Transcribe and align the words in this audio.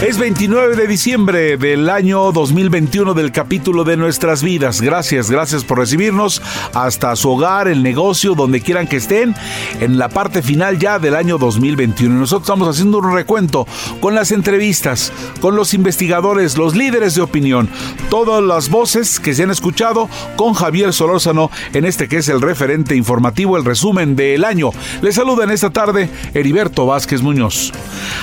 Es 0.00 0.16
29 0.16 0.76
de 0.76 0.86
diciembre 0.86 1.56
del 1.56 1.90
año 1.90 2.30
2021 2.30 3.14
del 3.14 3.32
capítulo 3.32 3.82
de 3.82 3.96
nuestras 3.96 4.44
vidas. 4.44 4.80
Gracias, 4.80 5.28
gracias 5.28 5.64
por 5.64 5.78
recibirnos 5.78 6.40
hasta 6.72 7.16
su 7.16 7.30
hogar, 7.30 7.66
el 7.66 7.82
negocio, 7.82 8.36
donde 8.36 8.60
quieran 8.60 8.86
que 8.86 8.98
estén, 8.98 9.34
en 9.80 9.98
la 9.98 10.08
parte 10.08 10.40
final 10.40 10.78
ya 10.78 11.00
del 11.00 11.16
año 11.16 11.36
2021. 11.36 12.14
Nosotros 12.14 12.46
estamos 12.46 12.68
haciendo 12.68 12.98
un 12.98 13.12
recuento 13.12 13.66
con 14.00 14.14
las 14.14 14.30
entrevistas, 14.30 15.12
con 15.40 15.56
los 15.56 15.74
investigadores, 15.74 16.56
los 16.56 16.76
líderes 16.76 17.16
de 17.16 17.22
opinión, 17.22 17.68
todas 18.08 18.40
las 18.40 18.68
voces 18.68 19.18
que 19.18 19.34
se 19.34 19.42
han 19.42 19.50
escuchado 19.50 20.08
con 20.36 20.54
Javier 20.54 20.92
Solórzano 20.92 21.50
en 21.72 21.84
este 21.84 22.06
que 22.06 22.18
es 22.18 22.28
el 22.28 22.40
referente 22.40 22.94
informativo, 22.94 23.56
el 23.56 23.64
resumen 23.64 24.14
del 24.14 24.44
año. 24.44 24.70
Les 25.02 25.16
saluda 25.16 25.42
en 25.42 25.50
esta 25.50 25.70
tarde 25.70 26.08
Heriberto 26.34 26.86
Vázquez 26.86 27.20
Muñoz. 27.20 27.72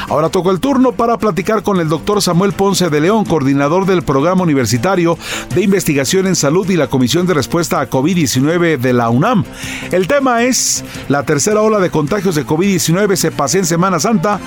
Ahora 0.07 0.29
toco 0.29 0.51
el 0.51 0.61
turno 0.61 0.93
para 0.93 1.17
platicar 1.17 1.64
con 1.65 1.81
el 1.81 1.89
doctor 1.89 2.21
Samuel 2.21 2.53
Ponce 2.53 2.89
de 2.89 3.01
León, 3.01 3.25
coordinador 3.25 3.85
del 3.85 4.03
Programa 4.03 4.43
Universitario 4.43 5.17
de 5.53 5.63
Investigación 5.63 6.27
en 6.27 6.35
Salud 6.35 6.69
y 6.69 6.77
la 6.77 6.87
Comisión 6.87 7.25
de 7.25 7.33
Respuesta 7.33 7.81
a 7.81 7.89
COVID-19 7.89 8.77
de 8.77 8.93
la 8.93 9.09
UNAM. 9.09 9.43
El 9.91 10.07
tema 10.07 10.43
es 10.43 10.85
la 11.09 11.23
tercera 11.23 11.61
ola 11.61 11.79
de 11.79 11.89
contagios 11.89 12.35
de 12.35 12.45
COVID-19 12.45 13.15
se 13.15 13.31
pasó 13.31 13.57
en 13.57 13.65
Semana 13.65 13.99
Santa 13.99 14.39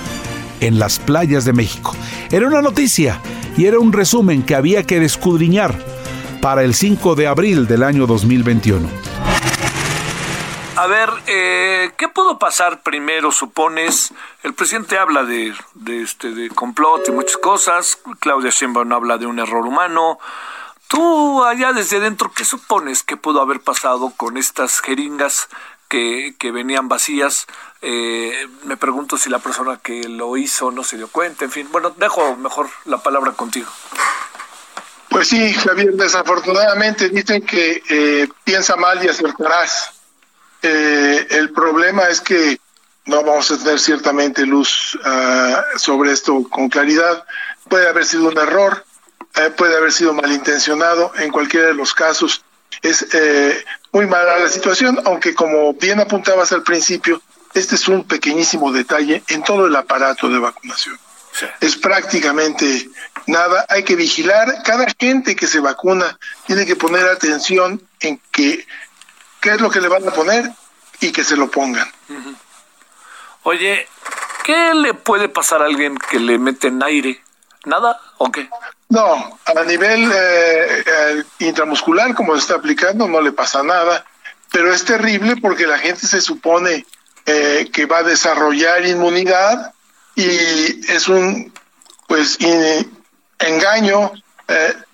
en 0.61 0.79
las 0.79 0.97
playas 0.97 1.45
de 1.45 1.53
México. 1.53 1.95
Era 2.31 2.47
una 2.47 2.61
noticia 2.61 3.19
y 3.57 3.65
era 3.65 3.79
un 3.79 3.91
resumen 3.91 4.41
que 4.41 4.55
había 4.55 4.83
que 4.83 4.99
descudriñar 4.99 5.77
para 6.41 6.63
el 6.63 6.73
5 6.73 7.15
de 7.15 7.27
abril 7.27 7.67
del 7.67 7.83
año 7.83 8.07
2021. 8.07 9.08
A 10.79 10.87
ver, 10.87 11.09
eh, 11.27 11.91
¿qué 11.97 12.07
pudo 12.07 12.39
pasar 12.39 12.83
primero, 12.83 13.33
supones? 13.33 14.13
El 14.43 14.53
presidente 14.53 14.97
habla 14.97 15.23
de, 15.23 15.53
de, 15.73 16.01
este, 16.01 16.31
de 16.31 16.49
complot 16.51 17.05
y 17.09 17.11
muchas 17.11 17.35
cosas. 17.35 17.97
Claudia 18.21 18.49
Sheinbaum 18.49 18.93
habla 18.93 19.17
de 19.17 19.25
un 19.25 19.39
error 19.39 19.65
humano. 19.65 20.19
Tú, 20.87 21.43
allá 21.43 21.73
desde 21.73 21.99
dentro, 21.99 22.31
¿qué 22.31 22.45
supones 22.45 23.03
que 23.03 23.17
pudo 23.17 23.41
haber 23.41 23.59
pasado 23.59 24.13
con 24.15 24.37
estas 24.37 24.79
jeringas 24.79 25.49
que, 25.89 26.33
venían 26.41 26.87
vacías? 26.87 27.47
Eh, 27.81 28.47
me 28.63 28.77
pregunto 28.77 29.17
si 29.17 29.29
la 29.29 29.39
persona 29.39 29.81
que 29.83 30.07
lo 30.07 30.37
hizo 30.37 30.71
no 30.71 30.85
se 30.85 30.95
dio 30.95 31.09
cuenta. 31.09 31.43
En 31.43 31.51
fin, 31.51 31.67
bueno, 31.73 31.89
dejo 31.89 32.37
mejor 32.37 32.69
la 32.85 32.99
palabra 32.99 33.33
contigo. 33.33 33.69
Pues 35.09 35.27
sí, 35.27 35.53
Javier, 35.55 35.95
desafortunadamente 35.95 37.09
dicen 37.09 37.45
que 37.45 37.83
eh, 37.89 38.29
piensa 38.45 38.77
mal 38.77 39.03
y 39.03 39.09
acertarás. 39.09 39.98
Eh, 40.61 41.27
el 41.31 41.51
problema 41.51 42.03
es 42.09 42.21
que 42.21 42.59
no 43.05 43.23
vamos 43.23 43.49
a 43.51 43.57
tener 43.57 43.79
ciertamente 43.79 44.45
luz 44.45 44.97
uh, 45.03 45.77
sobre 45.77 46.11
esto 46.11 46.47
con 46.49 46.69
claridad. 46.69 47.25
Puede 47.67 47.87
haber 47.87 48.05
sido 48.05 48.27
un 48.27 48.37
error, 48.37 48.85
eh, 49.35 49.49
puede 49.49 49.75
haber 49.75 49.91
sido 49.91 50.13
malintencionado. 50.13 51.11
En 51.17 51.31
cualquiera 51.31 51.67
de 51.67 51.73
los 51.73 51.93
casos 51.93 52.43
es 52.81 53.07
eh, 53.13 53.65
muy 53.91 54.05
mala 54.05 54.37
la 54.39 54.49
situación, 54.49 54.99
aunque 55.05 55.33
como 55.33 55.73
bien 55.73 55.99
apuntabas 55.99 56.51
al 56.51 56.63
principio, 56.63 57.21
este 57.53 57.75
es 57.75 57.87
un 57.87 58.03
pequeñísimo 58.03 58.71
detalle 58.71 59.23
en 59.27 59.43
todo 59.43 59.65
el 59.65 59.75
aparato 59.75 60.29
de 60.29 60.37
vacunación. 60.37 60.97
Sí. 61.31 61.45
Es 61.61 61.77
prácticamente 61.77 62.89
nada. 63.25 63.65
Hay 63.69 63.83
que 63.83 63.95
vigilar. 63.95 64.61
Cada 64.63 64.85
gente 64.99 65.35
que 65.35 65.47
se 65.47 65.59
vacuna 65.59 66.17
tiene 66.45 66.65
que 66.65 66.75
poner 66.75 67.07
atención 67.07 67.81
en 68.01 68.19
que 68.31 68.65
qué 69.41 69.51
es 69.51 69.61
lo 69.61 69.69
que 69.69 69.81
le 69.81 69.87
van 69.87 70.07
a 70.07 70.11
poner 70.11 70.51
y 70.99 71.11
que 71.11 71.23
se 71.23 71.35
lo 71.35 71.49
pongan. 71.49 71.87
Uh 72.09 72.13
-huh. 72.13 72.35
Oye, 73.43 73.87
¿qué 74.43 74.73
le 74.73 74.93
puede 74.93 75.29
pasar 75.29 75.61
a 75.61 75.65
alguien 75.65 75.97
que 75.97 76.19
le 76.19 76.37
meten 76.37 76.83
aire? 76.83 77.21
¿Nada 77.65 77.99
o 78.17 78.31
qué? 78.31 78.49
No, 78.89 79.39
a 79.45 79.63
nivel 79.65 80.11
eh, 80.11 80.83
eh, 80.85 81.23
intramuscular, 81.39 82.15
como 82.15 82.33
se 82.33 82.39
está 82.39 82.55
aplicando, 82.55 83.07
no 83.07 83.21
le 83.21 83.31
pasa 83.31 83.61
nada, 83.63 84.05
pero 84.51 84.73
es 84.73 84.83
terrible 84.83 85.37
porque 85.37 85.67
la 85.67 85.77
gente 85.77 86.07
se 86.07 86.21
supone 86.21 86.85
eh, 87.25 87.69
que 87.71 87.85
va 87.85 87.99
a 87.99 88.03
desarrollar 88.03 88.85
inmunidad 88.85 89.73
y 90.15 90.91
es 90.91 91.07
un 91.07 91.53
pues 92.07 92.39
in, 92.41 92.91
engaño 93.37 94.11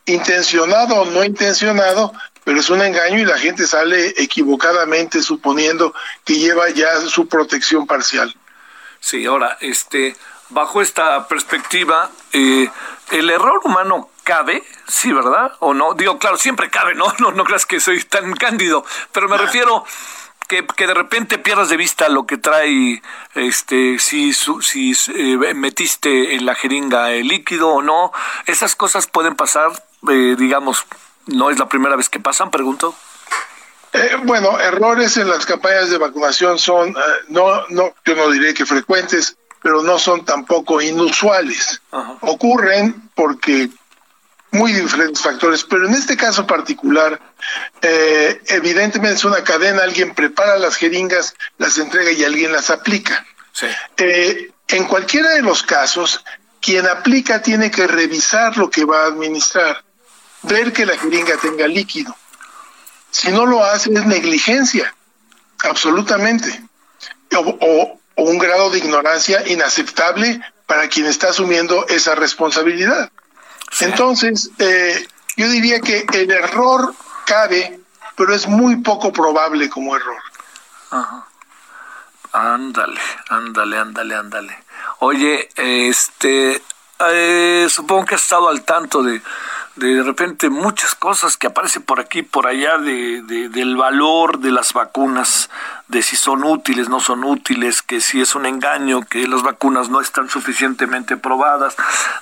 intencionado 0.06 0.96
o 0.96 1.06
no 1.06 1.24
intencionado 1.24 2.12
pero 2.46 2.60
es 2.60 2.70
un 2.70 2.82
engaño 2.82 3.20
y 3.20 3.26
la 3.26 3.38
gente 3.38 3.68
sale 3.68 4.14
equivocadamente 4.18 5.22
suponiendo 5.22 5.94
que 6.24 6.36
lleva 6.36 6.70
ya 6.70 7.02
su 7.02 7.28
protección 7.28 7.88
parcial. 7.88 8.34
Sí, 9.02 9.26
ahora, 9.26 9.58
este, 9.60 10.16
bajo 10.50 10.82
esta 10.82 11.28
perspectiva, 11.28 12.10
eh, 12.32 12.70
el 13.12 13.30
error 13.32 13.62
humano 13.64 14.12
cabe, 14.24 14.64
sí, 14.88 15.12
¿verdad? 15.12 15.54
¿O 15.60 15.74
no? 15.74 15.96
Digo, 15.96 16.20
claro, 16.20 16.38
siempre 16.38 16.70
cabe, 16.70 16.94
¿no? 16.96 17.12
No, 17.20 17.32
no 17.32 17.44
creas 17.44 17.66
que 17.66 17.80
soy 17.80 18.04
tan 18.04 18.34
cándido, 18.36 18.86
pero 19.12 19.28
me 19.28 19.38
refiero 19.38 19.84
que, 20.48 20.68
que 20.68 20.86
de 20.86 20.94
repente 20.94 21.40
pierdas 21.40 21.70
de 21.70 21.78
vista 21.78 22.10
lo 22.10 22.28
que 22.28 22.38
trae, 22.38 23.02
este, 23.34 23.98
si, 23.98 24.34
su, 24.34 24.62
si 24.62 24.94
eh, 25.16 25.54
metiste 25.56 26.36
en 26.36 26.46
la 26.46 26.54
jeringa 26.54 27.12
el 27.12 27.28
líquido 27.28 27.70
o 27.70 27.82
no. 27.82 28.12
Esas 28.46 28.76
cosas 28.76 29.08
pueden 29.08 29.36
pasar, 29.36 29.72
eh, 30.10 30.36
digamos, 30.38 30.86
¿No 31.28 31.50
es 31.50 31.60
la 31.60 31.68
primera 31.68 31.96
vez 31.96 32.10
que 32.10 32.20
pasan, 32.20 32.52
pregunto? 32.52 32.96
Eh, 33.94 34.18
bueno, 34.24 34.60
errores 34.60 35.16
en 35.18 35.30
las 35.30 35.46
campañas 35.46 35.90
de 35.90 35.98
vacunación 35.98 36.60
son, 36.60 36.90
eh, 36.90 36.94
no, 37.30 37.66
no, 37.70 37.94
yo 38.04 38.16
no 38.16 38.30
diré 38.30 38.54
que 38.54 38.66
frecuentes, 38.66 39.38
pero 39.62 39.82
no 39.82 39.98
son 39.98 40.26
tampoco 40.26 40.82
inusuales. 40.82 41.82
Ajá. 41.92 42.18
Ocurren 42.22 43.10
porque 43.16 43.70
muy 44.52 44.74
diferentes 44.74 45.22
factores, 45.22 45.64
pero 45.64 45.88
en 45.88 45.94
este 45.94 46.18
caso 46.18 46.46
particular, 46.46 47.20
eh, 47.82 48.42
evidentemente 48.48 49.16
es 49.16 49.26
una 49.26 49.44
cadena, 49.44 49.84
alguien 49.84 50.14
prepara 50.14 50.58
las 50.58 50.76
jeringas, 50.76 51.34
las 51.58 51.78
entrega 51.78 52.12
y 52.12 52.24
alguien 52.24 52.52
las 52.52 52.70
aplica. 52.70 53.26
Sí. 53.54 53.68
En 54.68 54.86
cualquiera 54.86 55.30
de 55.32 55.42
los 55.42 55.64
casos, 55.64 56.24
quien 56.60 56.86
aplica 56.88 57.42
tiene 57.42 57.72
que 57.72 57.88
revisar 57.88 58.58
lo 58.58 58.70
que 58.70 58.84
va 58.84 59.04
a 59.04 59.08
administrar 59.08 59.85
ver 60.46 60.74
que 60.74 60.86
la 60.86 60.98
jeringa 60.98 61.38
tenga 61.38 61.68
líquido. 61.68 62.16
Si 63.12 63.32
no 63.32 63.46
lo 63.46 63.64
hace 63.64 63.94
es 63.94 64.06
negligencia, 64.06 64.94
absolutamente. 65.64 66.64
O, 67.36 67.40
o, 67.40 68.00
o, 68.16 68.24
un 68.24 68.38
grado 68.38 68.70
de 68.70 68.78
ignorancia 68.80 69.48
inaceptable 69.48 70.42
para 70.66 70.88
quien 70.88 71.06
está 71.06 71.30
asumiendo 71.30 71.86
esa 71.88 72.16
responsabilidad. 72.16 73.12
Entonces, 73.82 74.52
eh, 74.60 75.08
yo 75.36 75.50
diría 75.50 75.82
que 75.82 76.06
el 76.14 76.32
error 76.32 76.94
cabe, 77.26 77.80
pero 78.16 78.34
es 78.34 78.48
muy 78.48 78.78
poco 78.78 79.12
probable 79.12 79.70
como 79.70 79.96
error. 79.96 80.22
Ajá. 80.92 81.28
Ándale, 82.36 83.00
ándale, 83.30 83.78
ándale, 83.78 84.16
ándale. 84.16 84.64
Oye, 85.00 85.50
este, 85.56 86.62
eh, 87.00 87.68
supongo 87.70 88.06
que 88.06 88.16
has 88.16 88.24
estado 88.24 88.50
al 88.50 88.64
tanto 88.66 89.02
de 89.04 89.22
de 89.76 90.04
repente 90.04 90.50
muchas 90.50 90.96
cosas 90.96 91.36
que 91.38 91.48
aparecen 91.48 91.84
por 91.84 92.00
aquí 92.00 92.22
por 92.22 92.48
allá 92.48 92.78
de, 92.78 93.22
de, 93.24 93.50
del 93.50 93.76
valor 93.76 94.40
de 94.40 94.52
las 94.52 94.74
vacunas, 94.74 95.50
de 95.88 96.02
si 96.02 96.16
son 96.16 96.44
útiles, 96.44 96.88
no 96.90 97.00
son 97.00 97.24
útiles, 97.24 97.82
que 97.82 98.00
si 98.00 98.22
es 98.22 98.36
un 98.36 98.46
engaño, 98.46 99.02
que 99.02 99.28
las 99.28 99.44
vacunas 99.44 99.90
no 99.90 100.02
están 100.02 100.30
suficientemente 100.30 101.18
probadas. 101.18 101.76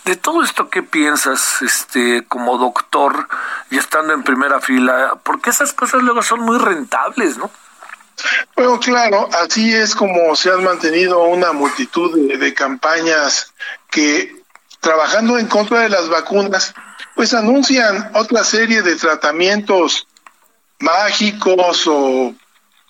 De 0.06 0.16
todo 0.16 0.44
esto, 0.44 0.70
¿qué 0.70 0.82
piensas 0.82 1.62
este, 1.62 2.26
como 2.28 2.58
doctor 2.58 3.28
y 3.70 3.78
estando 3.78 4.14
en 4.14 4.24
primera 4.24 4.60
fila? 4.60 5.20
Porque 5.24 5.52
esas 5.52 5.74
cosas 5.74 6.02
luego 6.02 6.24
son 6.24 6.42
muy 6.42 6.58
rentables, 6.58 7.38
¿no? 7.38 7.52
Bueno, 8.56 8.80
claro, 8.80 9.28
así 9.44 9.74
es 9.74 9.96
como 9.96 10.36
se 10.36 10.52
han 10.52 10.64
mantenido 10.64 11.24
una 11.24 11.52
multitud 11.52 12.30
de, 12.38 12.54
campañas 12.54 13.54
que, 13.90 14.36
trabajando 14.80 15.38
en 15.38 15.48
contra 15.48 15.82
de 15.82 15.90
las 15.90 16.10
vacunas, 16.10 16.74
pues 17.16 17.34
anuncian 17.34 18.12
otra 18.14 18.44
serie 18.44 18.82
de 18.82 18.96
tratamientos 18.96 20.08
mágicos 20.80 21.88
o 21.88 22.34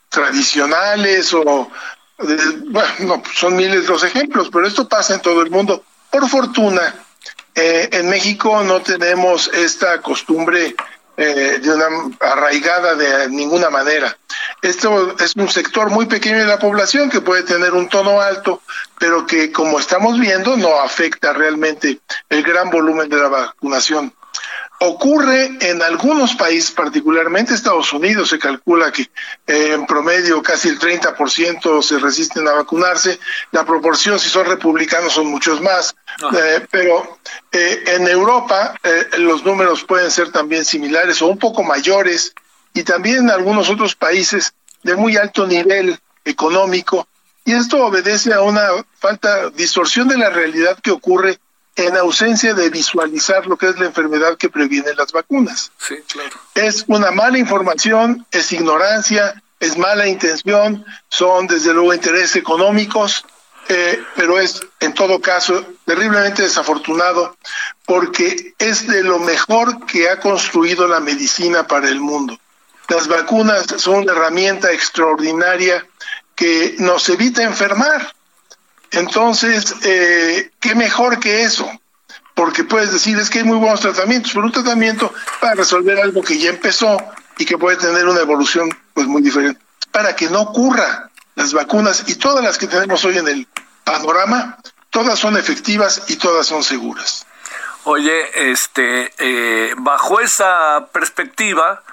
tradicionales 0.09 1.33
o 1.33 1.69
bueno, 2.17 3.23
son 3.33 3.55
miles 3.55 3.87
los 3.87 4.03
ejemplos, 4.03 4.49
pero 4.51 4.67
esto 4.67 4.87
pasa 4.87 5.15
en 5.15 5.21
todo 5.21 5.41
el 5.41 5.49
mundo. 5.49 5.83
Por 6.11 6.29
fortuna, 6.29 6.95
eh, 7.55 7.89
en 7.91 8.09
México 8.09 8.63
no 8.63 8.81
tenemos 8.81 9.49
esta 9.53 10.01
costumbre 10.01 10.75
eh, 11.15 11.59
de 11.61 11.71
una 11.71 11.85
arraigada 12.19 12.95
de 12.95 13.29
ninguna 13.29 13.69
manera. 13.69 14.17
Esto 14.61 15.15
es 15.19 15.35
un 15.35 15.49
sector 15.49 15.89
muy 15.89 16.05
pequeño 16.05 16.39
de 16.39 16.45
la 16.45 16.57
población 16.57 17.09
que 17.09 17.21
puede 17.21 17.43
tener 17.43 17.73
un 17.73 17.89
tono 17.89 18.19
alto, 18.21 18.61
pero 18.97 19.25
que 19.27 19.51
como 19.51 19.79
estamos 19.79 20.19
viendo 20.19 20.57
no 20.57 20.79
afecta 20.79 21.33
realmente 21.33 21.99
el 22.29 22.43
gran 22.43 22.69
volumen 22.69 23.09
de 23.09 23.17
la 23.17 23.27
vacunación. 23.27 24.13
Ocurre 24.85 25.49
en 25.61 25.81
algunos 25.81 26.35
países, 26.35 26.71
particularmente 26.71 27.53
Estados 27.53 27.93
Unidos, 27.93 28.27
se 28.27 28.37
calcula 28.37 28.91
que 28.91 29.03
eh, 29.47 29.71
en 29.71 29.85
promedio 29.85 30.43
casi 30.43 30.67
el 30.67 30.77
30% 30.77 31.81
se 31.81 31.99
resisten 31.99 32.45
a 32.49 32.51
vacunarse. 32.51 33.17
La 33.53 33.65
proporción, 33.65 34.19
si 34.19 34.27
son 34.27 34.45
republicanos, 34.45 35.13
son 35.13 35.27
muchos 35.27 35.61
más. 35.61 35.95
Eh, 36.37 36.67
pero 36.69 37.17
eh, 37.53 37.81
en 37.87 38.09
Europa 38.09 38.75
los 39.19 39.45
números 39.45 39.85
pueden 39.85 40.11
ser 40.11 40.33
también 40.33 40.65
similares 40.65 41.21
o 41.21 41.27
un 41.27 41.39
poco 41.39 41.63
mayores. 41.63 42.33
Y 42.73 42.83
también 42.83 43.19
en 43.19 43.29
algunos 43.29 43.69
otros 43.69 43.95
países 43.95 44.53
de 44.83 44.97
muy 44.97 45.15
alto 45.15 45.47
nivel 45.47 45.97
económico. 46.25 47.07
Y 47.45 47.53
esto 47.53 47.85
obedece 47.85 48.33
a 48.33 48.41
una 48.41 48.67
falta, 48.99 49.49
distorsión 49.51 50.09
de 50.09 50.17
la 50.17 50.29
realidad 50.29 50.77
que 50.83 50.91
ocurre 50.91 51.39
en 51.75 51.97
ausencia 51.97 52.53
de 52.53 52.69
visualizar 52.69 53.47
lo 53.47 53.57
que 53.57 53.69
es 53.69 53.79
la 53.79 53.85
enfermedad 53.85 54.37
que 54.37 54.49
previene 54.49 54.93
las 54.93 55.11
vacunas. 55.11 55.71
Sí, 55.77 55.95
claro. 56.07 56.37
Es 56.53 56.85
una 56.87 57.11
mala 57.11 57.37
información, 57.37 58.25
es 58.31 58.51
ignorancia, 58.51 59.41
es 59.59 59.77
mala 59.77 60.07
intención, 60.07 60.85
son 61.09 61.47
desde 61.47 61.73
luego 61.73 61.93
intereses 61.93 62.35
económicos, 62.35 63.25
eh, 63.69 64.03
pero 64.15 64.39
es 64.39 64.61
en 64.81 64.93
todo 64.93 65.21
caso 65.21 65.65
terriblemente 65.85 66.43
desafortunado 66.43 67.37
porque 67.85 68.53
es 68.59 68.87
de 68.87 69.03
lo 69.03 69.19
mejor 69.19 69.85
que 69.85 70.09
ha 70.09 70.19
construido 70.19 70.87
la 70.87 70.99
medicina 70.99 71.65
para 71.65 71.87
el 71.87 72.01
mundo. 72.01 72.37
Las 72.89 73.07
vacunas 73.07 73.65
son 73.77 74.03
una 74.03 74.11
herramienta 74.11 74.71
extraordinaria 74.71 75.87
que 76.35 76.75
nos 76.79 77.07
evita 77.09 77.41
enfermar 77.43 78.13
entonces, 78.93 79.75
eh, 79.83 80.51
¿qué 80.59 80.75
mejor 80.75 81.19
que 81.19 81.43
eso? 81.43 81.69
Porque 82.35 82.63
puedes 82.63 82.91
decir, 82.91 83.17
es 83.17 83.29
que 83.29 83.39
hay 83.39 83.45
muy 83.45 83.57
buenos 83.57 83.81
tratamientos, 83.81 84.31
pero 84.33 84.45
un 84.45 84.51
tratamiento 84.51 85.13
para 85.41 85.55
resolver 85.55 85.99
algo 85.99 86.21
que 86.21 86.37
ya 86.37 86.49
empezó 86.49 86.97
y 87.37 87.45
que 87.45 87.57
puede 87.57 87.77
tener 87.77 88.07
una 88.07 88.21
evolución 88.21 88.69
pues 88.93 89.07
muy 89.07 89.21
diferente. 89.21 89.59
Para 89.91 90.15
que 90.15 90.29
no 90.29 90.41
ocurra 90.41 91.09
las 91.35 91.53
vacunas 91.53 92.03
y 92.07 92.15
todas 92.15 92.43
las 92.43 92.57
que 92.57 92.67
tenemos 92.67 93.03
hoy 93.05 93.17
en 93.17 93.27
el 93.27 93.47
panorama, 93.83 94.57
todas 94.89 95.17
son 95.19 95.37
efectivas 95.37 96.03
y 96.07 96.15
todas 96.15 96.45
son 96.45 96.63
seguras. 96.63 97.25
Oye, 97.85 98.51
este, 98.51 99.11
eh, 99.17 99.73
bajo 99.77 100.19
esa 100.19 100.87
perspectiva, 100.91 101.83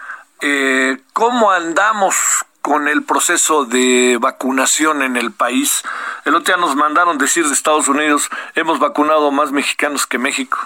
eh, 0.40 0.98
¿cómo 1.12 1.50
andamos 1.50 2.16
con 2.62 2.88
el 2.88 3.02
proceso 3.02 3.64
de 3.64 4.18
vacunación 4.20 5.02
en 5.02 5.16
el 5.16 5.32
país. 5.32 5.82
El 6.24 6.34
otro 6.34 6.54
día 6.54 6.64
nos 6.64 6.76
mandaron 6.76 7.18
decir 7.18 7.46
de 7.46 7.52
Estados 7.52 7.88
Unidos, 7.88 8.28
hemos 8.54 8.78
vacunado 8.78 9.30
más 9.30 9.52
mexicanos 9.52 10.06
que 10.06 10.18
México. 10.18 10.58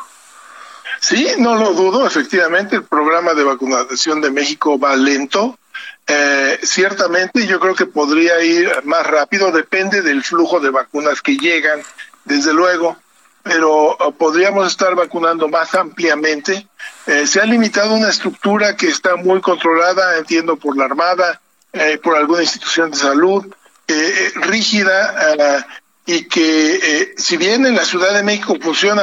Sí, 1.01 1.29
no 1.39 1.55
lo 1.55 1.75
dudo, 1.75 2.07
efectivamente, 2.07 2.77
el 2.77 2.85
programa 2.85 3.35
de 3.35 3.45
vacunación 3.45 4.21
de 4.21 4.31
México 4.31 4.79
va 4.79 4.97
lento. 4.97 5.59
Eh, 6.07 6.59
ciertamente 6.63 7.47
yo 7.47 7.61
creo 7.61 7.75
que 7.75 7.87
podría 7.87 8.43
ir 8.43 8.71
más 8.85 9.07
rápido, 9.07 9.51
depende 9.51 10.03
del 10.03 10.23
flujo 10.23 10.61
de 10.61 10.71
vacunas 10.71 11.21
que 11.21 11.37
llegan, 11.37 11.83
desde 12.25 12.53
luego, 12.53 12.97
pero 13.43 13.97
uh, 13.97 14.13
podríamos 14.13 14.67
estar 14.67 14.95
vacunando 14.95 15.49
más 15.49 15.75
ampliamente. 15.75 16.67
Eh, 17.07 17.27
se 17.27 17.41
ha 17.41 17.45
limitado 17.45 17.95
una 17.95 18.09
estructura 18.09 18.77
que 18.77 18.89
está 18.89 19.17
muy 19.17 19.41
controlada, 19.41 20.19
entiendo, 20.19 20.57
por 20.57 20.77
la 20.77 20.87
Armada, 20.87 21.41
eh, 21.75 21.99
por 21.99 22.17
alguna 22.17 22.43
institución 22.43 22.93
de 22.93 22.97
salud 22.97 23.45
eh, 23.89 24.33
rígida 24.37 25.35
eh, 25.37 25.65
y 26.07 26.25
que 26.27 27.15
si 27.17 27.37
bien 27.37 27.67
en 27.67 27.75
la 27.75 27.85
Ciudad 27.85 28.15
de 28.15 28.23
México 28.23 28.57
funciona 28.61 29.03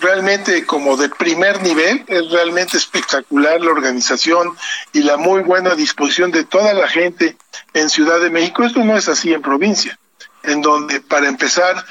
realmente 0.00 0.64
como 0.64 0.96
de 0.96 1.08
primer 1.08 1.60
nivel, 1.60 2.04
es 2.06 2.30
realmente 2.30 2.76
espectacular 2.76 3.60
la 3.60 3.72
organización 3.72 4.56
y 4.92 5.02
la 5.02 5.16
muy 5.16 5.42
buena 5.42 5.74
disposición 5.74 6.30
de 6.30 6.44
toda 6.44 6.72
la 6.72 6.86
gente 6.86 7.36
en 7.74 7.90
Ciudad 7.90 8.20
de 8.20 8.30
México. 8.30 8.62
Esto 8.62 8.84
no 8.84 8.96
es 8.96 9.08
así 9.08 9.32
en 9.32 9.42
provincia, 9.42 9.98
en 10.44 10.62
donde 10.62 11.00
para 11.00 11.26
empezar 11.26 11.84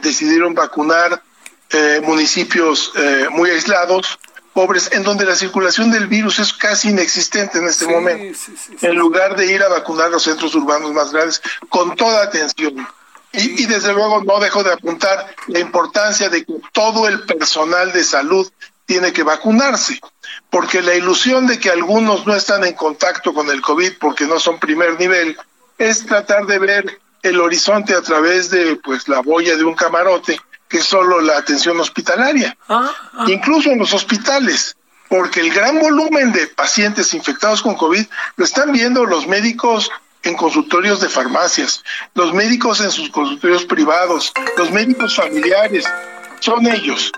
decidieron 0.00 0.54
vacunar 0.54 1.22
municipios 2.04 2.90
muy 3.32 3.50
aislados, 3.50 4.18
pobres, 4.54 4.90
en 4.92 5.02
donde 5.02 5.26
la 5.26 5.34
circulación 5.34 5.90
del 5.90 6.06
virus 6.06 6.38
es 6.38 6.52
casi 6.52 6.90
inexistente 6.90 7.58
en 7.58 7.66
este 7.66 7.86
momento, 7.86 8.38
en 8.80 8.94
lugar 8.96 9.36
de 9.36 9.52
ir 9.52 9.62
a 9.62 9.68
vacunar 9.68 10.10
los 10.10 10.22
centros 10.22 10.54
urbanos 10.54 10.92
más 10.92 11.12
grandes 11.12 11.42
con 11.68 11.94
toda 11.96 12.22
atención. 12.22 12.86
Y, 13.32 13.64
y, 13.64 13.66
desde 13.66 13.92
luego 13.92 14.22
no 14.22 14.38
dejo 14.38 14.62
de 14.62 14.72
apuntar 14.72 15.34
la 15.48 15.58
importancia 15.58 16.28
de 16.28 16.44
que 16.44 16.54
todo 16.72 17.08
el 17.08 17.24
personal 17.24 17.92
de 17.92 18.04
salud 18.04 18.48
tiene 18.86 19.12
que 19.12 19.24
vacunarse, 19.24 19.98
porque 20.50 20.82
la 20.82 20.94
ilusión 20.94 21.46
de 21.48 21.58
que 21.58 21.70
algunos 21.70 22.26
no 22.26 22.34
están 22.36 22.64
en 22.64 22.74
contacto 22.74 23.34
con 23.34 23.50
el 23.50 23.60
COVID 23.60 23.94
porque 23.98 24.26
no 24.26 24.38
son 24.38 24.60
primer 24.60 24.98
nivel 25.00 25.36
es 25.78 26.06
tratar 26.06 26.46
de 26.46 26.58
ver 26.58 27.00
el 27.22 27.40
horizonte 27.40 27.94
a 27.94 28.02
través 28.02 28.50
de 28.50 28.76
pues 28.76 29.08
la 29.08 29.20
boya 29.20 29.56
de 29.56 29.64
un 29.64 29.74
camarote 29.74 30.38
que 30.74 30.80
es 30.80 30.86
solo 30.86 31.20
la 31.20 31.38
atención 31.38 31.78
hospitalaria, 31.78 32.56
ah, 32.68 32.90
ah. 33.12 33.26
incluso 33.28 33.70
en 33.70 33.78
los 33.78 33.94
hospitales, 33.94 34.76
porque 35.08 35.38
el 35.38 35.54
gran 35.54 35.78
volumen 35.78 36.32
de 36.32 36.48
pacientes 36.48 37.14
infectados 37.14 37.62
con 37.62 37.76
COVID 37.76 38.04
lo 38.34 38.44
están 38.44 38.72
viendo 38.72 39.04
los 39.04 39.28
médicos 39.28 39.88
en 40.24 40.34
consultorios 40.34 41.00
de 41.00 41.08
farmacias, 41.08 41.84
los 42.14 42.34
médicos 42.34 42.80
en 42.80 42.90
sus 42.90 43.08
consultorios 43.10 43.64
privados, 43.66 44.32
los 44.56 44.72
médicos 44.72 45.14
familiares, 45.14 45.84
son 46.40 46.66
ellos. 46.66 47.12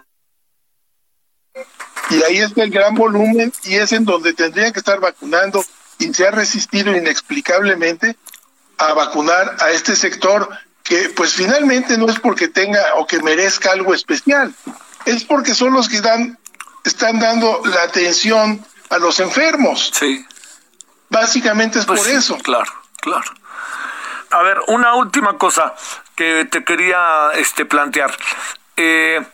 Y 2.10 2.22
ahí 2.25 2.36
está 2.36 2.62
el 2.62 2.70
gran 2.70 2.94
volumen 2.94 3.54
y 3.64 3.76
es 3.76 3.90
en 3.92 4.04
donde 4.04 4.34
tendrían 4.34 4.75
que 4.75 4.80
estar 4.80 5.00
vacunando 5.00 5.64
y 5.98 6.12
se 6.12 6.26
ha 6.26 6.30
resistido 6.30 6.94
inexplicablemente 6.94 8.16
a 8.76 8.92
vacunar 8.92 9.56
a 9.60 9.70
este 9.70 9.96
sector 9.96 10.46
que 10.86 11.10
pues 11.10 11.34
finalmente 11.34 11.98
no 11.98 12.08
es 12.08 12.20
porque 12.20 12.48
tenga 12.48 12.94
o 12.96 13.06
que 13.06 13.20
merezca 13.20 13.72
algo 13.72 13.92
especial, 13.92 14.54
es 15.04 15.24
porque 15.24 15.54
son 15.54 15.72
los 15.72 15.88
que 15.88 16.00
dan, 16.00 16.38
están 16.84 17.18
dando 17.18 17.60
la 17.64 17.82
atención 17.82 18.64
a 18.90 18.98
los 18.98 19.18
enfermos. 19.20 19.90
Sí. 19.94 20.24
Básicamente 21.08 21.80
es 21.80 21.86
pues 21.86 22.00
por 22.00 22.10
eso. 22.10 22.38
Claro, 22.38 22.72
claro. 23.00 23.30
A 24.30 24.42
ver, 24.42 24.58
una 24.68 24.94
última 24.94 25.38
cosa 25.38 25.74
que 26.14 26.46
te 26.50 26.64
quería 26.64 27.30
este 27.34 27.64
plantear. 27.64 28.16
Eh, 28.76 29.24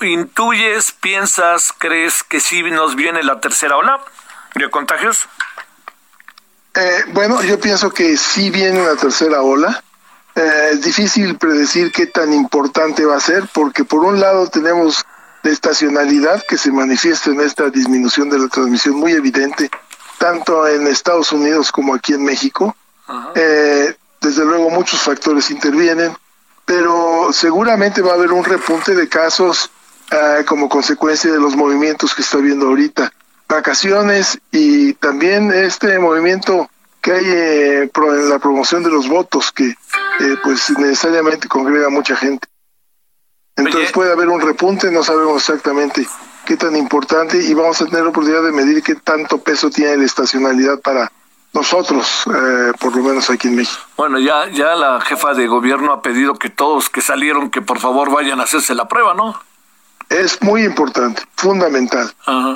¿Intuyes, 0.00 0.92
piensas, 0.92 1.72
crees 1.78 2.22
que 2.24 2.40
sí 2.40 2.62
nos 2.62 2.94
viene 2.94 3.22
la 3.22 3.40
tercera 3.40 3.76
ola 3.76 4.00
de 4.54 4.70
contagios? 4.70 5.28
Eh, 6.74 7.04
bueno, 7.08 7.42
yo 7.42 7.60
pienso 7.60 7.90
que 7.90 8.16
sí 8.16 8.50
viene 8.50 8.80
una 8.80 8.96
tercera 8.96 9.42
ola. 9.42 9.82
Eh, 10.34 10.70
es 10.72 10.82
difícil 10.82 11.36
predecir 11.38 11.92
qué 11.92 12.06
tan 12.06 12.32
importante 12.32 13.04
va 13.04 13.16
a 13.16 13.20
ser, 13.20 13.48
porque 13.52 13.84
por 13.84 14.04
un 14.04 14.20
lado 14.20 14.48
tenemos 14.48 15.04
la 15.42 15.50
estacionalidad 15.50 16.42
que 16.48 16.58
se 16.58 16.72
manifiesta 16.72 17.30
en 17.30 17.40
esta 17.40 17.70
disminución 17.70 18.30
de 18.30 18.38
la 18.38 18.48
transmisión 18.48 18.96
muy 18.96 19.12
evidente, 19.12 19.70
tanto 20.18 20.66
en 20.66 20.86
Estados 20.86 21.32
Unidos 21.32 21.70
como 21.70 21.94
aquí 21.94 22.14
en 22.14 22.24
México. 22.24 22.74
Eh, 23.34 23.94
desde 24.20 24.44
luego 24.44 24.70
muchos 24.70 25.00
factores 25.00 25.50
intervienen, 25.50 26.16
pero 26.64 27.28
seguramente 27.32 28.00
va 28.00 28.12
a 28.12 28.14
haber 28.14 28.32
un 28.32 28.42
repunte 28.42 28.94
de 28.94 29.08
casos 29.08 29.70
eh, 30.10 30.44
como 30.46 30.68
consecuencia 30.68 31.30
de 31.30 31.38
los 31.38 31.54
movimientos 31.54 32.14
que 32.14 32.22
está 32.22 32.38
viendo 32.38 32.68
ahorita. 32.68 33.12
Vacaciones 33.46 34.38
y 34.50 34.94
también 34.94 35.52
este 35.52 35.98
movimiento 35.98 36.70
que 37.02 37.12
hay 37.12 37.24
eh, 37.26 37.90
en 37.94 38.28
la 38.30 38.38
promoción 38.38 38.82
de 38.82 38.90
los 38.90 39.08
votos 39.08 39.52
que 39.52 39.74
eh, 40.20 40.36
pues 40.42 40.70
necesariamente 40.78 41.48
congrega 41.48 41.88
mucha 41.88 42.16
gente. 42.16 42.46
Entonces 43.56 43.92
puede 43.92 44.12
haber 44.12 44.28
un 44.28 44.40
repunte, 44.40 44.90
no 44.90 45.02
sabemos 45.02 45.36
exactamente 45.48 46.06
qué 46.44 46.56
tan 46.56 46.76
importante 46.76 47.38
y 47.38 47.54
vamos 47.54 47.80
a 47.80 47.86
tener 47.86 48.02
la 48.02 48.10
oportunidad 48.10 48.42
de 48.42 48.52
medir 48.52 48.82
qué 48.82 48.96
tanto 48.96 49.38
peso 49.38 49.70
tiene 49.70 49.96
la 49.96 50.04
estacionalidad 50.04 50.80
para 50.80 51.10
nosotros, 51.52 52.24
eh, 52.26 52.72
por 52.80 52.96
lo 52.96 53.02
menos 53.04 53.30
aquí 53.30 53.46
en 53.46 53.56
México. 53.56 53.80
Bueno, 53.96 54.18
ya, 54.18 54.50
ya 54.50 54.74
la 54.74 55.00
jefa 55.00 55.34
de 55.34 55.46
gobierno 55.46 55.92
ha 55.92 56.02
pedido 56.02 56.34
que 56.34 56.50
todos 56.50 56.90
que 56.90 57.00
salieron, 57.00 57.50
que 57.50 57.62
por 57.62 57.78
favor 57.78 58.10
vayan 58.10 58.40
a 58.40 58.42
hacerse 58.42 58.74
la 58.74 58.88
prueba, 58.88 59.14
¿no? 59.14 59.40
Es 60.14 60.40
muy 60.42 60.62
importante, 60.62 61.22
fundamental. 61.34 62.12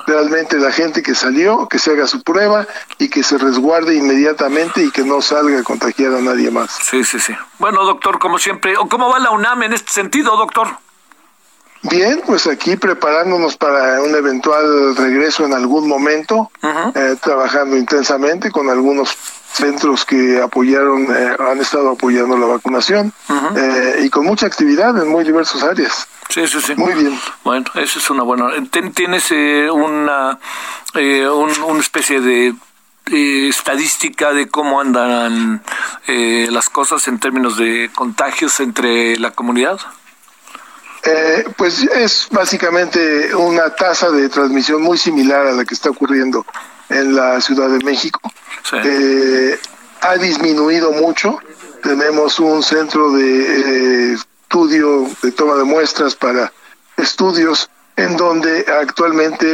Realmente 0.07 0.59
la 0.59 0.71
gente 0.71 1.03
que 1.03 1.15
salió, 1.15 1.67
que 1.69 1.81
se 1.81 1.91
haga 1.91 2.07
su 2.07 2.23
prueba 2.23 2.67
y 2.99 3.09
que 3.09 3.25
se 3.25 3.37
resguarde 3.37 3.97
inmediatamente 3.97 4.83
y 4.85 4.91
que 4.93 5.03
no 5.03 5.21
salga 5.21 5.59
a 5.59 5.63
contagiar 5.65 6.15
a 6.15 6.21
nadie 6.21 6.53
más. 6.53 6.71
Sí, 6.71 7.03
sí, 7.03 7.19
sí. 7.19 7.35
Bueno, 7.59 7.85
doctor, 7.85 8.21
como 8.21 8.39
siempre, 8.39 8.75
¿cómo 8.89 9.09
va 9.09 9.19
la 9.19 9.31
UNAM 9.31 9.65
en 9.65 9.73
este 9.73 9.91
sentido, 9.91 10.37
doctor? 10.37 10.69
Bien, 11.83 12.23
pues 12.27 12.47
aquí 12.47 12.77
preparándonos 12.77 13.57
para 13.57 14.03
un 14.03 14.15
eventual 14.15 14.97
regreso 14.97 15.45
en 15.45 15.53
algún 15.53 15.89
momento, 15.89 16.51
eh, 16.95 17.17
trabajando 17.21 17.77
intensamente 17.77 18.51
con 18.51 18.71
algunos 18.71 19.17
centros 19.53 20.05
que 20.05 20.41
apoyaron, 20.41 21.05
eh, 21.05 21.37
han 21.39 21.59
estado 21.61 21.91
apoyando 21.91 22.37
la 22.37 22.47
vacunación 22.47 23.13
eh, 23.57 24.01
y 24.05 24.11
con 24.11 24.25
mucha 24.25 24.47
actividad 24.47 24.97
en 25.01 25.09
muy 25.09 25.25
diversas 25.25 25.63
áreas. 25.63 26.07
Sí, 26.29 26.47
sí, 26.47 26.61
sí. 26.61 26.75
Muy 26.77 26.95
bien. 26.95 27.19
Bueno, 27.43 27.67
eso 27.75 27.99
es 27.99 28.11
una 28.11 28.23
buena. 28.23 28.49
¿Tienes 28.95 29.31
una, 29.73 30.39
una 30.95 31.81
especie 31.81 32.21
de 32.21 32.55
estadística 33.49 34.33
de 34.35 34.49
cómo 34.49 34.81
andan 34.81 35.63
las 36.07 36.69
cosas 36.69 37.09
en 37.09 37.19
términos 37.19 37.57
de 37.57 37.91
contagios 37.95 38.61
entre 38.61 39.17
la 39.17 39.31
comunidad? 39.31 39.81
Eh, 41.05 41.45
pues 41.57 41.83
es 41.85 42.29
básicamente 42.31 43.35
una 43.35 43.71
tasa 43.75 44.11
de 44.11 44.29
transmisión 44.29 44.83
muy 44.83 44.99
similar 44.99 45.47
a 45.47 45.53
la 45.53 45.65
que 45.65 45.75
está 45.75 45.91
ocurriendo 45.91 46.45
en 46.89 47.15
la 47.15 47.41
Ciudad 47.41 47.69
de 47.69 47.79
México. 47.85 48.21
Eh, 48.73 49.59
ha 50.01 50.17
disminuido 50.17 50.93
mucho. 50.93 51.39
Tenemos 51.83 52.39
un 52.39 52.63
centro 52.63 53.13
de 53.13 54.13
eh, 54.13 54.13
estudio, 54.15 55.09
de 55.23 55.33
toma 55.33 55.57
de 55.57 55.65
muestras 55.65 56.15
para 56.15 56.53
estudios, 56.97 57.71
en 57.97 58.17
donde 58.17 58.65
actualmente 58.81 59.47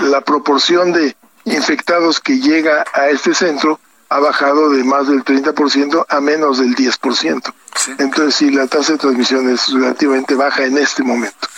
la 0.00 0.20
proporción 0.20 0.92
de 0.92 1.16
infectados 1.44 2.20
que 2.20 2.38
llega 2.38 2.84
a 2.92 3.08
este 3.08 3.34
centro 3.34 3.80
ha 4.08 4.20
bajado 4.20 4.70
de 4.70 4.84
más 4.84 5.08
del 5.08 5.24
30% 5.24 6.04
a 6.08 6.20
menos 6.20 6.58
del 6.58 6.74
10%. 6.74 7.54
Entonces, 7.98 8.34
sí, 8.34 8.50
la 8.50 8.66
tasa 8.66 8.92
de 8.92 8.98
transmisión 8.98 9.48
es 9.48 9.72
relativamente 9.72 10.34
baja 10.34 10.64
en 10.64 10.76
este 10.76 11.02
momento. 11.02 11.48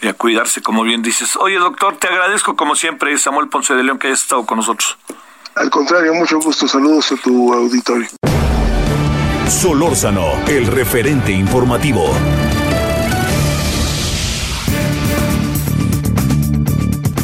Y 0.00 0.08
a 0.08 0.14
cuidarse, 0.14 0.62
como 0.62 0.82
bien 0.82 1.02
dices. 1.02 1.36
Oye, 1.36 1.56
doctor, 1.58 1.96
te 1.96 2.06
agradezco 2.06 2.56
como 2.56 2.76
siempre, 2.76 3.16
Samuel 3.18 3.48
Ponce 3.48 3.74
de 3.74 3.82
León, 3.82 3.98
que 3.98 4.08
hayas 4.08 4.22
estado 4.22 4.46
con 4.46 4.58
nosotros. 4.58 4.96
Al 5.54 5.70
contrario, 5.70 6.14
mucho 6.14 6.38
gusto. 6.38 6.68
Saludos 6.68 7.10
a 7.12 7.16
tu 7.16 7.52
auditorio. 7.52 8.08
Solórzano, 9.48 10.26
el 10.46 10.66
referente 10.66 11.32
informativo. 11.32 12.14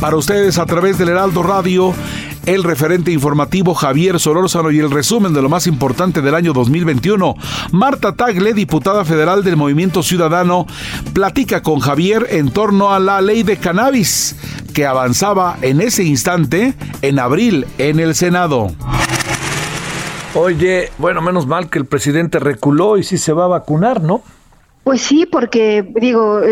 Para 0.00 0.16
ustedes, 0.16 0.58
a 0.58 0.66
través 0.66 0.98
del 0.98 1.10
Heraldo 1.10 1.42
Radio, 1.42 1.94
el 2.46 2.62
referente 2.62 3.10
informativo 3.10 3.74
Javier 3.74 4.20
Solórzano 4.20 4.70
y 4.70 4.78
el 4.78 4.90
resumen 4.90 5.32
de 5.32 5.42
lo 5.42 5.48
más 5.48 5.66
importante 5.66 6.20
del 6.20 6.34
año 6.34 6.52
2021. 6.52 7.34
Marta 7.72 8.14
Tagle, 8.14 8.54
diputada 8.54 9.04
federal 9.04 9.44
del 9.44 9.56
Movimiento 9.56 10.02
Ciudadano, 10.02 10.66
platica 11.12 11.62
con 11.62 11.80
Javier 11.80 12.26
en 12.30 12.50
torno 12.50 12.92
a 12.92 12.98
la 12.98 13.20
ley 13.20 13.42
de 13.42 13.56
cannabis 13.56 14.36
que 14.74 14.86
avanzaba 14.86 15.56
en 15.62 15.80
ese 15.80 16.04
instante 16.04 16.74
en 17.02 17.18
abril 17.18 17.66
en 17.78 18.00
el 18.00 18.14
Senado. 18.14 18.72
Oye, 20.34 20.90
bueno, 20.98 21.22
menos 21.22 21.46
mal 21.46 21.70
que 21.70 21.78
el 21.78 21.86
presidente 21.86 22.40
reculó 22.40 22.98
y 22.98 23.04
sí 23.04 23.18
se 23.18 23.32
va 23.32 23.44
a 23.44 23.48
vacunar, 23.48 24.02
¿no? 24.02 24.22
Pues 24.84 25.00
sí, 25.00 25.24
porque 25.24 25.82
digo, 25.96 26.42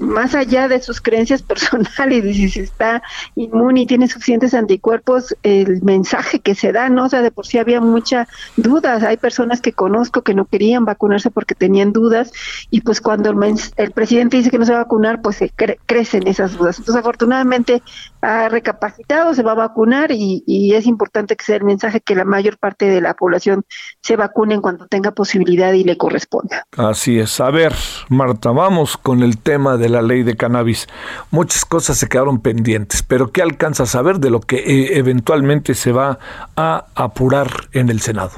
más 0.00 0.34
allá 0.34 0.66
de 0.66 0.82
sus 0.82 1.00
creencias 1.00 1.42
personales 1.42 2.24
y 2.24 2.48
si 2.48 2.60
está 2.60 3.02
inmune 3.36 3.82
y 3.82 3.86
tiene 3.86 4.08
suficientes 4.08 4.54
anticuerpos, 4.54 5.36
el 5.44 5.82
mensaje 5.82 6.40
que 6.40 6.56
se 6.56 6.72
da, 6.72 6.88
¿no? 6.88 7.04
O 7.04 7.08
sea, 7.08 7.22
de 7.22 7.30
por 7.30 7.46
sí 7.46 7.58
había 7.58 7.80
mucha 7.80 8.26
dudas. 8.56 9.04
Hay 9.04 9.16
personas 9.16 9.60
que 9.60 9.72
conozco 9.72 10.22
que 10.22 10.34
no 10.34 10.46
querían 10.46 10.84
vacunarse 10.84 11.30
porque 11.30 11.54
tenían 11.54 11.92
dudas 11.92 12.32
y 12.70 12.80
pues 12.80 13.00
cuando 13.00 13.30
el, 13.30 13.90
presidente 13.92 14.36
dice 14.36 14.50
que 14.50 14.58
no 14.58 14.66
se 14.66 14.72
va 14.72 14.80
a 14.80 14.84
vacunar, 14.84 15.22
pues 15.22 15.36
se 15.36 15.50
crecen 15.86 16.26
esas 16.26 16.56
dudas. 16.56 16.78
Entonces, 16.78 17.00
afortunadamente 17.00 17.82
ha 18.20 18.48
recapacitado, 18.48 19.32
se 19.34 19.44
va 19.44 19.52
a 19.52 19.56
vacunar 19.56 20.10
y, 20.10 20.42
y 20.44 20.74
es 20.74 20.86
importante 20.86 21.36
que 21.36 21.44
sea 21.44 21.56
el 21.56 21.64
mensaje 21.64 22.00
que 22.00 22.16
la 22.16 22.24
mayor 22.24 22.58
parte 22.58 22.86
de 22.86 23.00
la 23.00 23.14
población 23.14 23.64
se 24.02 24.16
vacune 24.16 24.54
en 24.54 24.60
cuanto 24.60 24.88
tenga 24.88 25.12
posibilidad 25.12 25.72
y 25.72 25.84
le 25.84 25.96
corresponda. 25.96 26.64
Así 26.76 27.20
es. 27.20 27.40
A 27.40 27.50
ver, 27.50 27.75
Marta, 28.08 28.50
vamos 28.50 28.96
con 28.96 29.22
el 29.22 29.38
tema 29.38 29.76
de 29.76 29.88
la 29.88 30.02
ley 30.02 30.22
de 30.22 30.36
cannabis. 30.36 30.86
Muchas 31.30 31.64
cosas 31.64 31.98
se 31.98 32.08
quedaron 32.08 32.40
pendientes, 32.40 33.02
pero 33.02 33.32
¿qué 33.32 33.42
alcanza 33.42 33.84
a 33.84 33.86
saber 33.86 34.18
de 34.18 34.30
lo 34.30 34.40
que 34.40 34.56
eh, 34.56 34.98
eventualmente 34.98 35.74
se 35.74 35.92
va 35.92 36.18
a 36.56 36.86
apurar 36.94 37.48
en 37.72 37.88
el 37.88 38.00
Senado? 38.00 38.32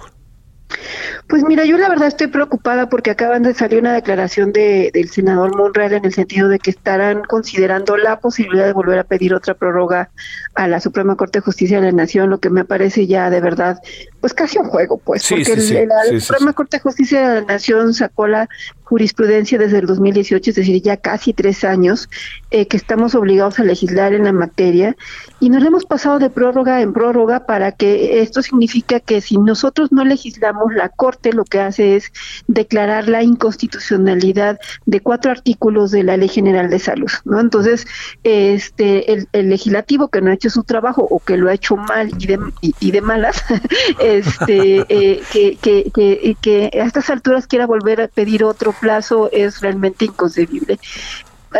Pues 1.29 1.43
mira, 1.45 1.65
yo 1.65 1.77
la 1.79 1.89
verdad 1.89 2.09
estoy 2.09 2.27
preocupada 2.27 2.89
porque 2.89 3.11
acaban 3.11 3.43
de 3.43 3.55
salir 3.55 3.81
una 3.81 3.95
declaración 3.95 4.53
de, 4.53 4.91
del 4.93 5.09
senador 5.09 5.57
Monreal 5.57 5.93
en 5.93 6.05
el 6.05 6.13
sentido 6.13 6.49
de 6.49 6.59
que 6.59 6.71
estarán 6.71 7.23
considerando 7.23 7.97
la 7.97 8.21
posibilidad 8.21 8.67
de 8.67 8.73
volver 8.73 8.99
a 8.99 9.05
pedir 9.05 9.35
otra 9.35 9.55
prórroga 9.55 10.11
a 10.55 10.69
la 10.69 10.81
Suprema 10.81 11.17
Corte 11.17 11.39
de 11.39 11.45
Justicia 11.45 11.81
de 11.81 11.87
la 11.87 11.93
Nación, 11.93 12.31
lo 12.31 12.39
que 12.39 12.51
me 12.51 12.65
parece 12.65 13.07
ya 13.07 13.31
de 13.31 13.41
verdad, 13.41 13.79
pues 14.21 14.35
casi 14.35 14.59
un 14.59 14.67
juego, 14.67 14.99
pues, 14.99 15.29
porque 15.29 15.87
la 15.87 16.21
Suprema 16.21 16.53
Corte 16.53 16.79
de 16.79 16.83
Justicia 16.83 17.29
de 17.29 17.41
la 17.41 17.47
Nación 17.47 17.95
sacó 17.95 18.27
la 18.27 18.49
jurisprudencia 18.89 19.59
desde 19.59 19.79
el 19.79 19.87
2018, 19.87 20.51
es 20.51 20.57
decir, 20.57 20.81
ya 20.83 20.97
casi 20.97 21.35
tres 21.35 21.63
años, 21.63 22.09
eh, 22.51 22.67
que 22.67 22.79
estamos 22.79 23.15
obligados 23.15 23.59
a 23.59 23.65
legislar 23.65 24.15
en 24.15 24.25
la 24.25 24.33
materia 24.33 24.97
y 25.41 25.51
nos 25.51 25.63
hemos 25.63 25.85
pasado 25.85 26.19
de 26.19 26.31
prórroga 26.31 26.81
en 26.81 26.95
prórroga 26.95 27.45
para 27.45 27.73
que 27.73 28.23
esto 28.23 28.41
significa 28.43 28.99
que 28.99 29.21
si 29.21 29.37
nosotros 29.37 29.93
no 29.93 30.05
legislamos, 30.05 30.73
la 30.73 30.89
Corte 30.89 31.35
lo 31.35 31.45
que 31.45 31.61
hace 31.61 31.97
es 31.97 32.11
declarar 32.47 33.09
la 33.09 33.23
inconstitucionalidad 33.23 34.59
de 34.87 35.01
cuatro 35.01 35.31
artículos 35.31 35.91
de 35.91 36.03
la 36.03 36.17
Ley 36.17 36.29
General 36.29 36.71
de 36.71 36.79
Salud, 36.79 37.11
¿no? 37.25 37.41
Entonces, 37.41 37.87
este, 38.25 39.13
el, 39.13 39.49
legislativo 39.49 40.09
que 40.09 40.23
no 40.23 40.31
ha 40.31 40.35
hecho 40.35 40.49
su 40.49 40.65
trabajo 40.65 41.07
o 41.09 41.19
que 41.21 41.37
lo 41.37 41.51
ha 41.51 41.55
hecho 41.55 41.77
mal 41.77 42.11
y 42.19 42.27
de, 42.27 42.39
y, 42.81 42.91
de 42.91 43.01
malas, 43.03 43.45
este, 44.17 44.85
eh, 44.89 45.23
que, 45.33 45.57
que, 45.57 45.91
que, 45.95 46.37
que 46.41 46.71
a 46.75 46.85
estas 46.85 47.11
alturas 47.11 47.47
quiera 47.47 47.67
volver 47.67 48.01
a 48.01 48.09
pedir 48.09 48.45
otro 48.45 48.73
plazo 48.73 49.31
es 49.33 49.61
realmente 49.61 50.07
inconcebible 50.07 50.79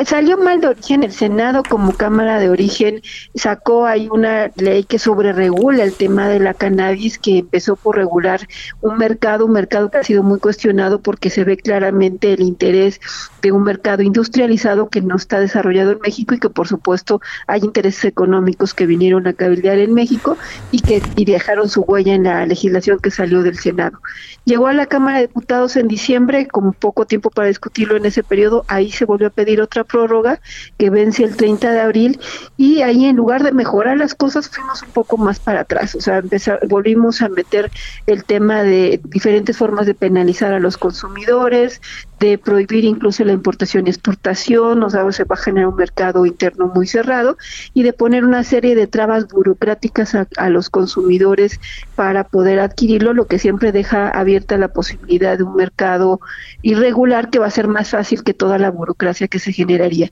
salió 0.05 0.37
mal 0.39 0.61
de 0.61 0.69
origen 0.69 1.03
el 1.03 1.13
Senado 1.13 1.63
como 1.69 1.93
Cámara 1.93 2.39
de 2.39 2.51
Origen 2.51 3.01
sacó 3.35 3.87
ahí 3.87 4.09
una 4.11 4.51
ley 4.57 4.85
que 4.85 4.99
sobreregula 4.99 5.83
el 5.83 5.95
tema 5.95 6.29
de 6.29 6.41
la 6.41 6.55
cannabis 6.55 7.19
que 7.19 7.39
empezó 7.39 7.77
por 7.77 7.97
regular 7.97 8.47
un 8.81 8.99
mercado, 8.99 9.47
un 9.47 9.53
mercado 9.53 9.91
que 9.91 9.99
ha 9.99 10.05
sido 10.05 10.23
muy 10.23 10.39
cuestionado 10.39 11.01
porque 11.01 11.31
se 11.31 11.45
ve 11.45 11.57
claramente 11.57 12.33
el 12.33 12.43
interés 12.43 13.01
de 13.43 13.53
un 13.53 13.65
mercado 13.65 14.03
industrializado 14.03 14.89
que 14.89 15.01
no 15.01 15.17
está 15.17 15.41
desarrollado 15.41 15.93
en 15.93 16.01
México 16.01 16.35
y 16.35 16.39
que 16.39 16.51
por 16.51 16.69
supuesto 16.69 17.21
hay 17.47 17.61
intereses 17.61 18.05
económicos 18.05 18.75
que 18.75 18.87
vinieron 18.87 19.27
a 19.27 19.33
cabildear 19.33 19.79
en 19.79 19.95
México 19.95 20.37
y 20.71 20.81
que 20.81 21.03
y 21.17 21.25
dejaron 21.25 21.69
su 21.69 21.83
huella 21.83 22.15
en 22.15 22.25
la 22.25 22.45
legislación 22.47 22.99
que 22.99 23.11
salió 23.11 23.43
del 23.43 23.59
Senado. 23.59 24.01
Llegó 24.45 24.67
a 24.67 24.73
la 24.73 24.87
Cámara 24.87 25.19
de 25.19 25.27
Diputados 25.27 25.77
en 25.77 25.89
diciembre 25.89 26.47
con 26.47 26.73
poco 26.73 27.07
tiempo 27.07 27.31
para 27.31 27.49
discutirlo 27.49 27.97
en 27.97 28.07
ese 28.07 28.23
periodo, 28.23 28.65
ahí 28.69 28.91
se 28.91 29.05
volvió 29.05 29.29
a 29.29 29.31
pedir 29.31 29.61
otra 29.61 29.78
prórroga 29.85 30.41
que 30.79 30.91
vence 30.91 31.25
el 31.25 31.37
30 31.37 31.73
de 31.73 31.81
abril 31.81 32.21
y 32.57 32.83
ahí 32.83 33.07
en 33.07 33.17
lugar 33.17 33.43
de 33.43 33.53
mejorar 33.53 33.97
las 33.97 34.15
cosas 34.15 34.49
fuimos 34.49 34.83
un 34.83 34.91
poco 34.91 35.17
más 35.17 35.39
para 35.39 35.61
atrás, 35.61 35.95
o 35.95 36.01
sea, 36.01 36.23
volvimos 36.69 37.23
a 37.23 37.29
meter 37.29 37.71
el 38.07 38.25
tema 38.25 38.63
de 38.63 39.01
diferentes 39.05 39.57
formas 39.57 39.87
de 39.87 39.95
penalizar 39.95 40.53
a 40.53 40.61
los 40.61 40.77
consumidores, 40.77 41.81
de 42.21 42.39
prohibir 42.39 42.85
incluso 42.85 43.25
la 43.25 43.33
importación 43.33 43.87
y 43.87 43.91
exportación, 43.91 44.83
o 44.83 44.91
sea, 44.91 45.11
se 45.13 45.25
va 45.25 45.35
a 45.35 45.39
generar 45.39 45.69
un 45.69 45.77
mercado 45.77 46.27
interno 46.27 46.71
muy 46.75 46.87
cerrado 46.87 47.37
y 47.75 47.83
de 47.83 47.93
poner 47.93 48.25
una 48.25 48.45
serie 48.45 48.75
de 48.75 48.87
trabas 48.87 49.29
burocráticas 49.29 50.15
a, 50.15 50.27
a 50.37 50.49
los 50.49 50.71
consumidores 50.71 51.61
para 51.95 52.25
poder 52.25 52.61
adquirirlo, 52.61 53.13
lo 53.13 53.27
que 53.27 53.39
siempre 53.39 53.73
deja 53.73 54.09
abierta 54.09 54.59
la 54.59 54.69
posibilidad 54.69 55.39
de 55.39 55.45
un 55.45 55.55
mercado 55.55 56.21
irregular 56.63 57.31
que 57.31 57.39
va 57.39 57.47
a 57.47 57.51
ser 57.51 57.69
más 57.69 57.91
fácil 57.91 58.23
que 58.23 58.35
toda 58.35 58.59
la 58.59 58.71
burocracia 58.71 59.29
que 59.29 59.39
se 59.39 59.53
generaría. 59.53 60.11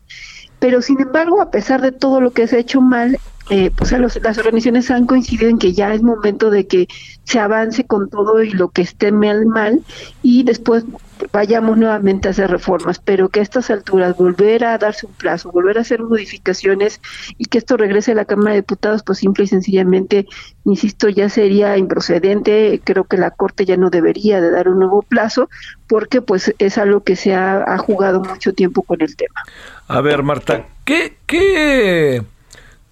Pero 0.59 0.81
sin 0.83 1.01
embargo, 1.01 1.41
a 1.43 1.51
pesar 1.51 1.83
de 1.83 1.93
todo 1.93 2.21
lo 2.21 2.33
que 2.33 2.47
se 2.47 2.57
ha 2.57 2.61
hecho 2.61 2.81
mal, 2.81 3.19
eh, 3.49 3.71
pues 3.71 3.93
las 3.93 4.39
organizaciones 4.39 4.91
han 4.91 5.07
coincidido 5.07 5.49
en 5.49 5.59
que 5.59 5.73
ya 5.73 5.95
es 5.95 6.03
momento 6.03 6.51
de 6.51 6.67
que 6.67 6.89
se 7.23 7.39
avance 7.39 7.85
con 7.87 8.11
todo 8.11 8.43
y 8.43 8.51
lo 8.51 8.71
que 8.71 8.83
esté 8.83 9.13
mal, 9.13 9.47
mal 9.47 9.83
y 10.23 10.43
después 10.43 10.85
vayamos 11.33 11.79
nuevamente 11.79 12.27
a 12.27 12.33
hacer 12.33 12.51
reformas, 12.51 12.99
pero 12.99 13.29
que 13.29 13.41
a 13.41 13.43
estas 13.45 13.71
alturas 13.71 14.17
volver 14.17 14.65
a 14.65 14.79
darse 14.79 15.07
un 15.07 15.13
plazo, 15.13 15.53
volver 15.53 15.79
a 15.79 15.83
hacer 15.83 16.03
modificaciones 16.03 17.01
y 17.39 17.45
que 17.45 17.59
esto 17.59 17.77
regrese 17.77 18.13
a 18.13 18.15
la 18.17 18.25
Cámara 18.25 18.51
de 18.51 18.63
Diputados, 18.63 19.03
pues 19.05 19.19
simple 19.19 19.45
y 19.45 19.49
sencillamente, 19.49 20.27
insisto, 20.65 21.09
ya 21.09 21.29
sería 21.29 21.77
improcedente, 21.79 22.81
creo 22.83 23.05
que 23.05 23.17
la 23.17 23.31
Corte 23.31 23.65
ya 23.65 23.77
no 23.77 23.91
debería 23.91 24.41
de 24.41 24.51
dar 24.51 24.69
un 24.69 24.81
nuevo 24.81 25.03
plazo, 25.03 25.49
porque 25.87 26.21
pues 26.21 26.53
es 26.59 26.79
algo 26.79 27.05
que 27.05 27.15
se 27.15 27.35
ha, 27.35 27.63
ha 27.63 27.79
jugado 27.79 28.21
mucho 28.21 28.53
tiempo 28.53 28.83
con 28.83 29.01
el 29.01 29.15
tema. 29.17 29.41
A 29.89 30.01
ver, 30.01 30.23
Marta, 30.23 30.67
¿qué, 30.85 31.17
qué 31.27 32.23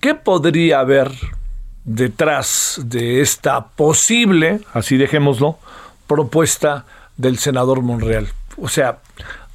¿Qué 0.04 0.14
podría 0.14 0.80
haber 0.80 1.12
detrás 1.82 2.78
de 2.84 3.22
esta 3.22 3.68
posible, 3.68 4.60
así 4.74 4.98
dejémoslo, 4.98 5.58
propuesta 6.06 6.84
del 7.16 7.38
senador 7.38 7.80
Monreal? 7.80 8.28
O 8.58 8.68
sea, 8.68 8.98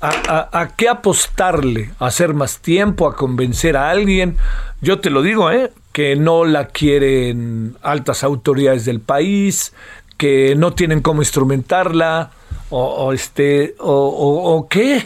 ¿a, 0.01 0.69
qué 0.75 0.89
apostarle? 0.89 1.91
¿A 1.99 2.07
hacer 2.07 2.33
más 2.33 2.61
tiempo? 2.61 3.07
¿A 3.07 3.15
convencer 3.15 3.77
a 3.77 3.91
alguien? 3.91 4.37
Yo 4.81 4.99
te 4.99 5.11
lo 5.11 5.21
digo, 5.21 5.51
¿eh? 5.51 5.71
que 5.93 6.15
no 6.15 6.45
la 6.45 6.69
quieren 6.69 7.77
altas 7.83 8.23
autoridades 8.23 8.85
del 8.85 9.01
país, 9.01 9.75
que 10.17 10.55
no 10.55 10.73
tienen 10.73 11.01
cómo 11.01 11.21
instrumentarla, 11.21 12.31
o, 12.69 13.13
este 13.13 13.75
o, 13.79 13.91
o, 13.91 14.67
qué 14.67 15.03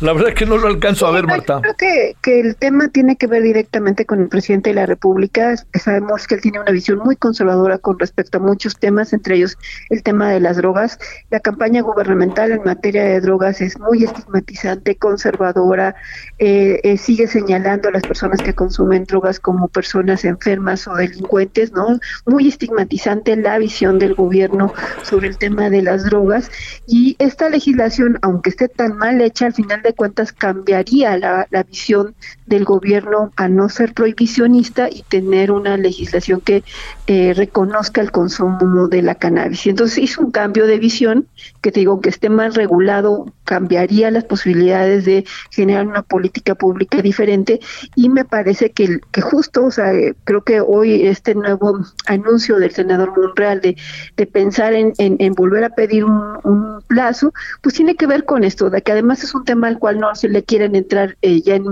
la 0.00 0.12
verdad 0.12 0.30
es 0.30 0.34
que 0.34 0.44
no 0.44 0.58
lo 0.58 0.68
alcanzo 0.68 1.06
a 1.06 1.10
ver 1.10 1.26
Marta. 1.26 1.60
creo 1.62 1.74
que, 1.76 2.16
que, 2.22 2.40
el 2.40 2.56
tema 2.56 2.88
tiene 2.88 3.16
que 3.16 3.26
ver 3.26 3.42
directamente 3.42 4.04
con 4.04 4.20
el 4.20 4.28
presidente 4.28 4.70
de 4.70 4.74
la 4.74 4.84
república. 4.84 5.54
Sabemos 5.72 6.26
que 6.26 6.34
él 6.34 6.42
tiene 6.42 6.60
una 6.60 6.70
visión 6.70 6.98
muy 6.98 7.16
conservadora 7.16 7.78
con 7.78 7.98
respecto 7.98 8.36
a 8.36 8.40
muchos 8.42 8.78
temas 8.78 9.14
entre 9.14 9.36
ellos 9.36 9.56
el 9.88 10.02
tema 10.02 10.30
de 10.30 10.40
las 10.40 10.58
drogas. 10.58 10.98
La 11.30 11.40
campaña 11.40 11.80
gubernamental 11.80 12.52
en 12.52 12.62
materia 12.64 13.04
de 13.04 13.20
drogas 13.22 13.62
es 13.62 13.78
muy 13.78 14.04
estigmatizante 14.04 14.96
conservadora 14.96 15.94
eh, 16.38 16.80
eh, 16.82 16.98
sigue 16.98 17.26
señalando 17.26 17.88
a 17.88 17.92
las 17.92 18.02
personas 18.02 18.42
que 18.42 18.54
consumen 18.54 19.04
drogas 19.04 19.40
como 19.40 19.68
personas 19.68 20.24
enfermas 20.24 20.86
o 20.86 20.94
delincuentes 20.94 21.72
no 21.72 21.98
muy 22.26 22.48
estigmatizante 22.48 23.34
la 23.36 23.58
visión 23.58 23.98
del 23.98 24.14
gobierno 24.14 24.74
sobre 25.02 25.28
el 25.28 25.38
tema 25.38 25.70
de 25.70 25.82
las 25.82 26.04
drogas. 26.04 26.50
Y 26.86 27.05
y 27.06 27.14
esta 27.20 27.48
legislación, 27.48 28.18
aunque 28.20 28.50
esté 28.50 28.66
tan 28.66 28.96
mal 28.96 29.20
hecha, 29.20 29.46
al 29.46 29.54
final 29.54 29.80
de 29.80 29.92
cuentas 29.92 30.32
cambiaría 30.32 31.16
la, 31.16 31.46
visión 31.70 32.16
del 32.46 32.64
gobierno 32.64 33.30
a 33.36 33.46
no 33.46 33.68
ser 33.68 33.94
prohibicionista 33.94 34.88
y 34.90 35.02
tener 35.02 35.52
una 35.52 35.76
legislación 35.76 36.40
que 36.40 36.64
eh, 37.06 37.32
reconozca 37.32 38.00
el 38.00 38.10
consumo 38.10 38.88
de 38.88 39.02
la 39.02 39.14
cannabis. 39.14 39.68
Entonces 39.68 39.98
hizo 39.98 40.20
un 40.20 40.32
cambio 40.32 40.66
de 40.66 40.80
visión 40.80 41.28
que 41.60 41.70
te 41.70 41.78
digo 41.78 42.00
que 42.00 42.08
esté 42.08 42.28
mal 42.28 42.52
regulado 42.54 43.32
cambiaría 43.44 44.10
las 44.10 44.24
posibilidades 44.24 45.04
de 45.04 45.24
generar 45.50 45.86
una 45.86 46.02
política 46.02 46.56
pública 46.56 47.02
diferente 47.02 47.60
y 47.94 48.08
me 48.08 48.24
parece 48.24 48.70
que, 48.72 48.98
que 49.12 49.20
justo, 49.20 49.66
o 49.66 49.70
sea, 49.70 49.92
creo 50.24 50.42
que 50.42 50.60
hoy 50.60 51.06
este 51.06 51.36
nuevo 51.36 51.78
anuncio 52.06 52.58
del 52.58 52.72
senador 52.72 53.16
Monreal 53.16 53.60
de, 53.60 53.76
de 54.16 54.26
pensar 54.26 54.74
en, 54.74 54.92
en, 54.98 55.32
volver 55.34 55.62
a 55.62 55.70
pedir 55.70 56.04
un 56.04 56.80
plazo, 56.96 57.34
pues 57.60 57.74
tiene 57.74 57.94
que 57.94 58.06
ver 58.06 58.24
con 58.24 58.42
esto, 58.42 58.70
de 58.70 58.80
que 58.80 58.92
además 58.92 59.22
es 59.22 59.34
un 59.34 59.44
tema 59.44 59.68
al 59.68 59.78
cual 59.78 60.00
no 60.00 60.14
se 60.14 60.30
le 60.30 60.42
quieren 60.42 60.74
entrar 60.74 61.18
eh, 61.20 61.42
ya 61.42 61.54
en, 61.56 61.66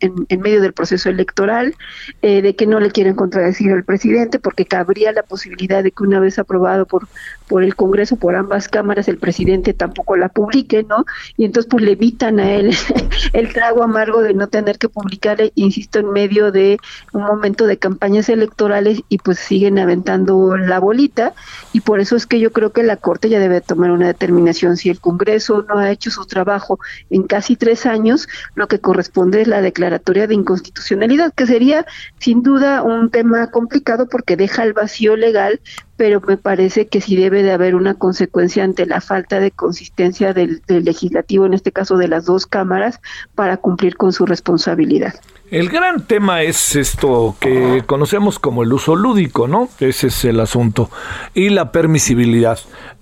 en, 0.00 0.40
medio 0.40 0.62
del 0.62 0.72
proceso 0.72 1.10
electoral, 1.10 1.74
eh, 2.22 2.40
de 2.40 2.56
que 2.56 2.66
no 2.66 2.80
le 2.80 2.90
quieren 2.90 3.14
contradecir 3.14 3.70
al 3.72 3.84
presidente, 3.84 4.38
porque 4.38 4.64
cabría 4.64 5.12
la 5.12 5.22
posibilidad 5.22 5.82
de 5.82 5.90
que 5.90 6.02
una 6.02 6.18
vez 6.18 6.38
aprobado 6.38 6.86
por, 6.86 7.06
por 7.46 7.62
el 7.62 7.76
Congreso, 7.76 8.16
por 8.16 8.36
ambas 8.36 8.68
cámaras, 8.68 9.06
el 9.08 9.18
presidente 9.18 9.74
tampoco 9.74 10.16
la 10.16 10.30
publique, 10.30 10.82
¿no? 10.82 11.04
Y 11.36 11.44
entonces 11.44 11.68
pues 11.70 11.84
le 11.84 11.92
evitan 11.92 12.40
a 12.40 12.50
él 12.50 12.74
el 13.34 13.52
trago 13.52 13.82
amargo 13.82 14.22
de 14.22 14.32
no 14.32 14.48
tener 14.48 14.78
que 14.78 14.88
publicar, 14.88 15.38
insisto, 15.56 15.98
en 15.98 16.10
medio 16.10 16.52
de 16.52 16.78
un 17.12 17.22
momento 17.24 17.66
de 17.66 17.76
campañas 17.76 18.30
electorales 18.30 19.02
y 19.10 19.18
pues 19.18 19.38
siguen 19.38 19.78
aventando 19.78 20.56
la 20.56 20.78
bolita 20.78 21.34
y 21.74 21.82
por 21.82 22.00
eso 22.00 22.16
es 22.16 22.26
que 22.26 22.40
yo 22.40 22.50
creo 22.50 22.72
que 22.72 22.82
la 22.82 22.96
Corte 22.96 23.28
ya 23.28 23.38
debe 23.38 23.60
tomar 23.60 23.90
una 23.90 24.06
determinación 24.06 24.53
si 24.54 24.88
el 24.88 25.00
Congreso 25.00 25.64
no 25.68 25.78
ha 25.78 25.90
hecho 25.90 26.10
su 26.10 26.24
trabajo 26.26 26.78
en 27.10 27.24
casi 27.24 27.56
tres 27.56 27.86
años, 27.86 28.28
lo 28.54 28.68
que 28.68 28.78
corresponde 28.78 29.42
es 29.42 29.48
la 29.48 29.60
declaratoria 29.60 30.26
de 30.26 30.34
inconstitucionalidad, 30.34 31.32
que 31.34 31.46
sería 31.46 31.86
sin 32.18 32.42
duda 32.42 32.82
un 32.82 33.10
tema 33.10 33.50
complicado 33.50 34.08
porque 34.08 34.36
deja 34.36 34.62
el 34.62 34.72
vacío 34.72 35.16
legal, 35.16 35.60
pero 35.96 36.20
me 36.20 36.36
parece 36.36 36.86
que 36.86 37.00
sí 37.00 37.16
debe 37.16 37.42
de 37.42 37.52
haber 37.52 37.74
una 37.74 37.94
consecuencia 37.94 38.64
ante 38.64 38.86
la 38.86 39.00
falta 39.00 39.40
de 39.40 39.50
consistencia 39.50 40.32
del, 40.32 40.62
legislativo, 40.66 41.46
en 41.46 41.54
este 41.54 41.72
caso 41.72 41.96
de 41.96 42.08
las 42.08 42.24
dos 42.24 42.46
cámaras, 42.46 43.00
para 43.34 43.56
cumplir 43.56 43.96
con 43.96 44.12
su 44.12 44.26
responsabilidad. 44.26 45.14
El 45.50 45.68
gran 45.68 46.06
tema 46.06 46.42
es 46.42 46.74
esto 46.74 47.36
que 47.38 47.84
conocemos 47.86 48.38
como 48.38 48.62
el 48.62 48.72
uso 48.72 48.96
lúdico, 48.96 49.46
¿no? 49.46 49.68
Ese 49.78 50.08
es 50.08 50.24
el 50.24 50.40
asunto. 50.40 50.90
Y 51.32 51.50
la 51.50 51.70
permisibilidad. 51.70 52.58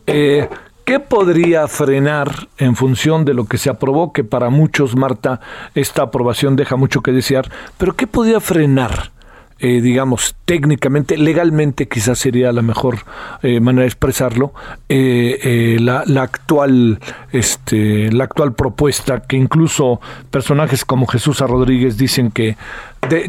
Eh, 0.07 0.49
¿Qué 0.93 1.01
podría 1.01 1.69
frenar 1.69 2.49
en 2.59 2.77
función 2.77 3.25
de 3.25 3.33
lo 3.33 3.47
que 3.47 3.57
se 3.57 3.71
aprobó? 3.71 4.13
Que 4.13 4.25
para 4.25 4.51
muchos, 4.51 4.95
Marta, 4.95 5.41
esta 5.75 6.03
aprobación 6.03 6.55
deja 6.55 6.77
mucho 6.77 7.01
que 7.01 7.13
desear, 7.13 7.51
pero 7.79 7.97
¿qué 7.97 8.07
podría 8.07 8.41
frenar? 8.41 9.11
Eh, 9.59 9.81
digamos, 9.81 10.37
técnicamente, 10.45 11.17
legalmente 11.17 11.89
quizás 11.89 12.19
sería 12.19 12.53
la 12.53 12.61
mejor 12.61 12.99
eh, 13.43 13.59
manera 13.61 13.85
de 13.85 13.89
expresarlo, 13.89 14.53
eh, 14.91 15.79
la, 15.81 16.03
la, 16.05 16.25
actual, 16.25 16.99
este, 17.33 18.13
la 18.13 18.25
actual 18.25 18.53
propuesta, 18.53 19.23
que 19.23 19.39
incluso 19.39 19.99
personajes 20.31 20.85
como 20.85 21.07
Jesús 21.07 21.39
Rodríguez 21.39 21.97
dicen 21.97 22.31
que, 22.31 22.59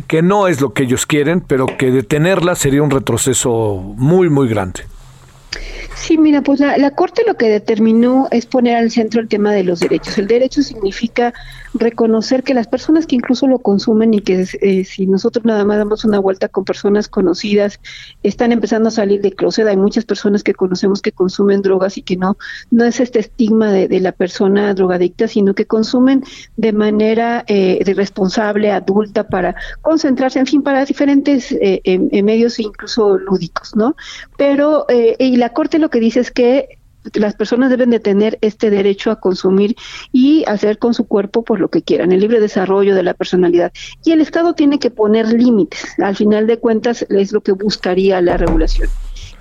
que 0.07 0.21
no 0.21 0.49
es 0.49 0.59
lo 0.59 0.73
que 0.73 0.83
ellos 0.83 1.05
quieren, 1.05 1.39
pero 1.39 1.67
que 1.77 1.91
detenerla 1.91 2.55
sería 2.55 2.83
un 2.83 2.91
retroceso 2.91 3.81
muy, 3.95 4.29
muy 4.29 4.49
grande. 4.49 4.81
Sí, 5.95 6.17
mira, 6.17 6.41
pues 6.41 6.59
la, 6.59 6.77
la, 6.77 6.91
Corte 6.91 7.23
lo 7.25 7.35
que 7.35 7.47
determinó 7.47 8.27
es 8.31 8.45
poner 8.45 8.75
al 8.75 8.91
centro 8.91 9.21
el 9.21 9.27
tema 9.27 9.51
de 9.51 9.63
los 9.63 9.79
derechos. 9.79 10.17
El 10.17 10.27
derecho 10.27 10.61
significa 10.61 11.33
reconocer 11.73 12.43
que 12.43 12.53
las 12.53 12.67
personas 12.67 13.07
que 13.07 13.15
incluso 13.15 13.47
lo 13.47 13.59
consumen 13.59 14.13
y 14.13 14.21
que 14.21 14.45
eh, 14.61 14.85
si 14.85 15.07
nosotros 15.07 15.45
nada 15.45 15.65
más 15.65 15.77
damos 15.77 16.05
una 16.05 16.19
vuelta 16.19 16.47
con 16.47 16.65
personas 16.65 17.07
conocidas, 17.07 17.79
están 18.21 18.51
empezando 18.51 18.89
a 18.89 18.91
salir 18.91 19.21
de 19.21 19.31
closet. 19.31 19.67
Hay 19.67 19.77
muchas 19.77 20.05
personas 20.05 20.43
que 20.43 20.53
conocemos 20.53 21.01
que 21.01 21.11
consumen 21.11 21.61
drogas 21.61 21.97
y 21.97 22.03
que 22.03 22.15
no, 22.15 22.37
no 22.71 22.85
es 22.85 22.99
este 22.99 23.19
estigma 23.19 23.71
de, 23.71 23.99
la 23.99 24.11
persona 24.11 24.73
drogadicta, 24.73 25.27
sino 25.27 25.53
que 25.53 25.65
consumen 25.65 26.23
de 26.57 26.73
manera 26.73 27.45
eh, 27.47 27.79
responsable, 27.95 28.71
adulta, 28.71 29.27
para 29.27 29.55
concentrarse, 29.81 30.39
en 30.39 30.45
fin, 30.45 30.61
para 30.61 30.83
diferentes 30.83 31.51
eh, 31.51 31.81
en, 31.83 32.25
medios 32.25 32.59
incluso 32.59 33.17
lúdicos, 33.17 33.75
¿no? 33.75 33.95
Pero, 34.37 34.85
eh, 34.89 35.15
y 35.19 35.37
la 35.37 35.49
Corte 35.49 35.79
lo 35.79 35.89
que 35.89 35.99
dice 35.99 36.19
es 36.19 36.31
que 36.31 36.79
las 37.13 37.35
personas 37.35 37.69
deben 37.69 37.89
de 37.89 37.99
tener 37.99 38.37
este 38.41 38.69
derecho 38.69 39.11
a 39.11 39.19
consumir 39.19 39.75
y 40.11 40.43
hacer 40.47 40.77
con 40.77 40.93
su 40.93 41.05
cuerpo 41.05 41.43
por 41.43 41.59
lo 41.59 41.69
que 41.69 41.81
quieran, 41.81 42.11
el 42.11 42.19
libre 42.19 42.39
desarrollo 42.39 42.95
de 42.95 43.03
la 43.03 43.13
personalidad. 43.13 43.71
Y 44.03 44.11
el 44.11 44.21
Estado 44.21 44.53
tiene 44.53 44.79
que 44.79 44.91
poner 44.91 45.31
límites. 45.31 45.85
Al 45.99 46.15
final 46.15 46.47
de 46.47 46.59
cuentas 46.59 47.05
es 47.09 47.31
lo 47.31 47.41
que 47.41 47.51
buscaría 47.51 48.21
la 48.21 48.37
regulación. 48.37 48.89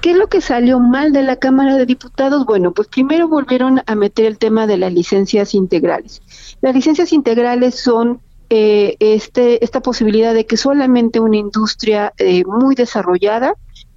¿Qué 0.00 0.10
es 0.10 0.16
lo 0.16 0.28
que 0.28 0.40
salió 0.40 0.80
mal 0.80 1.12
de 1.12 1.22
la 1.22 1.36
Cámara 1.36 1.76
de 1.76 1.86
Diputados? 1.86 2.44
Bueno, 2.44 2.72
pues 2.72 2.88
primero 2.88 3.28
volvieron 3.28 3.82
a 3.86 3.94
meter 3.94 4.26
el 4.26 4.38
tema 4.38 4.66
de 4.66 4.76
las 4.76 4.92
licencias 4.92 5.54
integrales. 5.54 6.20
Las 6.60 6.74
licencias 6.74 7.12
integrales 7.12 7.76
son 7.76 8.20
eh, 8.50 8.96
este, 8.98 9.64
esta 9.64 9.80
posibilidad 9.80 10.34
de 10.34 10.44
que 10.44 10.56
solamente 10.56 11.20
una 11.20 11.36
industria 11.36 12.12
eh, 12.18 12.42
muy 12.44 12.74
desarrollada 12.74 13.54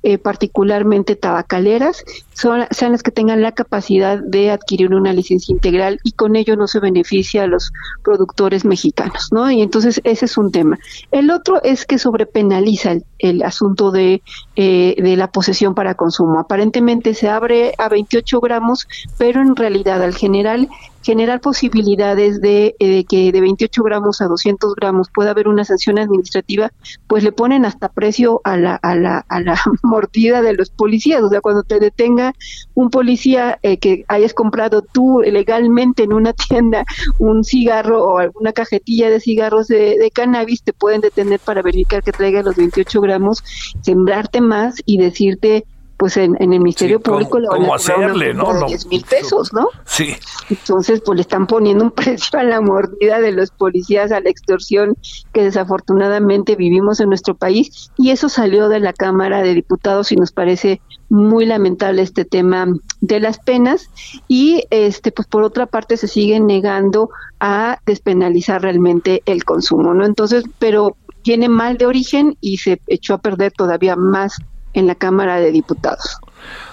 eh, 0.08 0.20
particularmente 0.20 1.16
tabacaleras, 1.16 2.04
son, 2.36 2.66
sean 2.72 2.92
las 2.92 3.02
que 3.02 3.12
tengan 3.12 3.42
la 3.42 3.54
capacidad 3.54 4.20
de 4.20 4.52
adquirir 4.52 4.94
una 4.94 5.14
licencia 5.14 5.54
integral 5.54 6.00
y 6.04 6.12
con 6.12 6.36
ello 6.36 6.56
no 6.56 6.68
se 6.68 6.80
beneficia 6.80 7.44
a 7.44 7.48
los 7.48 7.72
productores 8.04 8.66
mexicanos, 8.66 9.30
¿no? 9.32 9.50
Y 9.50 9.62
entonces 9.62 10.02
ese 10.04 10.26
es 10.26 10.38
un 10.38 10.52
tema. 10.52 10.78
El 11.12 11.32
otro 11.32 11.64
es 11.64 11.86
que 11.86 11.98
sobrepenaliza 11.98 12.98
el, 13.20 13.42
asunto 13.44 13.92
de, 13.92 14.22
eh, 14.56 14.96
de 14.98 15.16
la 15.16 15.32
posesión 15.32 15.76
para 15.76 15.96
consumo. 15.96 16.40
Aparentemente 16.40 17.14
se 17.14 17.30
abre 17.30 17.74
a 17.78 17.90
28 17.90 18.42
gramos, 18.42 18.88
pero 19.18 19.42
en 19.42 19.56
realidad 19.56 20.04
al 20.04 20.14
general 20.14 20.70
generar 21.06 21.40
posibilidades 21.40 22.42
de, 22.42 22.76
eh, 22.80 23.06
que 23.06 23.32
de 23.32 23.40
28 23.40 23.84
gramos 23.84 24.22
a 24.22 24.26
200 24.26 24.74
gramos 24.74 25.10
pueda 25.14 25.32
haber 25.32 25.48
una 25.48 25.64
sanción 25.64 26.00
administrativa, 26.00 26.72
pues 27.08 27.24
le 27.24 27.32
ponen 27.32 27.64
hasta 27.64 27.90
precio 27.90 28.42
a 28.44 28.58
la, 28.58 28.76
a 28.76 28.96
la, 28.96 29.24
a 29.30 29.40
la 29.40 29.56
mordida 29.84 30.42
de 30.42 30.56
los 30.56 30.72
policías. 30.72 31.22
O 31.22 31.30
sea, 31.30 31.42
cuando 31.42 31.62
te 31.62 31.80
detengan, 31.80 32.25
un 32.74 32.90
policía 32.90 33.60
eh, 33.62 33.78
que 33.78 34.06
hayas 34.08 34.34
comprado 34.34 34.82
tú 34.82 35.22
legalmente 35.22 36.04
en 36.04 36.14
una 36.14 36.34
tienda 36.34 36.86
un 37.20 37.44
cigarro 37.44 38.04
o 38.04 38.18
alguna 38.18 38.54
cajetilla 38.54 39.10
de 39.10 39.20
cigarros 39.20 39.68
de, 39.68 39.98
de 39.98 40.12
cannabis, 40.12 40.64
te 40.64 40.74
pueden 40.74 41.02
detener 41.02 41.40
para 41.40 41.62
verificar 41.62 42.04
que 42.04 42.12
traiga 42.12 42.42
los 42.42 42.56
28 42.56 43.02
gramos, 43.02 43.44
sembrarte 43.82 44.42
más 44.42 44.76
y 44.86 44.98
decirte 44.98 45.66
pues 45.98 46.18
en, 46.18 46.36
el 46.40 46.48
Ministerio 46.48 47.00
Público 47.00 47.40
le 47.40 47.48
van 47.48 47.66
a 47.66 47.76
hacerle, 47.76 48.34
¿no? 48.34 48.54
De 48.54 48.66
10 48.68 48.88
mil 48.88 49.06
pesos, 49.06 49.54
¿no? 49.54 49.70
Sí. 49.86 50.16
Entonces, 50.50 51.02
pues 51.06 51.16
le 51.16 51.22
están 51.22 51.48
poniendo 51.48 51.86
un 51.86 51.92
precio 51.96 52.40
a 52.40 52.44
la 52.44 52.62
mordida 52.62 53.20
de 53.20 53.32
los 53.32 53.52
policías, 53.52 54.12
a 54.12 54.20
la 54.20 54.30
extorsión 54.30 54.96
que 55.34 55.44
desafortunadamente 55.44 56.56
vivimos 56.56 57.00
en 57.00 57.10
nuestro 57.10 57.36
país 57.36 57.92
y 57.98 58.12
eso 58.12 58.30
salió 58.30 58.70
de 58.70 58.80
la 58.80 58.94
Cámara 58.94 59.42
de 59.42 59.54
Diputados 59.54 60.12
y 60.12 60.16
nos 60.16 60.32
parece 60.32 60.82
muy 61.10 61.46
lamentable 61.46 62.02
este 62.02 62.26
tema 62.26 62.68
de 63.02 63.20
las 63.20 63.38
penas 63.40 63.90
y 64.28 64.64
este 64.72 65.12
pues 65.12 65.28
por 65.28 65.44
otra 65.44 65.68
parte 65.68 65.98
se 65.98 66.08
sigue 66.08 66.40
negando 66.40 67.10
a 67.40 67.80
despenalizar 67.86 68.62
realmente 68.62 69.22
el 69.26 69.44
consumo, 69.46 69.94
¿no? 69.94 70.06
Entonces, 70.06 70.44
pero 70.60 70.98
tiene 71.22 71.50
mal 71.50 71.78
de 71.78 71.86
origen 71.86 72.38
y 72.42 72.58
se 72.58 72.80
echó 72.88 73.16
a 73.16 73.18
perder 73.18 73.52
todavía 73.52 73.96
más 73.96 74.38
en 74.76 74.88
la 74.88 74.96
Cámara 74.96 75.40
de 75.40 75.52
Diputados. 75.52 76.20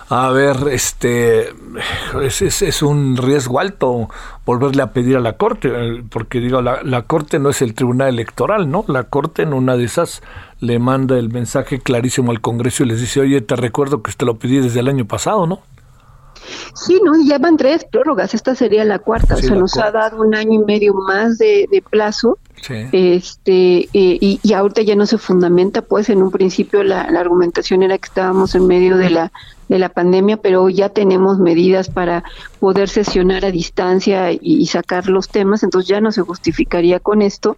A 0.09 0.29
ver, 0.31 0.57
este 0.71 1.55
es, 2.23 2.43
es, 2.43 2.83
un 2.83 3.17
riesgo 3.17 3.61
alto 3.61 4.11
volverle 4.45 4.83
a 4.83 4.93
pedir 4.93 5.17
a 5.17 5.21
la 5.21 5.39
Corte, 5.39 5.71
porque 6.11 6.39
digo, 6.39 6.61
la, 6.61 6.83
la, 6.83 7.03
Corte 7.03 7.39
no 7.39 7.49
es 7.49 7.63
el 7.63 7.73
Tribunal 7.73 8.11
Electoral, 8.11 8.71
¿no? 8.71 8.85
La 8.89 9.05
Corte 9.05 9.41
en 9.41 9.55
una 9.55 9.75
de 9.75 9.85
esas 9.85 10.23
le 10.61 10.79
manda 10.79 11.19
el 11.19 11.31
mensaje 11.31 11.81
clarísimo 11.81 12.31
al 12.31 12.43
Congreso 12.43 12.83
y 12.83 12.89
les 12.89 13.01
dice, 13.01 13.21
oye, 13.21 13.41
te 13.41 13.57
recuerdo 13.57 14.03
que 14.03 14.13
te 14.13 14.27
lo 14.27 14.37
pedí 14.37 14.59
desde 14.59 14.81
el 14.81 14.89
año 14.89 15.07
pasado, 15.07 15.47
¿no? 15.47 15.61
Sí, 16.75 17.01
no, 17.05 17.13
ya 17.27 17.39
van 17.39 17.57
tres 17.57 17.85
prórrogas, 17.85 18.35
esta 18.35 18.55
sería 18.55 18.85
la 18.85 18.99
cuarta, 18.99 19.35
o 19.35 19.39
sea, 19.39 19.55
nos 19.55 19.77
ha 19.77 19.91
dado 19.91 20.21
un 20.21 20.35
año 20.35 20.61
y 20.61 20.65
medio 20.65 20.95
más 20.95 21.39
de, 21.39 21.83
plazo, 21.91 22.39
este, 22.93 23.79
eh, 23.79 23.89
y, 23.93 24.41
y, 24.43 24.53
ahorita 24.53 24.83
ya 24.83 24.95
no 24.95 25.07
se 25.07 25.19
fundamenta, 25.19 25.83
pues 25.83 26.09
en 26.09 26.23
un 26.23 26.31
principio 26.31 26.83
la, 26.85 27.11
la 27.11 27.21
argumentación 27.21 27.83
era 27.83 27.99
que 27.99 28.07
estábamos 28.07 28.55
en 28.55 28.67
medio 28.67 28.97
de 28.97 29.11
la 29.11 29.33
de 29.69 29.79
la 29.79 29.89
pandemia, 29.89 30.37
pero 30.37 30.69
ya 30.69 30.89
tenemos 30.89 31.39
medidas 31.39 31.89
para 31.89 32.25
poder 32.61 32.89
sesionar 32.89 33.45
a 33.45 33.51
distancia 33.51 34.31
y, 34.33 34.67
sacar 34.67 35.09
los 35.09 35.29
temas, 35.29 35.63
entonces 35.63 35.89
ya 35.89 36.01
no 36.01 36.13
se 36.13 36.23
justificaría 36.23 37.01
con 37.01 37.23
esto. 37.23 37.57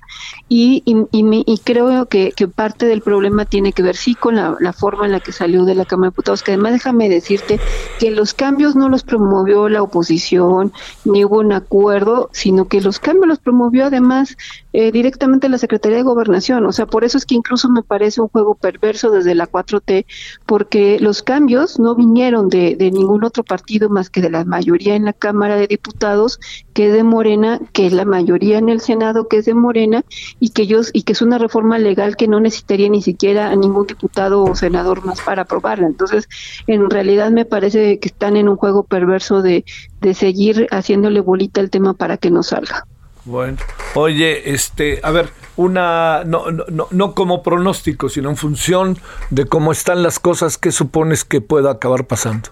Y, 0.49 0.83
y, 0.87 1.59
creo 1.59 2.07
que, 2.07 2.33
parte 2.55 2.87
del 2.87 3.03
problema 3.03 3.45
tiene 3.45 3.73
que 3.73 3.83
ver 3.83 3.97
sí 3.97 4.15
con 4.15 4.37
la, 4.37 4.73
forma 4.73 5.07
en 5.07 5.13
la 5.13 5.21
que 5.21 5.33
salió 5.33 5.65
de 5.65 5.75
la 5.75 5.85
Cámara 5.85 6.09
de 6.09 6.13
Diputados, 6.13 6.43
que 6.43 6.53
además 6.53 6.73
déjame 6.73 7.09
decirte 7.09 7.61
que 7.99 8.11
los 8.11 8.33
cambios 8.35 8.77
no 8.77 8.89
los 8.89 9.03
promovió 9.03 9.69
la 9.69 9.83
oposición, 9.83 10.73
ni 11.05 11.25
hubo 11.25 11.41
un 11.41 11.53
acuerdo, 11.53 12.31
sino 12.33 12.67
que 12.67 12.81
los 12.81 12.99
cambios 12.99 13.29
los 13.29 13.39
promovió 13.39 13.87
además 13.87 14.37
eh, 14.73 14.91
directamente 14.91 15.49
la 15.49 15.59
Secretaría 15.59 15.99
de 15.99 16.03
Gobernación. 16.03 16.65
O 16.67 16.73
sea, 16.73 16.87
por 16.87 17.05
eso 17.05 17.19
es 17.19 17.27
que 17.27 17.35
incluso 17.35 17.69
me 17.69 17.83
parece 17.83 18.21
un 18.21 18.29
juego 18.29 18.55
perverso 18.55 19.11
desde 19.11 19.35
la 19.35 19.47
4T, 19.47 20.07
porque 20.47 20.99
los 20.99 21.23
cambios 21.23 21.79
no 21.79 21.94
vinieron 21.95 22.49
de, 22.49 22.77
de 22.77 22.91
ningún 22.91 23.25
otro 23.25 23.45
partido 23.45 23.89
más 23.89 24.11
que 24.11 24.21
de 24.21 24.31
la 24.31 24.45
mayoría 24.45 24.95
en 24.95 25.05
la 25.05 25.13
Cámara 25.13 25.57
de 25.57 25.67
Diputados, 25.67 26.41
que 26.73 26.89
es 26.89 26.93
de 26.93 27.05
Morena, 27.05 27.61
que 27.73 27.87
es 27.87 27.93
la 27.93 28.05
mayoría 28.05 28.59
en 28.59 28.69
el 28.69 28.81
Senado, 28.81 29.29
que 29.29 29.39
es 29.39 29.45
de 29.45 29.55
Morena, 29.55 30.05
y 30.41 30.51
que 30.51 30.63
ellos, 30.63 30.91
y 30.93 31.03
que 31.03 31.13
es 31.13 31.23
una 31.23 31.39
reforma 31.39 31.79
legal 31.79 32.17
que 32.17 32.29
no 32.29 32.41
necesitaría 32.41 32.89
ni 32.89 33.03
siquiera 33.03 33.51
a 33.51 33.57
ningún 33.57 33.87
diputado 33.87 34.45
o 34.45 34.55
senador 34.55 35.05
más 35.05 35.21
para 35.21 35.43
aprobarla. 35.43 35.87
Entonces, 35.87 36.29
en 36.67 36.91
realidad 36.91 37.31
me 37.31 37.45
parece 37.45 37.99
que 37.99 38.09
están 38.09 38.37
en 38.37 38.49
un 38.49 38.57
juego 38.57 38.85
perverso 38.85 39.43
de, 39.43 39.65
de 40.01 40.15
seguir 40.15 40.67
haciéndole 40.71 41.21
bolita 41.21 41.61
el 41.61 41.71
tema 41.71 41.95
para 41.95 42.17
que 42.17 42.31
no 42.31 42.43
salga. 42.43 42.87
Bueno, 43.25 43.59
oye, 43.95 44.53
este, 44.53 45.01
a 45.03 45.11
ver, 45.11 45.31
una, 45.57 46.25
no, 46.25 46.51
no, 46.51 46.89
no 46.91 47.15
como 47.15 47.43
pronóstico, 47.43 48.09
sino 48.09 48.29
en 48.29 48.37
función 48.37 48.99
de 49.31 49.47
cómo 49.47 49.73
están 49.73 50.03
las 50.03 50.19
cosas, 50.19 50.59
¿qué 50.59 50.73
supones 50.73 51.25
que 51.25 51.41
pueda 51.41 51.71
acabar 51.71 52.07
pasando? 52.07 52.51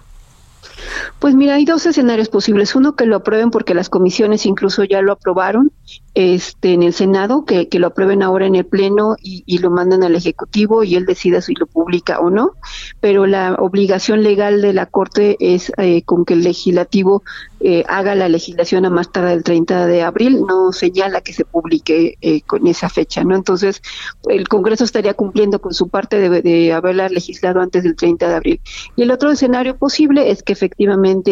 Pues 1.19 1.35
mira, 1.35 1.55
hay 1.55 1.65
dos 1.65 1.85
escenarios 1.85 2.29
posibles. 2.29 2.75
Uno, 2.75 2.95
que 2.95 3.05
lo 3.05 3.17
aprueben 3.17 3.51
porque 3.51 3.73
las 3.73 3.89
comisiones 3.89 4.45
incluso 4.45 4.83
ya 4.83 5.01
lo 5.01 5.13
aprobaron 5.13 5.71
este, 6.15 6.73
en 6.73 6.83
el 6.83 6.93
Senado, 6.93 7.45
que, 7.45 7.69
que 7.69 7.79
lo 7.79 7.87
aprueben 7.87 8.21
ahora 8.21 8.45
en 8.45 8.55
el 8.55 8.65
Pleno 8.65 9.15
y, 9.21 9.43
lo 9.59 9.71
manden 9.71 10.03
al 10.03 10.15
Ejecutivo 10.15 10.83
y 10.83 10.95
él 10.95 11.05
decida 11.05 11.41
si 11.41 11.53
lo 11.53 11.67
publica 11.67 12.19
o 12.19 12.29
no. 12.29 12.51
Pero 12.99 13.25
la 13.25 13.55
obligación 13.55 14.23
legal 14.23 14.61
de 14.61 14.73
la 14.73 14.85
Corte 14.85 15.37
es 15.39 15.71
eh, 15.77 16.03
con 16.03 16.25
que 16.25 16.33
el 16.33 16.43
Legislativo 16.43 17.23
eh, 17.65 17.85
haga 17.87 18.13
la 18.13 18.27
legislación 18.27 18.85
a 18.85 18.89
más 18.89 19.09
tarde 19.09 19.29
del 19.29 19.43
30 19.43 19.87
de 19.87 20.01
abril, 20.01 20.41
no 20.45 20.73
señala 20.73 21.21
que 21.21 21.31
se 21.31 21.45
publique 21.45 22.17
eh, 22.19 22.41
con 22.41 22.67
esa 22.67 22.89
fecha, 22.89 23.23
¿no? 23.23 23.37
Entonces, 23.37 23.81
el 24.27 24.49
Congreso 24.49 24.83
estaría 24.83 25.13
cumpliendo 25.13 25.61
con 25.61 25.73
su 25.73 25.87
parte 25.87 26.17
de, 26.17 26.41
de 26.41 26.73
haberla 26.73 27.07
legislado 27.07 27.61
antes 27.61 27.83
del 27.83 27.95
30 27.95 28.27
de 28.27 28.35
abril. 28.35 28.61
Y 28.97 29.03
el 29.03 29.11
otro 29.11 29.31
escenario 29.31 29.77
posible 29.77 30.29
es 30.29 30.43
que 30.43 30.51
efectivamente 30.51 30.72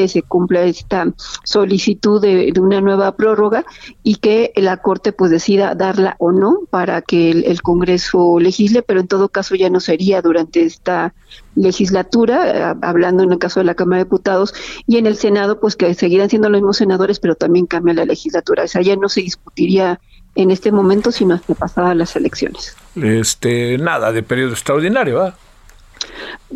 se 0.08 0.22
cumpla 0.22 0.64
esta 0.64 1.08
solicitud 1.44 2.22
de, 2.22 2.52
de 2.54 2.60
una 2.60 2.82
nueva 2.82 3.16
prórroga 3.16 3.66
y 4.04 4.16
que 4.16 4.52
la 4.56 4.78
Corte 4.78 5.12
pues 5.12 5.32
decida 5.32 5.76
darla 5.76 6.16
o 6.20 6.32
no 6.32 6.60
para 6.70 7.02
que 7.02 7.32
el, 7.32 7.62
Congreso 7.62 8.40
legisle, 8.40 8.82
pero 8.82 9.00
en 9.00 9.08
todo 9.08 9.30
caso 9.30 9.56
ya 9.56 9.70
no 9.70 9.80
sería 9.80 10.22
durante 10.22 10.64
esta 10.64 11.14
legislatura, 11.56 12.72
eh, 12.72 12.76
hablando 12.82 13.24
en 13.24 13.32
el 13.32 13.40
caso 13.40 13.60
de 13.60 13.66
la 13.66 13.76
Cámara 13.76 14.00
de 14.00 14.06
Diputados, 14.06 14.54
y 14.88 14.98
en 14.98 15.06
el 15.06 15.16
Senado, 15.16 15.60
pues 15.60 15.76
que 15.76 15.94
seguirán 15.94 16.30
siendo 16.30 16.50
los 16.50 16.62
mismos 16.62 16.78
senadores, 16.78 17.20
pero 17.20 17.36
también 17.36 17.66
cambia 17.66 17.94
la 17.94 18.06
legislatura. 18.06 18.64
O 18.64 18.68
sea, 18.68 18.82
ya 18.82 18.96
no 18.96 19.10
se 19.10 19.22
discutiría 19.22 20.00
en 20.36 20.52
este 20.52 20.72
momento, 20.72 21.12
sino 21.12 21.36
hasta 21.36 21.54
pasadas 21.54 21.96
las 21.96 22.16
elecciones. 22.16 22.76
Este, 22.96 23.78
nada 23.78 24.12
de 24.12 24.24
periodo 24.24 24.52
extraordinario, 24.52 25.16
¿verdad? 25.16 25.36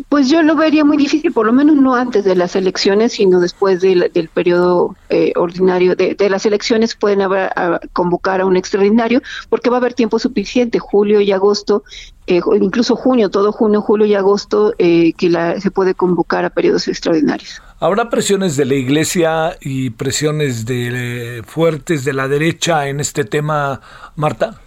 Pues 0.08 0.28
yo 0.28 0.42
lo 0.42 0.56
vería 0.56 0.84
muy 0.84 0.96
difícil, 0.96 1.32
por 1.32 1.46
lo 1.46 1.52
menos 1.52 1.76
no 1.76 1.94
antes 1.94 2.24
de 2.24 2.36
las 2.36 2.54
elecciones, 2.54 3.14
sino 3.14 3.40
después 3.40 3.80
del, 3.80 4.10
del 4.12 4.28
periodo 4.28 4.94
eh, 5.08 5.32
ordinario 5.36 5.96
de, 5.96 6.14
de, 6.14 6.30
las 6.30 6.44
elecciones 6.44 6.94
pueden 6.94 7.22
haber, 7.22 7.50
convocar 7.92 8.40
a 8.40 8.46
un 8.46 8.56
extraordinario, 8.56 9.22
porque 9.48 9.70
va 9.70 9.76
a 9.76 9.80
haber 9.80 9.94
tiempo 9.94 10.18
suficiente, 10.18 10.78
julio 10.78 11.20
y 11.20 11.32
agosto, 11.32 11.82
eh, 12.26 12.40
incluso 12.60 12.96
junio, 12.96 13.30
todo 13.30 13.52
junio, 13.52 13.80
julio 13.80 14.06
y 14.06 14.14
agosto, 14.14 14.74
eh, 14.78 15.12
que 15.14 15.30
la, 15.30 15.60
se 15.60 15.70
puede 15.70 15.94
convocar 15.94 16.44
a 16.44 16.50
periodos 16.50 16.88
extraordinarios. 16.88 17.62
¿Habrá 17.78 18.10
presiones 18.10 18.56
de 18.56 18.64
la 18.64 18.74
Iglesia 18.74 19.56
y 19.60 19.90
presiones 19.90 20.66
de, 20.66 21.42
fuertes 21.46 22.04
de 22.04 22.12
la 22.12 22.26
derecha 22.26 22.88
en 22.88 23.00
este 23.00 23.24
tema, 23.24 23.80
Marta? 24.16 24.60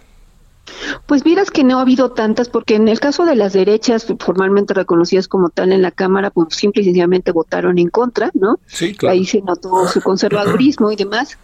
Pues 1.06 1.24
miras 1.24 1.50
que 1.50 1.64
no 1.64 1.78
ha 1.78 1.82
habido 1.82 2.12
tantas, 2.12 2.48
porque 2.48 2.74
en 2.74 2.88
el 2.88 3.00
caso 3.00 3.24
de 3.24 3.34
las 3.34 3.52
derechas 3.52 4.06
formalmente 4.18 4.74
reconocidas 4.74 5.28
como 5.28 5.50
tal 5.50 5.72
en 5.72 5.82
la 5.82 5.90
Cámara, 5.90 6.30
pues 6.30 6.54
simple 6.54 6.82
y 6.82 6.84
sencillamente 6.84 7.32
votaron 7.32 7.78
en 7.78 7.88
contra, 7.88 8.30
¿no? 8.34 8.58
Sí, 8.66 8.94
claro. 8.94 9.14
Ahí 9.14 9.26
se 9.26 9.42
notó 9.42 9.86
su 9.88 10.00
conservadurismo 10.00 10.90
y 10.90 10.96
demás. 10.96 11.38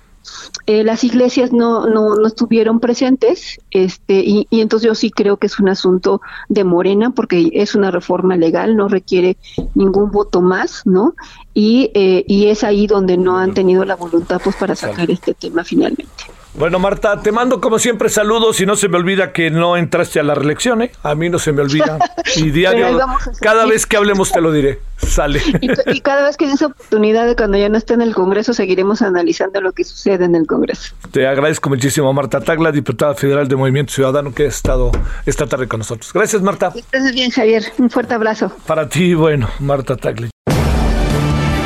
Eh, 0.66 0.82
las 0.82 1.04
iglesias 1.04 1.52
no, 1.52 1.86
no, 1.86 2.16
no, 2.16 2.26
estuvieron 2.26 2.80
presentes, 2.80 3.60
este, 3.70 4.14
y, 4.14 4.48
y, 4.50 4.60
entonces 4.60 4.88
yo 4.88 4.94
sí 4.96 5.10
creo 5.10 5.36
que 5.36 5.46
es 5.46 5.60
un 5.60 5.68
asunto 5.68 6.20
de 6.48 6.64
Morena, 6.64 7.10
porque 7.10 7.50
es 7.52 7.76
una 7.76 7.92
reforma 7.92 8.36
legal, 8.36 8.76
no 8.76 8.88
requiere 8.88 9.36
ningún 9.74 10.10
voto 10.10 10.42
más, 10.42 10.82
¿no? 10.84 11.14
Y, 11.54 11.92
eh, 11.94 12.24
y 12.26 12.46
es 12.46 12.64
ahí 12.64 12.88
donde 12.88 13.16
no 13.16 13.38
han 13.38 13.54
tenido 13.54 13.84
la 13.84 13.94
voluntad 13.94 14.40
pues 14.42 14.56
para 14.56 14.74
sacar 14.74 15.08
este 15.08 15.34
tema 15.34 15.62
finalmente. 15.62 16.24
Bueno, 16.58 16.78
Marta, 16.78 17.20
te 17.20 17.32
mando 17.32 17.60
como 17.60 17.78
siempre 17.78 18.08
saludos 18.08 18.58
y 18.62 18.66
no 18.66 18.76
se 18.76 18.88
me 18.88 18.96
olvida 18.96 19.32
que 19.34 19.50
no 19.50 19.76
entraste 19.76 20.20
a 20.20 20.22
la 20.22 20.34
reelección, 20.34 20.80
¿eh? 20.80 20.90
A 21.02 21.14
mí 21.14 21.28
no 21.28 21.38
se 21.38 21.52
me 21.52 21.60
olvida. 21.62 21.98
Y 22.36 22.50
diario, 22.50 22.98
cada 23.40 23.64
vez 23.66 23.86
que 23.86 23.96
hablemos 23.96 24.32
te 24.32 24.40
lo 24.40 24.52
diré. 24.52 24.80
Sale. 24.96 25.40
Y, 25.60 25.70
y, 25.96 26.00
cada 26.00 26.24
vez 26.24 26.36
que 26.36 26.50
esa 26.50 26.66
oportunidad 26.66 27.26
de 27.26 27.36
cuando 27.36 27.56
ya 27.56 27.68
no 27.68 27.78
esté 27.78 27.94
en 27.94 28.02
el 28.02 28.14
Congreso, 28.14 28.52
seguiremos 28.52 29.00
analizando 29.00 29.60
lo 29.60 29.72
que 29.72 29.84
sucede 29.84 30.24
en 30.24 30.34
el 30.34 30.46
Congreso. 30.46 30.94
Te 31.12 31.26
agradezco 31.26 31.68
muchísimo, 31.68 32.12
Marta 32.12 32.40
Tagla, 32.40 32.72
diputada 32.72 33.14
federal 33.14 33.48
de 33.48 33.56
Movimiento 33.56 33.92
Ciudadano, 33.92 34.34
que 34.34 34.44
ha 34.44 34.48
estado 34.48 34.90
esta 35.24 35.46
tarde 35.46 35.68
con 35.68 35.78
nosotros. 35.78 36.12
Gracias, 36.12 36.42
Marta. 36.42 36.72
Estás 36.74 37.12
bien, 37.12 37.30
Javier. 37.30 37.64
Un 37.78 37.90
fuerte 37.90 38.14
abrazo. 38.14 38.52
Para 38.66 38.88
ti, 38.88 39.14
bueno, 39.14 39.48
Marta 39.60 39.96
Tagla. 39.96 40.30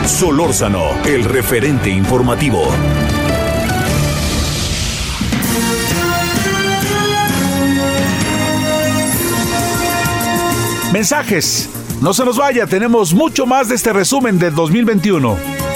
Solórzano, 0.07 0.91
el 1.05 1.25
referente 1.25 1.91
informativo. 1.91 2.69
Mensajes. 10.93 11.69
No 12.03 12.13
se 12.13 12.25
nos 12.25 12.37
vaya, 12.37 12.67
tenemos 12.67 13.15
mucho 13.15 13.47
más 13.47 13.69
de 13.69 13.77
este 13.77 13.93
resumen 13.93 14.41
del 14.41 14.55
2021. 14.57 15.70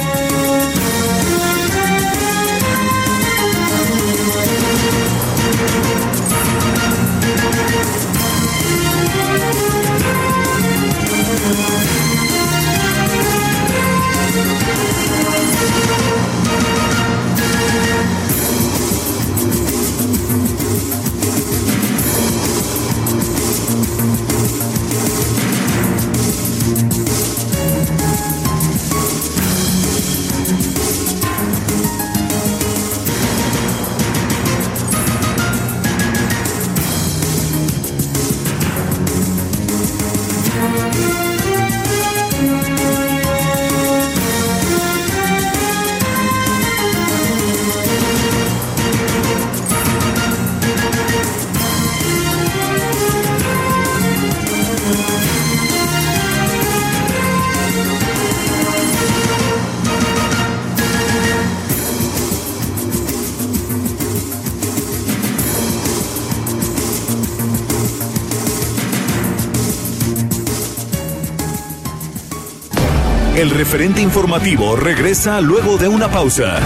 El 73.44 73.50
referente 73.50 74.00
informativo 74.00 74.74
regresa 74.74 75.38
luego 75.42 75.76
de 75.76 75.86
una 75.86 76.10
pausa. 76.10 76.58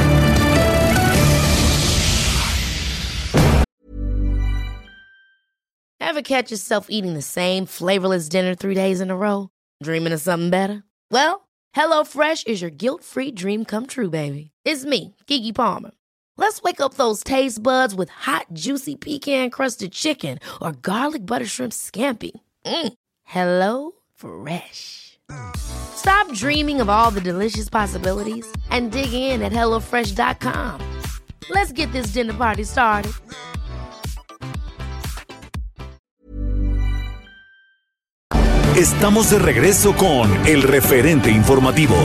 Ever 5.99 6.23
catch 6.23 6.53
yourself 6.53 6.87
eating 6.89 7.15
the 7.15 7.23
same 7.23 7.67
flavorless 7.67 8.29
dinner 8.29 8.55
three 8.55 8.75
days 8.75 9.01
in 9.01 9.11
a 9.11 9.17
row? 9.17 9.51
Dreaming 9.83 10.13
of 10.13 10.21
something 10.21 10.51
better? 10.51 10.85
Well, 11.11 11.49
HelloFresh 11.75 12.47
is 12.47 12.63
your 12.63 12.71
guilt-free 12.71 13.33
dream 13.33 13.65
come 13.65 13.87
true, 13.87 14.09
baby. 14.09 14.53
It's 14.65 14.85
me, 14.85 15.17
Kiki 15.27 15.53
Palmer. 15.53 15.91
Let's 16.37 16.63
wake 16.63 16.81
up 16.81 16.95
those 16.95 17.25
taste 17.25 17.61
buds 17.61 17.95
with 17.95 18.09
hot, 18.11 18.47
juicy 18.53 18.95
pecan 18.95 19.51
crusted 19.51 19.91
chicken 19.91 20.39
or 20.63 20.73
garlic 20.73 21.27
butter 21.27 21.47
shrimp 21.47 21.73
scampi. 21.73 22.31
Mm. 22.65 22.93
Hello 23.25 23.93
Fresh. 24.15 25.19
Stop 25.99 26.33
dreaming 26.33 26.81
of 26.81 26.89
all 26.89 27.11
the 27.11 27.21
delicious 27.21 27.69
possibilities 27.69 28.47
and 28.71 28.93
dig 28.93 29.13
in 29.13 29.43
at 29.43 29.53
HelloFresh.com. 29.53 30.81
Let's 31.51 31.73
get 31.73 31.91
this 31.93 32.13
dinner 32.13 32.35
party 32.35 32.65
started. 32.65 33.13
Estamos 38.77 39.31
de 39.31 39.41
regreso 39.41 39.93
con 39.97 40.31
el 40.47 40.63
referente 40.63 41.33
informativo. 41.33 41.97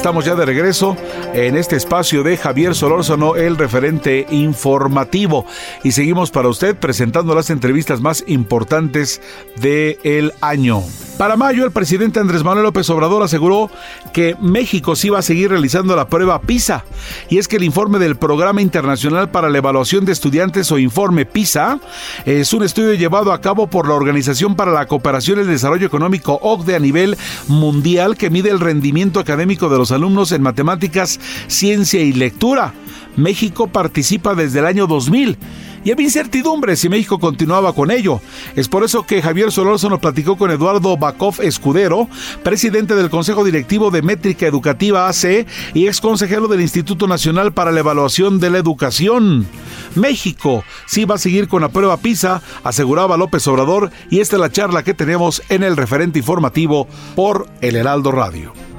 Estamos 0.00 0.24
ya 0.24 0.34
de 0.34 0.46
regreso 0.46 0.96
en 1.34 1.58
este 1.58 1.76
espacio 1.76 2.22
de 2.22 2.38
Javier 2.38 2.74
Solórzano, 2.74 3.36
el 3.36 3.58
referente 3.58 4.26
informativo. 4.30 5.44
Y 5.84 5.92
seguimos 5.92 6.30
para 6.30 6.48
usted 6.48 6.74
presentando 6.74 7.34
las 7.34 7.50
entrevistas 7.50 8.00
más 8.00 8.24
importantes 8.26 9.20
del 9.60 10.32
año. 10.40 10.82
Para 11.20 11.36
mayo, 11.36 11.66
el 11.66 11.70
presidente 11.70 12.18
Andrés 12.18 12.42
Manuel 12.42 12.64
López 12.64 12.88
Obrador 12.88 13.22
aseguró 13.22 13.70
que 14.14 14.36
México 14.40 14.96
sí 14.96 15.10
va 15.10 15.18
a 15.18 15.22
seguir 15.22 15.50
realizando 15.50 15.94
la 15.94 16.08
prueba 16.08 16.40
PISA. 16.40 16.86
Y 17.28 17.36
es 17.36 17.46
que 17.46 17.56
el 17.56 17.64
informe 17.64 17.98
del 17.98 18.16
Programa 18.16 18.62
Internacional 18.62 19.30
para 19.30 19.50
la 19.50 19.58
Evaluación 19.58 20.06
de 20.06 20.12
Estudiantes 20.12 20.72
o 20.72 20.78
Informe 20.78 21.26
PISA 21.26 21.78
es 22.24 22.54
un 22.54 22.62
estudio 22.62 22.94
llevado 22.94 23.34
a 23.34 23.40
cabo 23.42 23.66
por 23.66 23.86
la 23.86 23.96
Organización 23.96 24.56
para 24.56 24.72
la 24.72 24.86
Cooperación 24.86 25.36
y 25.36 25.40
el 25.42 25.48
Desarrollo 25.48 25.86
Económico 25.86 26.38
OCDE 26.40 26.76
a 26.76 26.80
nivel 26.80 27.18
mundial 27.48 28.16
que 28.16 28.30
mide 28.30 28.48
el 28.48 28.58
rendimiento 28.58 29.20
académico 29.20 29.68
de 29.68 29.76
los 29.76 29.89
alumnos 29.92 30.32
en 30.32 30.42
matemáticas, 30.42 31.20
ciencia 31.46 32.00
y 32.00 32.12
lectura. 32.12 32.72
México 33.16 33.66
participa 33.66 34.34
desde 34.34 34.60
el 34.60 34.66
año 34.66 34.86
2000 34.86 35.36
y 35.84 35.90
había 35.90 36.04
incertidumbre 36.04 36.76
si 36.76 36.88
México 36.88 37.18
continuaba 37.18 37.72
con 37.72 37.90
ello. 37.90 38.20
Es 38.56 38.68
por 38.68 38.84
eso 38.84 39.04
que 39.04 39.22
Javier 39.22 39.50
Solórzano 39.50 39.98
platicó 39.98 40.36
con 40.36 40.50
Eduardo 40.50 40.96
Bakov 40.96 41.40
Escudero, 41.40 42.08
presidente 42.42 42.94
del 42.94 43.10
Consejo 43.10 43.44
Directivo 43.44 43.90
de 43.90 44.02
Métrica 44.02 44.46
Educativa 44.46 45.08
AC 45.08 45.46
y 45.74 45.86
ex 45.86 46.00
consejero 46.00 46.48
del 46.48 46.60
Instituto 46.60 47.06
Nacional 47.06 47.52
para 47.52 47.72
la 47.72 47.80
Evaluación 47.80 48.40
de 48.40 48.50
la 48.50 48.58
Educación. 48.58 49.46
México 49.94 50.64
sí 50.86 51.04
va 51.04 51.16
a 51.16 51.18
seguir 51.18 51.48
con 51.48 51.62
la 51.62 51.70
prueba 51.70 51.96
PISA, 51.96 52.42
aseguraba 52.62 53.16
López 53.16 53.46
Obrador, 53.48 53.90
y 54.10 54.20
esta 54.20 54.36
es 54.36 54.40
la 54.40 54.52
charla 54.52 54.82
que 54.82 54.94
tenemos 54.94 55.42
en 55.48 55.62
el 55.62 55.76
referente 55.76 56.18
informativo 56.18 56.86
por 57.16 57.48
El 57.60 57.76
Heraldo 57.76 58.12
Radio. 58.12 58.69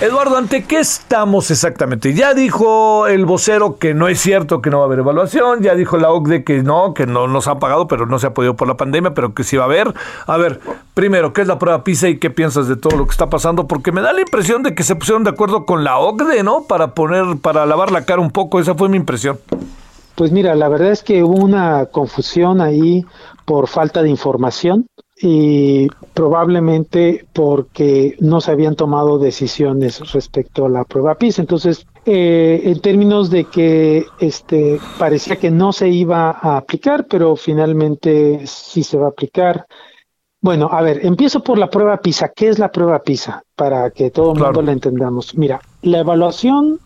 Eduardo, 0.00 0.38
¿ante 0.38 0.64
qué 0.64 0.78
estamos 0.78 1.50
exactamente? 1.50 2.14
Ya 2.14 2.32
dijo 2.32 3.06
el 3.06 3.26
vocero 3.26 3.76
que 3.76 3.92
no 3.92 4.08
es 4.08 4.18
cierto 4.18 4.62
que 4.62 4.70
no 4.70 4.78
va 4.78 4.84
a 4.84 4.86
haber 4.86 5.00
evaluación, 5.00 5.60
ya 5.60 5.74
dijo 5.74 5.98
la 5.98 6.10
OCDE 6.10 6.42
que 6.42 6.62
no, 6.62 6.94
que 6.94 7.04
no 7.06 7.28
nos 7.28 7.48
ha 7.48 7.58
pagado, 7.58 7.86
pero 7.86 8.06
no 8.06 8.18
se 8.18 8.26
ha 8.26 8.32
podido 8.32 8.56
por 8.56 8.66
la 8.66 8.78
pandemia, 8.78 9.12
pero 9.12 9.34
que 9.34 9.44
sí 9.44 9.58
va 9.58 9.64
a 9.64 9.66
haber. 9.66 9.92
A 10.26 10.38
ver, 10.38 10.58
primero, 10.94 11.34
¿qué 11.34 11.42
es 11.42 11.46
la 11.46 11.58
prueba 11.58 11.84
PISA 11.84 12.08
y 12.08 12.18
qué 12.18 12.30
piensas 12.30 12.66
de 12.66 12.76
todo 12.76 12.96
lo 12.96 13.04
que 13.04 13.10
está 13.10 13.28
pasando? 13.28 13.68
Porque 13.68 13.92
me 13.92 14.00
da 14.00 14.14
la 14.14 14.22
impresión 14.22 14.62
de 14.62 14.74
que 14.74 14.84
se 14.84 14.96
pusieron 14.96 15.22
de 15.22 15.30
acuerdo 15.30 15.66
con 15.66 15.84
la 15.84 15.98
OCDE, 15.98 16.44
¿no? 16.44 16.62
Para 16.66 16.94
poner, 16.94 17.36
para 17.42 17.66
lavar 17.66 17.92
la 17.92 18.06
cara 18.06 18.22
un 18.22 18.30
poco, 18.30 18.58
esa 18.58 18.74
fue 18.74 18.88
mi 18.88 18.96
impresión. 18.96 19.38
Pues 20.14 20.32
mira, 20.32 20.54
la 20.54 20.70
verdad 20.70 20.92
es 20.92 21.02
que 21.02 21.22
hubo 21.22 21.44
una 21.44 21.86
confusión 21.86 22.62
ahí 22.62 23.04
por 23.44 23.68
falta 23.68 24.02
de 24.02 24.08
información 24.08 24.86
y 25.22 25.88
probablemente 26.14 27.26
porque 27.32 28.16
no 28.20 28.40
se 28.40 28.52
habían 28.52 28.74
tomado 28.74 29.18
decisiones 29.18 30.12
respecto 30.12 30.64
a 30.64 30.70
la 30.70 30.84
prueba 30.84 31.14
PISA. 31.14 31.42
Entonces, 31.42 31.86
eh, 32.06 32.62
en 32.64 32.80
términos 32.80 33.28
de 33.28 33.44
que 33.44 34.06
este 34.18 34.80
parecía 34.98 35.36
que 35.36 35.50
no 35.50 35.72
se 35.72 35.88
iba 35.88 36.30
a 36.30 36.56
aplicar, 36.56 37.06
pero 37.06 37.36
finalmente 37.36 38.40
sí 38.46 38.82
se 38.82 38.96
va 38.96 39.06
a 39.06 39.10
aplicar. 39.10 39.66
Bueno, 40.40 40.70
a 40.72 40.80
ver, 40.80 41.04
empiezo 41.04 41.42
por 41.42 41.58
la 41.58 41.68
prueba 41.68 41.98
PISA. 41.98 42.30
¿Qué 42.34 42.48
es 42.48 42.58
la 42.58 42.72
prueba 42.72 43.02
PISA? 43.02 43.44
Para 43.54 43.90
que 43.90 44.10
todo 44.10 44.32
el 44.32 44.40
mundo 44.40 44.62
la 44.62 44.72
entendamos. 44.72 45.36
Mira, 45.36 45.60
la 45.82 45.98
evaluación 45.98 46.80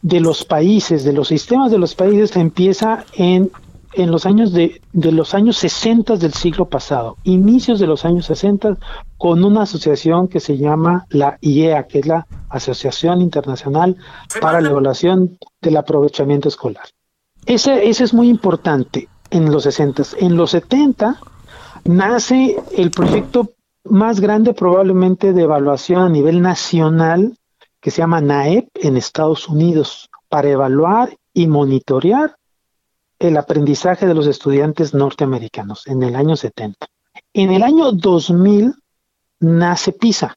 de 0.00 0.20
los 0.20 0.44
países, 0.44 1.02
de 1.02 1.12
los 1.12 1.28
sistemas 1.28 1.72
de 1.72 1.78
los 1.78 1.96
países, 1.96 2.36
empieza 2.36 3.04
en 3.14 3.50
en 3.96 4.10
los 4.10 4.26
años 4.26 4.52
de, 4.52 4.80
de 4.92 5.12
los 5.12 5.34
años 5.34 5.56
60 5.58 6.16
del 6.16 6.32
siglo 6.32 6.68
pasado, 6.68 7.16
inicios 7.24 7.78
de 7.78 7.86
los 7.86 8.04
años 8.04 8.26
60, 8.26 8.76
con 9.16 9.44
una 9.44 9.62
asociación 9.62 10.28
que 10.28 10.40
se 10.40 10.56
llama 10.56 11.06
la 11.10 11.38
IEA, 11.40 11.86
que 11.86 12.00
es 12.00 12.06
la 12.06 12.26
Asociación 12.48 13.20
Internacional 13.20 13.96
para 14.40 14.60
la 14.60 14.70
Evaluación 14.70 15.38
del 15.60 15.76
Aprovechamiento 15.76 16.48
Escolar. 16.48 16.84
Ese, 17.46 17.88
ese 17.88 18.04
es 18.04 18.14
muy 18.14 18.28
importante 18.28 19.08
en 19.30 19.50
los 19.50 19.64
60. 19.64 20.02
En 20.18 20.36
los 20.36 20.50
70 20.52 21.18
nace 21.84 22.56
el 22.76 22.90
proyecto 22.90 23.50
más 23.84 24.20
grande 24.20 24.54
probablemente 24.54 25.32
de 25.32 25.42
evaluación 25.42 26.02
a 26.02 26.08
nivel 26.08 26.40
nacional 26.40 27.36
que 27.80 27.90
se 27.90 27.98
llama 27.98 28.22
NAEP 28.22 28.68
en 28.74 28.96
Estados 28.96 29.48
Unidos 29.48 30.08
para 30.28 30.48
evaluar 30.48 31.16
y 31.34 31.48
monitorear 31.48 32.36
el 33.28 33.36
aprendizaje 33.36 34.06
de 34.06 34.14
los 34.14 34.26
estudiantes 34.26 34.94
norteamericanos 34.94 35.86
en 35.86 36.02
el 36.02 36.14
año 36.16 36.36
70. 36.36 36.86
En 37.32 37.50
el 37.50 37.62
año 37.62 37.92
2000 37.92 38.74
nace 39.40 39.92
PISA, 39.92 40.36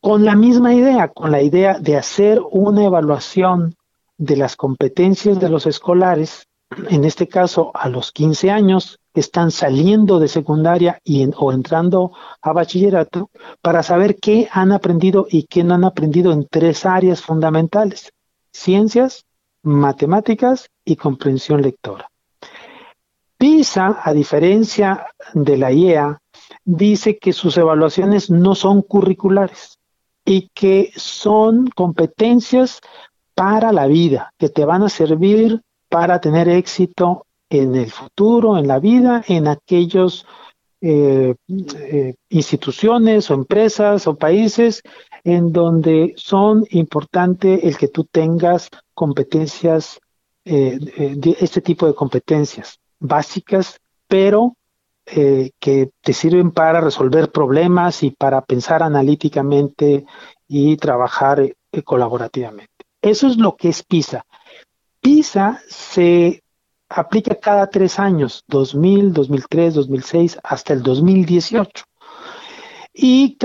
con 0.00 0.24
la 0.24 0.34
misma 0.34 0.74
idea, 0.74 1.08
con 1.08 1.30
la 1.30 1.42
idea 1.42 1.78
de 1.78 1.96
hacer 1.96 2.40
una 2.50 2.84
evaluación 2.84 3.76
de 4.16 4.36
las 4.36 4.56
competencias 4.56 5.40
de 5.40 5.48
los 5.48 5.66
escolares, 5.66 6.46
en 6.90 7.04
este 7.04 7.28
caso 7.28 7.70
a 7.74 7.88
los 7.88 8.12
15 8.12 8.50
años, 8.50 8.98
están 9.14 9.50
saliendo 9.50 10.18
de 10.18 10.28
secundaria 10.28 11.00
y 11.04 11.28
o 11.36 11.52
entrando 11.52 12.12
a 12.42 12.52
bachillerato, 12.52 13.30
para 13.62 13.82
saber 13.82 14.16
qué 14.16 14.48
han 14.52 14.72
aprendido 14.72 15.26
y 15.30 15.44
qué 15.44 15.64
no 15.64 15.74
han 15.74 15.84
aprendido 15.84 16.32
en 16.32 16.46
tres 16.48 16.86
áreas 16.86 17.20
fundamentales, 17.20 18.12
ciencias, 18.52 19.24
matemáticas 19.62 20.70
y 20.84 20.96
comprensión 20.96 21.62
lectora. 21.62 22.10
PISA, 23.36 24.00
a 24.02 24.12
diferencia 24.12 25.06
de 25.32 25.56
la 25.56 25.72
IEA, 25.72 26.20
dice 26.64 27.18
que 27.18 27.32
sus 27.32 27.56
evaluaciones 27.56 28.30
no 28.30 28.54
son 28.54 28.82
curriculares 28.82 29.78
y 30.24 30.50
que 30.54 30.92
son 30.96 31.68
competencias 31.68 32.80
para 33.34 33.72
la 33.72 33.86
vida, 33.86 34.32
que 34.38 34.48
te 34.48 34.64
van 34.64 34.82
a 34.82 34.88
servir 34.88 35.62
para 35.88 36.20
tener 36.20 36.48
éxito 36.48 37.26
en 37.48 37.76
el 37.76 37.90
futuro, 37.90 38.58
en 38.58 38.66
la 38.66 38.78
vida, 38.78 39.24
en 39.28 39.46
aquellos 39.46 40.26
eh, 40.80 41.34
eh, 41.48 42.14
instituciones 42.28 43.30
o 43.30 43.34
empresas 43.34 44.06
o 44.06 44.16
países 44.16 44.82
en 45.24 45.52
donde 45.52 46.14
son 46.16 46.64
importante 46.70 47.66
el 47.66 47.76
que 47.76 47.88
tú 47.88 48.04
tengas 48.04 48.68
competencias, 48.98 50.00
eh, 50.44 50.78
de 51.16 51.36
este 51.38 51.60
tipo 51.60 51.86
de 51.86 51.94
competencias 51.94 52.80
básicas, 52.98 53.78
pero 54.08 54.54
que 55.06 55.90
te 56.02 56.12
sirven 56.12 56.50
para 56.50 56.82
resolver 56.82 57.32
problemas 57.32 58.02
y 58.02 58.10
para 58.10 58.42
pensar 58.42 58.82
analíticamente 58.82 60.04
y 60.46 60.76
trabajar 60.76 61.56
colaborativamente. 61.82 62.84
Eso 63.00 63.26
es 63.26 63.38
lo 63.38 63.56
que 63.56 63.70
es 63.70 63.82
PISA. 63.82 64.26
PISA 65.00 65.62
se 65.66 66.42
aplica 66.88 67.34
cada 67.36 67.68
tres 67.68 67.98
años, 67.98 68.44
2000, 68.48 69.12
2003, 69.12 69.74
2006, 69.74 70.38
hasta 70.42 70.72
el 70.72 70.82
2018. 70.82 71.84
Y, 72.92 73.38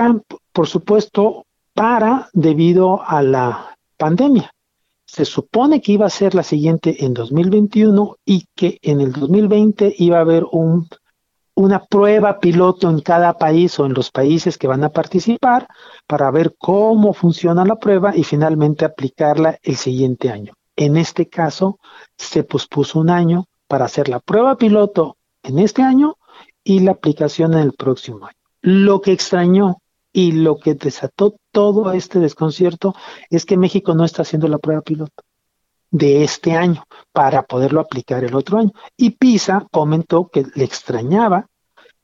por 0.52 0.68
supuesto, 0.68 1.46
para 1.74 2.30
debido 2.34 3.02
a 3.04 3.22
la 3.22 3.78
pandemia. 3.98 4.52
Se 5.14 5.26
supone 5.26 5.80
que 5.80 5.92
iba 5.92 6.08
a 6.08 6.10
ser 6.10 6.34
la 6.34 6.42
siguiente 6.42 7.06
en 7.06 7.14
2021 7.14 8.18
y 8.26 8.48
que 8.56 8.80
en 8.82 9.00
el 9.00 9.12
2020 9.12 9.94
iba 10.00 10.18
a 10.18 10.22
haber 10.22 10.44
un, 10.52 10.88
una 11.54 11.86
prueba 11.86 12.40
piloto 12.40 12.90
en 12.90 13.00
cada 13.00 13.38
país 13.38 13.80
o 13.80 13.86
en 13.86 13.94
los 13.94 14.10
países 14.10 14.58
que 14.58 14.66
van 14.66 14.84
a 14.84 14.90
participar 14.90 15.68
para 16.08 16.32
ver 16.32 16.56
cómo 16.58 17.14
funciona 17.14 17.64
la 17.64 17.76
prueba 17.76 18.18
y 18.18 18.24
finalmente 18.24 18.86
aplicarla 18.86 19.60
el 19.62 19.76
siguiente 19.76 20.32
año. 20.32 20.54
En 20.76 20.98
este 20.98 21.30
caso, 21.30 21.78
se 22.18 22.44
pospuso 22.44 23.00
un 23.00 23.12
año 23.12 23.46
para 23.68 23.86
hacer 23.86 24.10
la 24.10 24.20
prueba 24.20 24.58
piloto 24.58 25.18
en 25.44 25.60
este 25.60 25.84
año 25.84 26.18
y 26.64 26.80
la 26.80 26.94
aplicación 26.94 27.54
en 27.54 27.60
el 27.60 27.74
próximo 27.74 28.26
año. 28.26 28.38
Lo 28.64 29.00
que 29.00 29.12
extrañó 29.12 29.78
y 30.14 30.32
lo 30.32 30.58
que 30.58 30.76
desató 30.76 31.36
todo 31.52 31.92
este 31.92 32.20
desconcierto 32.20 32.96
es 33.30 33.46
que 33.46 33.58
México 33.58 33.96
no 33.96 34.06
está 34.06 34.22
haciendo 34.22 34.48
la 34.48 34.60
prueba 34.60 34.82
piloto 34.82 35.24
de 35.90 36.24
este 36.24 36.54
año 36.54 36.86
para 37.12 37.44
poderlo 37.44 37.82
aplicar 37.82 38.24
el 38.24 38.36
otro 38.36 38.60
año. 38.60 38.72
Y 38.96 39.12
PISA 39.12 39.68
comentó 39.72 40.30
que 40.32 40.46
le 40.56 40.64
extrañaba 40.64 41.48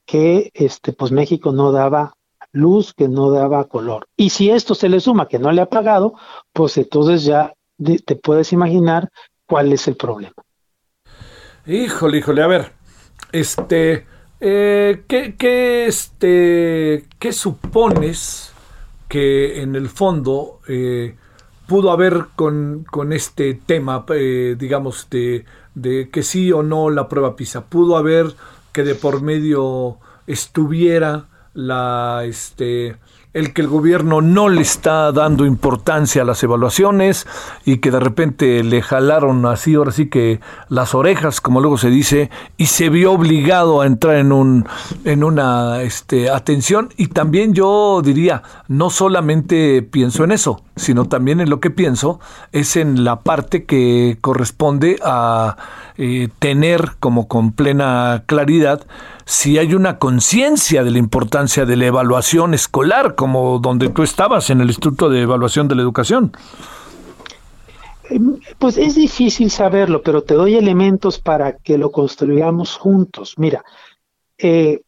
que 0.06 0.52
este, 0.54 0.91
pues 0.91 1.12
México 1.12 1.52
no 1.52 1.72
daba 1.72 2.13
luz, 2.52 2.93
que 2.93 3.08
no 3.08 3.30
daba 3.30 3.67
color. 3.67 4.08
Y 4.17 4.32
si 4.32 4.50
esto 4.50 4.74
se 4.74 4.89
le 4.89 5.00
suma 5.00 5.28
que 5.28 5.39
no 5.39 5.52
le 5.52 5.62
ha 5.62 5.69
pagado, 5.69 6.15
pues 6.52 6.78
entonces 6.78 7.24
ya 7.24 7.54
te 7.78 8.15
puedes 8.15 8.52
imaginar 8.52 9.10
cuál 9.45 9.72
es 9.72 9.88
el 9.88 9.95
problema. 9.95 10.34
Híjole, 11.65 12.17
híjole, 12.17 12.41
a 12.41 12.48
ver, 12.48 12.72
este, 13.32 14.08
eh, 14.39 15.04
¿qué, 15.08 15.36
qué, 15.38 15.86
este, 15.88 17.06
¿qué 17.19 17.34
supones 17.34 18.54
que 19.08 19.62
en 19.62 19.75
el 19.75 19.89
fondo 19.89 20.60
eh, 20.67 21.15
pudo 21.67 21.91
haber 21.91 22.28
con, 22.36 22.86
con 22.89 23.13
este 23.13 23.54
tema, 23.54 24.06
eh, 24.10 24.56
digamos, 24.58 25.08
de, 25.10 25.45
de 25.75 26.10
que 26.10 26.23
sí 26.23 26.52
o 26.52 26.63
no 26.63 26.89
la 26.89 27.08
prueba 27.08 27.36
PISA? 27.36 27.65
¿Pudo 27.65 27.97
haber 27.97 28.34
que 28.71 28.84
de 28.84 28.95
por 28.95 29.21
medio 29.21 29.97
estuviera 30.28 31.28
la, 31.54 32.23
este, 32.25 32.95
el 33.33 33.53
que 33.53 33.61
el 33.61 33.67
gobierno 33.67 34.21
no 34.21 34.49
le 34.49 34.61
está 34.61 35.11
dando 35.11 35.45
importancia 35.45 36.23
a 36.23 36.25
las 36.25 36.41
evaluaciones 36.41 37.27
y 37.63 37.77
que 37.77 37.91
de 37.91 37.99
repente 37.99 38.63
le 38.63 38.81
jalaron 38.81 39.45
así, 39.45 39.75
ahora 39.75 39.91
sí 39.91 40.09
que 40.09 40.39
las 40.67 40.95
orejas, 40.95 41.39
como 41.39 41.61
luego 41.61 41.77
se 41.77 41.91
dice, 41.91 42.31
y 42.57 42.65
se 42.65 42.89
vio 42.89 43.11
obligado 43.11 43.81
a 43.81 43.85
entrar 43.85 44.15
en 44.15 44.31
un 44.31 44.67
en 45.05 45.23
una 45.23 45.81
este, 45.83 46.29
atención. 46.29 46.89
Y 46.97 47.07
también 47.07 47.53
yo 47.53 48.01
diría, 48.03 48.41
no 48.67 48.89
solamente 48.89 49.83
pienso 49.83 50.23
en 50.23 50.31
eso, 50.31 50.63
sino 50.75 51.05
también 51.05 51.39
en 51.39 51.49
lo 51.49 51.59
que 51.59 51.69
pienso 51.69 52.19
es 52.51 52.77
en 52.77 53.03
la 53.03 53.19
parte 53.19 53.65
que 53.65 54.17
corresponde 54.21 54.97
a 55.03 55.55
eh, 56.01 56.29
tener 56.39 56.91
como 57.01 57.27
con 57.27 57.51
plena 57.51 58.23
claridad 58.25 58.88
si 59.25 59.57
hay 59.57 59.73
una 59.73 59.99
conciencia 59.99 60.85
de 60.85 60.91
la 60.91 60.97
importancia 60.97 61.65
de 61.65 61.75
la 61.75 61.88
evaluación 61.88 62.53
escolar, 62.53 63.15
como 63.15 63.59
donde 63.59 63.89
tú 63.89 64.03
estabas 64.03 64.49
en 64.49 64.62
el 64.62 64.67
Instituto 64.67 65.09
de 65.09 65.23
Evaluación 65.23 65.67
de 65.67 65.75
la 65.75 65.81
Educación. 65.81 66.31
Em, 68.09 68.39
pues 68.59 68.77
es 68.77 68.95
difícil 68.95 69.51
saberlo, 69.51 70.01
pero 70.01 70.23
te 70.23 70.35
doy 70.35 70.55
elementos 70.55 71.19
para 71.19 71.57
que 71.57 71.77
lo 71.77 71.91
construyamos 71.91 72.77
juntos. 72.77 73.33
Mira, 73.35 73.65
eh, 74.38 74.79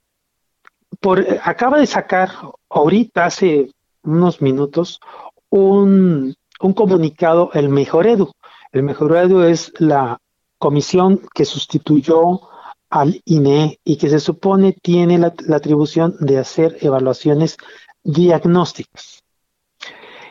por, 1.01 1.25
acaba 1.43 1.77
de 1.77 1.87
sacar 1.87 2.29
ahorita, 2.69 3.25
hace 3.25 3.69
unos 4.03 4.41
minutos, 4.41 5.01
un, 5.49 6.35
un 6.61 6.73
comunicado, 6.73 7.49
el 7.53 7.67
Mejor 7.67 8.07
Edu. 8.07 8.31
El 8.71 8.83
Mejor 8.83 9.17
Edu 9.17 9.41
es 9.41 9.73
la 9.77 10.21
comisión 10.61 11.21
que 11.33 11.43
sustituyó 11.43 12.41
al 12.91 13.19
INE 13.25 13.79
y 13.83 13.97
que 13.97 14.09
se 14.09 14.19
supone 14.19 14.73
tiene 14.73 15.17
la, 15.17 15.33
atribución 15.55 16.15
de 16.19 16.37
hacer 16.37 16.77
evaluaciones 16.81 17.57
diagnósticas. 18.03 19.23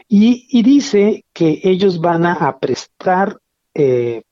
Y, 0.09 0.63
dice 0.63 1.25
que 1.33 1.61
ellos 1.65 2.01
van 2.01 2.27
a, 2.27 2.59
prestar 2.59 3.39
eh, 3.75 4.23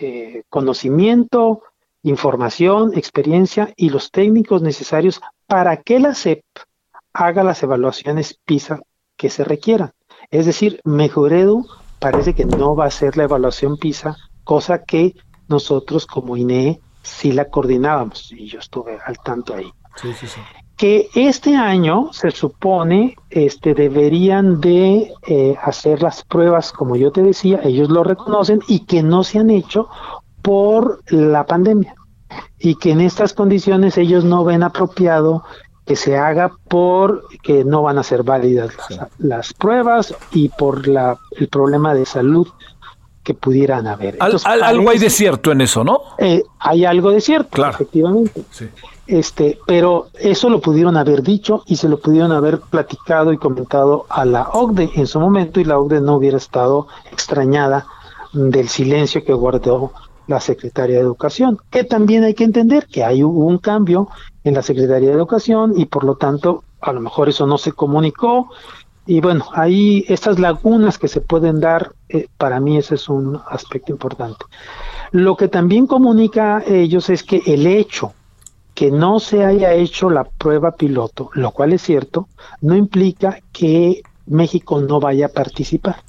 eh, 0.00 0.42
conocimiento, 0.48 1.62
información, 2.02 2.92
experiencia 2.94 3.72
y 3.76 3.90
los 3.90 4.10
técnicos 4.10 4.62
necesarios 4.62 5.20
para 5.46 5.76
que 5.76 6.00
la 6.00 6.14
SEP 6.14 6.42
haga 7.12 7.44
las 7.44 7.62
evaluaciones 7.62 8.38
PISA 8.44 8.80
que 9.16 9.30
se 9.30 9.44
requieran. 9.44 9.92
Es 10.30 10.46
decir, 10.46 10.80
Mejoredu 10.84 11.66
parece 11.98 12.34
que 12.34 12.46
no 12.46 12.74
va 12.74 12.84
a 12.84 12.88
hacer 12.88 13.16
la 13.16 13.24
evaluación 13.24 13.76
PISA, 13.76 14.16
cosa 14.50 14.82
que 14.82 15.14
nosotros 15.46 16.06
como 16.06 16.36
INE 16.36 16.80
sí 17.02 17.30
la 17.30 17.44
coordinábamos 17.44 18.32
y 18.32 18.48
yo 18.48 18.58
estuve 18.58 18.98
al 19.06 19.16
tanto 19.18 19.54
ahí. 19.54 19.72
Que 20.76 21.08
este 21.14 21.54
año 21.54 22.12
se 22.12 22.32
supone 22.32 23.14
este, 23.30 23.74
deberían 23.74 24.60
de 24.60 25.12
eh, 25.24 25.56
hacer 25.62 26.02
las 26.02 26.24
pruebas, 26.24 26.72
como 26.72 26.96
yo 26.96 27.12
te 27.12 27.22
decía, 27.22 27.60
ellos 27.62 27.90
lo 27.90 28.02
reconocen 28.02 28.58
y 28.66 28.86
que 28.86 29.04
no 29.04 29.22
se 29.22 29.38
han 29.38 29.50
hecho 29.50 29.88
por 30.42 31.00
la 31.12 31.46
pandemia. 31.46 31.94
Y 32.58 32.74
que 32.74 32.90
en 32.90 33.02
estas 33.02 33.34
condiciones 33.34 33.98
ellos 33.98 34.24
no 34.24 34.42
ven 34.42 34.64
apropiado 34.64 35.44
que 35.86 35.94
se 35.94 36.18
haga 36.18 36.50
por 36.66 37.22
que 37.40 37.64
no 37.64 37.82
van 37.82 37.98
a 37.98 38.02
ser 38.02 38.24
válidas 38.24 38.74
las, 39.18 39.54
pruebas 39.54 40.12
y 40.32 40.48
por 40.48 40.88
la, 40.88 41.18
el 41.38 41.46
problema 41.46 41.94
de 41.94 42.04
salud 42.04 42.48
que 43.22 43.34
pudieran 43.34 43.86
haber. 43.86 44.16
algo 44.20 44.90
hay 44.90 44.98
de 44.98 45.10
cierto 45.10 45.52
en 45.52 45.60
eso, 45.60 45.84
¿no? 45.84 46.00
Eh, 46.18 46.42
hay 46.58 46.84
algo 46.84 47.10
de 47.10 47.20
cierto, 47.20 47.66
efectivamente. 47.66 48.44
Este, 49.06 49.58
pero 49.66 50.06
eso 50.20 50.48
lo 50.48 50.60
pudieron 50.60 50.96
haber 50.96 51.22
dicho 51.22 51.64
y 51.66 51.76
se 51.76 51.88
lo 51.88 51.98
pudieron 51.98 52.30
haber 52.30 52.60
platicado 52.60 53.32
y 53.32 53.38
comentado 53.38 54.06
a 54.08 54.24
la 54.24 54.48
OCDE 54.50 54.90
en 54.94 55.06
su 55.08 55.18
momento 55.18 55.58
y 55.58 55.64
la 55.64 55.78
OCDE 55.78 56.00
no 56.00 56.14
hubiera 56.14 56.36
estado 56.36 56.86
extrañada 57.10 57.86
del 58.32 58.68
silencio 58.68 59.24
que 59.24 59.32
guardó 59.32 59.92
la 60.28 60.38
Secretaría 60.38 60.96
de 60.96 61.02
Educación, 61.02 61.58
que 61.70 61.82
también 61.82 62.22
hay 62.22 62.34
que 62.34 62.44
entender 62.44 62.86
que 62.86 63.02
hay 63.02 63.24
un 63.24 63.58
cambio 63.58 64.08
en 64.44 64.54
la 64.54 64.62
Secretaría 64.62 65.08
de 65.08 65.16
Educación 65.16 65.72
y 65.76 65.86
por 65.86 66.04
lo 66.04 66.14
tanto 66.14 66.62
a 66.80 66.92
lo 66.92 67.00
mejor 67.00 67.28
eso 67.28 67.46
no 67.46 67.58
se 67.58 67.72
comunicó 67.72 68.48
y 69.10 69.20
bueno, 69.20 69.44
ahí 69.54 70.04
estas 70.06 70.38
lagunas 70.38 70.96
que 70.96 71.08
se 71.08 71.20
pueden 71.20 71.58
dar, 71.58 71.94
eh, 72.08 72.28
para 72.38 72.60
mí 72.60 72.78
ese 72.78 72.94
es 72.94 73.08
un 73.08 73.40
aspecto 73.48 73.90
importante. 73.90 74.44
Lo 75.10 75.36
que 75.36 75.48
también 75.48 75.88
comunica 75.88 76.62
ellos 76.64 77.10
es 77.10 77.24
que 77.24 77.42
el 77.44 77.66
hecho 77.66 78.12
que 78.72 78.92
no 78.92 79.18
se 79.18 79.44
haya 79.44 79.72
hecho 79.72 80.10
la 80.10 80.22
prueba 80.22 80.76
piloto, 80.76 81.30
lo 81.34 81.50
cual 81.50 81.72
es 81.72 81.82
cierto, 81.82 82.28
no 82.60 82.76
implica 82.76 83.40
que 83.50 84.00
México 84.26 84.80
no 84.80 85.00
vaya 85.00 85.26
a 85.26 85.30
participar. 85.30 86.04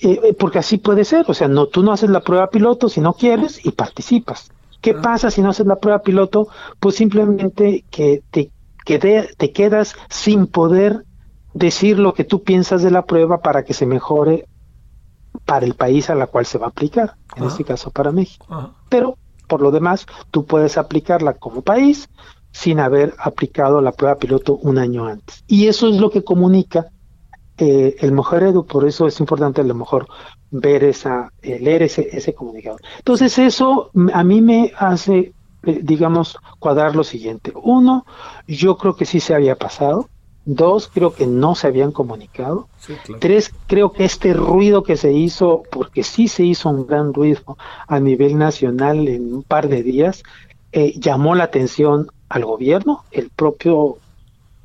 Eh, 0.00 0.20
eh, 0.24 0.32
porque 0.32 0.58
así 0.58 0.78
puede 0.78 1.04
ser, 1.04 1.26
o 1.28 1.34
sea, 1.34 1.48
no, 1.48 1.66
tú 1.66 1.82
no 1.82 1.92
haces 1.92 2.08
la 2.08 2.20
prueba 2.20 2.48
piloto 2.48 2.88
si 2.88 3.02
no 3.02 3.12
quieres 3.12 3.62
y 3.62 3.72
participas. 3.72 4.50
¿Qué 4.80 4.92
ah. 4.92 5.02
pasa 5.02 5.30
si 5.30 5.42
no 5.42 5.50
haces 5.50 5.66
la 5.66 5.76
prueba 5.76 6.00
piloto? 6.00 6.48
Pues 6.80 6.94
simplemente 6.94 7.84
que 7.90 8.22
te, 8.30 8.50
te 8.86 9.52
quedas 9.52 9.94
sin 10.08 10.46
poder 10.46 11.04
decir 11.54 11.98
lo 11.98 12.14
que 12.14 12.24
tú 12.24 12.42
piensas 12.42 12.82
de 12.82 12.90
la 12.90 13.04
prueba 13.04 13.38
para 13.38 13.64
que 13.64 13.74
se 13.74 13.86
mejore 13.86 14.46
para 15.44 15.66
el 15.66 15.74
país 15.74 16.10
a 16.10 16.14
la 16.14 16.26
cual 16.26 16.46
se 16.46 16.58
va 16.58 16.66
a 16.66 16.70
aplicar, 16.70 17.14
en 17.36 17.44
este 17.44 17.64
caso 17.64 17.90
para 17.90 18.12
México. 18.12 18.74
Pero 18.88 19.16
por 19.46 19.60
lo 19.60 19.70
demás, 19.70 20.06
tú 20.30 20.46
puedes 20.46 20.78
aplicarla 20.78 21.34
como 21.34 21.62
país 21.62 22.08
sin 22.52 22.80
haber 22.80 23.14
aplicado 23.18 23.80
la 23.80 23.92
prueba 23.92 24.16
piloto 24.16 24.56
un 24.56 24.78
año 24.78 25.06
antes. 25.06 25.44
Y 25.46 25.66
eso 25.68 25.88
es 25.88 25.96
lo 25.96 26.10
que 26.10 26.22
comunica 26.22 26.86
eh, 27.58 27.96
el 28.00 28.12
mejor 28.12 28.42
edu, 28.42 28.64
por 28.64 28.86
eso 28.86 29.06
es 29.06 29.20
importante 29.20 29.60
a 29.60 29.64
lo 29.64 29.74
mejor 29.74 30.06
ver 30.50 30.84
esa, 30.84 31.32
eh, 31.42 31.58
leer 31.60 31.82
ese, 31.82 32.08
ese 32.12 32.34
comunicado. 32.34 32.78
Entonces 32.98 33.38
eso 33.38 33.90
a 34.12 34.24
mí 34.24 34.40
me 34.40 34.72
hace, 34.76 35.34
eh, 35.64 35.80
digamos, 35.82 36.36
cuadrar 36.58 36.96
lo 36.96 37.04
siguiente. 37.04 37.52
Uno, 37.62 38.06
yo 38.46 38.76
creo 38.76 38.96
que 38.96 39.04
sí 39.04 39.20
se 39.20 39.34
había 39.34 39.56
pasado, 39.56 40.08
Dos, 40.44 40.90
creo 40.92 41.14
que 41.14 41.26
no 41.26 41.54
se 41.54 41.68
habían 41.68 41.92
comunicado. 41.92 42.68
Tres, 43.20 43.52
creo 43.68 43.92
que 43.92 44.04
este 44.04 44.34
ruido 44.34 44.82
que 44.82 44.96
se 44.96 45.12
hizo, 45.12 45.62
porque 45.70 46.02
sí 46.02 46.26
se 46.26 46.44
hizo 46.44 46.68
un 46.68 46.86
gran 46.86 47.14
ruido 47.14 47.56
a 47.86 48.00
nivel 48.00 48.36
nacional 48.36 49.06
en 49.06 49.34
un 49.34 49.42
par 49.44 49.68
de 49.68 49.84
días, 49.84 50.24
eh, 50.72 50.94
llamó 50.98 51.36
la 51.36 51.44
atención 51.44 52.10
al 52.28 52.44
gobierno. 52.44 53.04
El 53.12 53.30
propio 53.30 53.98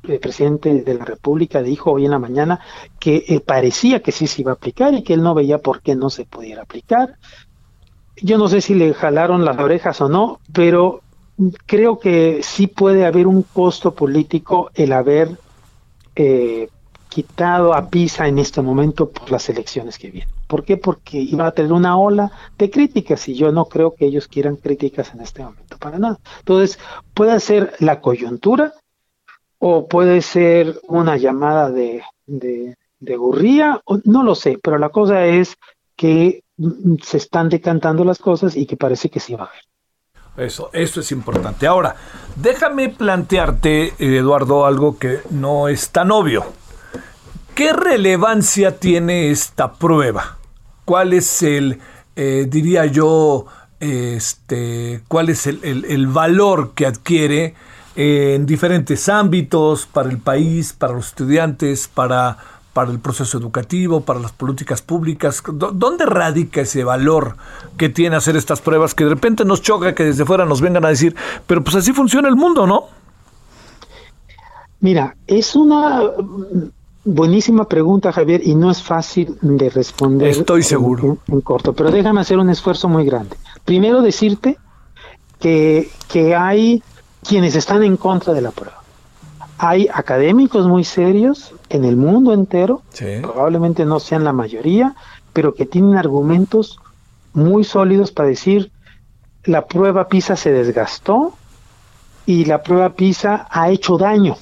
eh, 0.04 0.18
presidente 0.18 0.82
de 0.82 0.94
la 0.94 1.04
República 1.04 1.62
dijo 1.62 1.92
hoy 1.92 2.06
en 2.06 2.10
la 2.10 2.18
mañana 2.18 2.60
que 2.98 3.24
eh, 3.28 3.40
parecía 3.40 4.02
que 4.02 4.10
sí 4.10 4.26
se 4.26 4.42
iba 4.42 4.52
a 4.52 4.54
aplicar 4.54 4.94
y 4.94 5.02
que 5.02 5.14
él 5.14 5.22
no 5.22 5.34
veía 5.34 5.58
por 5.58 5.80
qué 5.80 5.94
no 5.94 6.10
se 6.10 6.24
pudiera 6.24 6.62
aplicar. 6.62 7.16
Yo 8.16 8.36
no 8.36 8.48
sé 8.48 8.62
si 8.62 8.74
le 8.74 8.94
jalaron 8.94 9.44
las 9.44 9.58
orejas 9.58 10.00
o 10.00 10.08
no, 10.08 10.40
pero 10.52 11.02
creo 11.66 12.00
que 12.00 12.40
sí 12.42 12.66
puede 12.66 13.06
haber 13.06 13.28
un 13.28 13.42
costo 13.42 13.94
político 13.94 14.70
el 14.74 14.92
haber 14.92 15.38
eh, 16.18 16.68
quitado 17.08 17.74
a 17.74 17.88
Pisa 17.88 18.26
en 18.26 18.38
este 18.38 18.60
momento 18.60 19.08
por 19.08 19.30
las 19.30 19.48
elecciones 19.48 19.98
que 19.98 20.10
vienen. 20.10 20.34
¿Por 20.48 20.64
qué? 20.64 20.76
Porque 20.76 21.18
iba 21.18 21.46
a 21.46 21.52
tener 21.52 21.72
una 21.72 21.96
ola 21.96 22.32
de 22.58 22.70
críticas 22.70 23.28
y 23.28 23.34
yo 23.34 23.52
no 23.52 23.66
creo 23.66 23.94
que 23.94 24.06
ellos 24.06 24.26
quieran 24.26 24.56
críticas 24.56 25.14
en 25.14 25.20
este 25.20 25.44
momento 25.44 25.78
para 25.78 25.98
nada. 25.98 26.18
Entonces, 26.40 26.78
puede 27.14 27.38
ser 27.38 27.74
la 27.78 28.00
coyuntura 28.00 28.74
o 29.58 29.86
puede 29.86 30.20
ser 30.20 30.80
una 30.88 31.16
llamada 31.16 31.70
de, 31.70 32.02
de, 32.26 32.76
de 32.98 33.16
gurría, 33.16 33.80
o, 33.84 34.00
no 34.04 34.24
lo 34.24 34.34
sé, 34.34 34.58
pero 34.60 34.76
la 34.76 34.88
cosa 34.88 35.24
es 35.24 35.56
que 35.96 36.42
mm, 36.56 36.96
se 37.02 37.16
están 37.16 37.48
decantando 37.48 38.04
las 38.04 38.18
cosas 38.18 38.56
y 38.56 38.66
que 38.66 38.76
parece 38.76 39.08
que 39.08 39.20
sí 39.20 39.34
va 39.34 39.44
a 39.44 39.46
haber. 39.46 39.67
Eso, 40.38 40.70
eso 40.72 41.00
es 41.00 41.10
importante. 41.12 41.66
Ahora, 41.66 41.96
déjame 42.36 42.90
plantearte, 42.90 43.94
Eduardo, 43.98 44.66
algo 44.66 44.96
que 44.98 45.20
no 45.30 45.68
es 45.68 45.90
tan 45.90 46.10
obvio. 46.12 46.46
¿Qué 47.54 47.72
relevancia 47.72 48.78
tiene 48.78 49.32
esta 49.32 49.72
prueba? 49.72 50.38
¿Cuál 50.84 51.12
es 51.12 51.42
el, 51.42 51.80
eh, 52.14 52.46
diría 52.48 52.86
yo, 52.86 53.46
este, 53.80 55.02
cuál 55.08 55.28
es 55.28 55.46
el, 55.48 56.06
valor 56.06 56.72
que 56.74 56.86
adquiere 56.86 57.54
en 57.96 58.46
diferentes 58.46 59.08
ámbitos 59.08 59.86
para 59.86 60.08
el 60.08 60.18
país, 60.18 60.72
para 60.72 60.92
los 60.92 61.08
estudiantes, 61.08 61.88
para, 61.88 62.38
para 62.78 62.92
el 62.92 63.00
proceso 63.00 63.38
educativo, 63.38 64.02
para 64.02 64.20
las 64.20 64.30
políticas 64.30 64.82
públicas? 64.82 65.42
¿Dónde 65.52 66.06
radica 66.06 66.60
ese 66.60 66.84
valor 66.84 67.34
que 67.76 67.88
tiene 67.88 68.14
hacer 68.14 68.36
estas 68.36 68.60
pruebas 68.60 68.94
que 68.94 69.02
de 69.02 69.10
repente 69.10 69.44
nos 69.44 69.62
choca 69.62 69.96
que 69.96 70.04
desde 70.04 70.24
fuera 70.24 70.44
nos 70.44 70.60
vengan 70.60 70.84
a 70.84 70.88
decir, 70.90 71.16
pero 71.48 71.64
pues 71.64 71.74
así 71.74 71.92
funciona 71.92 72.28
el 72.28 72.36
mundo, 72.36 72.68
¿no? 72.68 72.84
Mira, 74.78 75.16
es 75.26 75.56
una 75.56 76.02
buenísima 77.04 77.64
pregunta, 77.64 78.12
Javier, 78.12 78.42
y 78.44 78.54
no 78.54 78.70
es 78.70 78.80
fácil 78.80 79.36
de 79.40 79.70
responder. 79.70 80.28
Estoy 80.28 80.62
seguro. 80.62 81.18
En, 81.26 81.40
corto, 81.40 81.72
pero 81.72 81.90
déjame 81.90 82.20
hacer 82.20 82.38
un 82.38 82.48
esfuerzo 82.48 82.88
muy 82.88 83.04
grande. 83.04 83.36
Primero 83.64 84.02
decirte 84.02 84.56
que, 85.40 85.90
que 86.06 86.36
hay 86.36 86.80
quienes 87.26 87.56
están 87.56 87.82
en 87.82 87.96
contra 87.96 88.32
de 88.34 88.42
la 88.42 88.52
prueba. 88.52 88.77
Hay 89.58 89.88
académicos 89.92 90.66
muy 90.66 90.84
serios 90.84 91.54
en 91.68 91.84
el 91.84 91.96
mundo 91.96 92.32
entero, 92.32 92.82
probablemente 93.22 93.84
no 93.84 94.00
sean 94.00 94.24
la 94.24 94.32
mayoría, 94.32 94.94
pero 95.32 95.54
que 95.54 95.66
tienen 95.66 95.96
argumentos 95.96 96.78
muy 97.32 97.64
sólidos 97.64 98.12
para 98.12 98.28
decir 98.28 98.70
la 99.44 99.66
prueba 99.66 100.08
PISA 100.08 100.36
se 100.36 100.52
desgastó 100.52 101.34
y 102.26 102.44
la 102.44 102.62
prueba 102.62 102.90
PISA 102.90 103.46
ha 103.50 103.70
hecho 103.70 103.98
daño, 103.98 104.36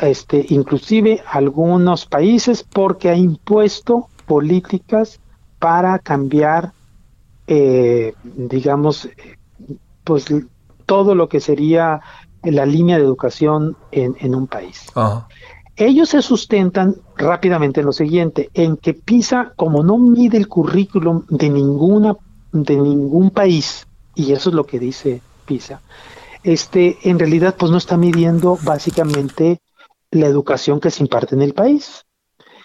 este, 0.00 0.46
inclusive 0.50 1.22
algunos 1.26 2.06
países, 2.06 2.62
porque 2.62 3.08
ha 3.08 3.16
impuesto 3.16 4.08
políticas 4.26 5.20
para 5.58 5.98
cambiar 5.98 6.72
eh, 7.52 8.14
digamos, 8.22 9.08
pues 10.04 10.26
todo 10.86 11.16
lo 11.16 11.28
que 11.28 11.40
sería 11.40 12.00
la 12.42 12.66
línea 12.66 12.96
de 12.96 13.04
educación 13.04 13.76
en, 13.92 14.34
un 14.34 14.46
país. 14.46 14.86
Ellos 15.76 16.10
se 16.10 16.22
sustentan 16.22 16.96
rápidamente 17.16 17.80
en 17.80 17.86
lo 17.86 17.92
siguiente, 17.92 18.50
en 18.54 18.76
que 18.76 18.94
PISA, 18.94 19.52
como 19.56 19.82
no 19.82 19.98
mide 19.98 20.36
el 20.36 20.48
currículum 20.48 21.24
de 21.28 21.48
ninguna, 21.48 22.16
de 22.52 22.76
ningún 22.76 23.30
país, 23.30 23.86
y 24.14 24.32
eso 24.32 24.50
es 24.50 24.54
lo 24.54 24.64
que 24.64 24.78
dice 24.78 25.22
PISA, 25.46 25.80
este, 26.42 26.98
en 27.02 27.18
realidad 27.18 27.56
pues 27.58 27.70
no 27.70 27.78
está 27.78 27.96
midiendo 27.96 28.58
básicamente 28.62 29.60
la 30.10 30.26
educación 30.26 30.80
que 30.80 30.90
se 30.90 31.02
imparte 31.02 31.34
en 31.34 31.42
el 31.42 31.54
país 31.54 32.04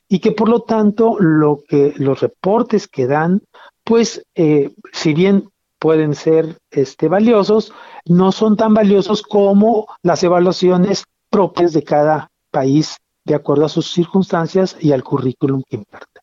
y 0.08 0.20
que 0.20 0.32
por 0.32 0.50
lo 0.50 0.62
tanto 0.62 1.18
lo 1.20 1.60
que 1.68 1.94
los 1.98 2.22
reportes 2.22 2.88
que 2.88 3.08
dan 3.08 3.42
pues 3.84 4.26
eh, 4.36 4.74
si 4.94 5.14
bien 5.14 5.50
pueden 5.86 6.16
ser 6.16 6.58
este, 6.72 7.08
valiosos, 7.08 7.72
no 8.06 8.32
son 8.32 8.58
tan 8.58 8.74
valiosos 8.74 9.22
como 9.22 9.86
las 10.02 10.24
evaluaciones 10.24 11.04
propias 11.30 11.74
de 11.74 11.84
cada 11.84 12.32
país 12.50 12.98
de 13.24 13.36
acuerdo 13.36 13.66
a 13.66 13.70
sus 13.70 13.92
circunstancias 13.92 14.76
y 14.80 14.94
al 14.94 15.04
currículum 15.04 15.62
que 15.70 15.76
imparte. 15.76 16.22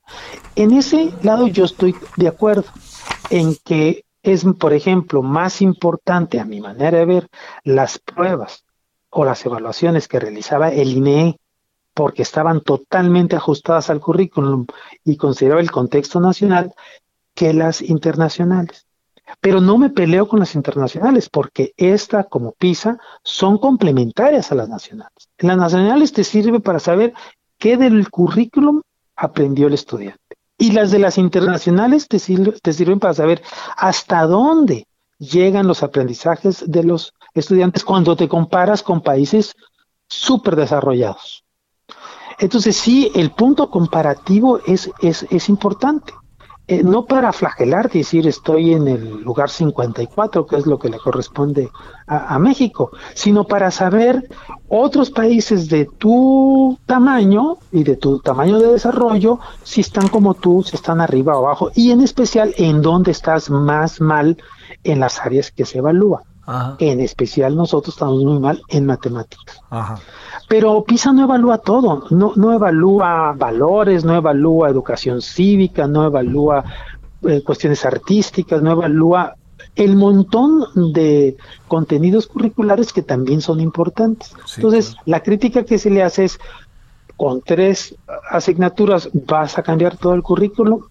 En 0.57 0.73
ese 0.73 1.13
lado 1.23 1.47
yo 1.47 1.65
estoy 1.65 1.95
de 2.17 2.27
acuerdo 2.27 2.65
en 3.31 3.55
que 3.65 4.05
es, 4.25 4.45
por 4.59 4.73
ejemplo, 4.73 5.23
más 5.23 5.63
importante 5.63 6.41
a 6.41 6.45
mi 6.45 6.61
manera 6.61 6.99
de 6.99 7.05
ver 7.05 7.29
las 7.63 8.01
pruebas 8.01 8.65
o 9.11 9.25
las 9.25 9.47
evaluaciones 9.47 10.09
que 10.09 10.19
realizaba 10.19 10.71
el 10.71 10.91
INE 10.91 11.39
porque 11.95 12.23
estaban 12.23 12.63
totalmente 12.63 13.37
ajustadas 13.37 13.91
al 13.91 14.01
currículum 14.01 14.67
y 15.05 15.17
consideraba 15.17 15.61
el 15.61 15.71
contexto 15.71 16.19
nacional 16.19 16.75
que 17.33 17.53
las 17.53 17.81
internacionales. 17.81 18.89
Pero 19.41 19.61
no 19.61 19.78
me 19.78 19.91
peleo 19.91 20.28
con 20.28 20.41
las 20.41 20.55
internacionales 20.55 21.28
porque 21.28 21.72
esta 21.76 22.24
como 22.24 22.53
PISA 22.53 22.99
son 23.22 23.59
complementarias 23.59 24.53
a 24.53 24.55
las 24.55 24.68
nacionales. 24.68 25.28
las 25.39 25.57
nacionales 25.57 26.12
te 26.12 26.24
sirve 26.24 26.61
para 26.61 26.78
saber 26.78 27.14
qué 27.59 27.76
del 27.76 28.11
currículum 28.11 28.83
aprendió 29.16 29.66
el 29.66 29.74
estudiante. 29.74 30.37
Y 30.59 30.72
las 30.72 30.91
de 30.91 30.99
las 30.99 31.18
internacionales 31.18 32.09
te, 32.09 32.18
te 32.18 32.72
sirven 32.72 33.01
para 33.01 33.14
saber 33.14 33.43
hasta 33.76 34.26
dónde 34.26 34.87
llegan 35.18 35.66
los 35.66 35.83
aprendizajes 35.83 36.64
de 36.70 36.85
los 36.85 37.14
estudiantes 37.35 37.85
cuando 37.85 38.16
te 38.16 38.28
comparas 38.28 38.83
con 38.83 39.01
países 39.01 39.55
súper 40.09 40.57
desarrollados. 40.57 41.45
Entonces 42.39 42.76
sí, 42.76 43.11
el 43.14 43.30
punto 43.30 43.70
comparativo 43.70 44.61
es, 44.66 44.91
es, 45.01 45.26
es 45.30 45.49
importante. 45.49 46.12
Eh, 46.73 46.83
no 46.83 47.05
para 47.05 47.35
flagelar, 47.35 47.91
decir 47.91 48.27
estoy 48.27 48.73
en 48.73 48.89
el 48.89 49.20
lugar 49.20 49.51
54, 49.51 50.47
que 50.47 50.57
es 50.57 50.64
lo 50.64 50.79
que 50.79 50.89
le 50.89 50.99
corresponde 50.99 51.68
a, 52.07 52.39
México, 52.39 52.91
sino 53.12 53.45
para 53.45 53.70
saber 53.70 54.27
otros 54.68 55.11
países 55.11 55.68
de 55.68 55.85
tu 55.85 56.79
tamaño 56.87 57.59
y 57.73 57.85
de 57.85 57.97
tu 57.97 58.20
tamaño 58.20 58.59
de 58.59 58.73
desarrollo, 58.73 59.39
si 59.62 59.83
están 59.83 60.09
como 60.09 60.33
tú, 60.33 60.62
si 60.62 60.77
están 60.77 61.03
arriba 61.03 61.37
o 61.39 61.45
abajo, 61.45 61.70
y 61.75 61.91
en 61.91 62.01
especial 62.01 62.55
en 62.57 62.81
dónde 62.81 63.11
estás 63.11 63.51
más 63.51 64.01
mal 64.01 64.39
en 64.83 65.01
las 65.01 65.20
áreas 65.20 65.51
que 65.51 65.66
se 65.66 65.83
En 66.78 67.01
especial 67.01 67.55
nosotros 67.55 67.95
estamos 67.95 68.22
muy 68.24 68.38
mal 68.40 68.62
en 68.68 68.86
matemáticas. 68.86 69.61
Pero 70.49 70.82
PISA 70.84 71.12
no 71.12 71.24
evalúa 71.24 71.59
todo, 71.59 72.05
no, 72.11 72.32
no 72.34 72.53
evalúa 72.53 73.32
valores, 73.32 74.05
no 74.05 74.16
evalúa 74.16 74.68
educación 74.68 75.22
cívica, 75.22 75.86
no 75.86 76.05
evalúa 76.05 76.64
eh, 77.22 77.43
cuestiones 77.45 77.84
artísticas, 77.84 78.61
no 78.61 78.72
evalúa 78.72 79.36
el 79.76 79.97
montón 79.97 80.93
de 80.93 81.36
contenidos 81.68 82.26
curriculares 82.26 82.93
que 82.93 83.03
también 83.03 83.40
son 83.40 83.61
importantes. 83.61 84.34
Entonces, 84.57 84.97
la 85.07 85.22
crítica 85.22 85.64
que 85.64 85.78
se 85.78 85.90
le 85.90 86.03
hace 86.03 86.24
es, 86.24 86.38
con 87.16 87.40
tres 87.40 87.95
asignaturas 88.30 89.09
vas 89.12 89.57
a 89.59 89.62
cambiar 89.62 89.97
todo 89.97 90.14
el 90.14 90.22
currículum 90.22 90.82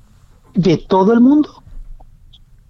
de 0.53 0.77
todo 0.77 1.13
el 1.13 1.19
mundo. 1.19 1.61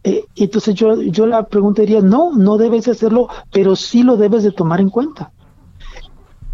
Eh, 0.03 0.25
entonces 0.35 0.73
yo, 0.75 1.01
yo 1.01 1.25
la 1.25 1.43
preguntaría, 1.47 2.01
no, 2.01 2.31
no 2.35 2.57
debes 2.57 2.87
hacerlo, 2.87 3.29
pero 3.51 3.75
sí 3.75 4.03
lo 4.03 4.17
debes 4.17 4.43
de 4.43 4.51
tomar 4.51 4.79
en 4.81 4.89
cuenta. 4.89 5.31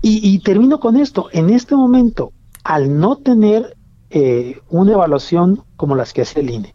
Y, 0.09 0.39
termino 0.39 0.79
con 0.79 0.95
esto, 0.95 1.27
en 1.33 1.49
este 1.49 1.75
momento, 1.75 2.31
al 2.63 2.97
no 2.97 3.17
tener 3.17 3.75
eh, 4.09 4.61
una 4.69 4.93
evaluación 4.93 5.63
como 5.75 5.95
las 5.95 6.13
que 6.13 6.21
hace 6.21 6.39
el 6.39 6.49
INE, 6.49 6.73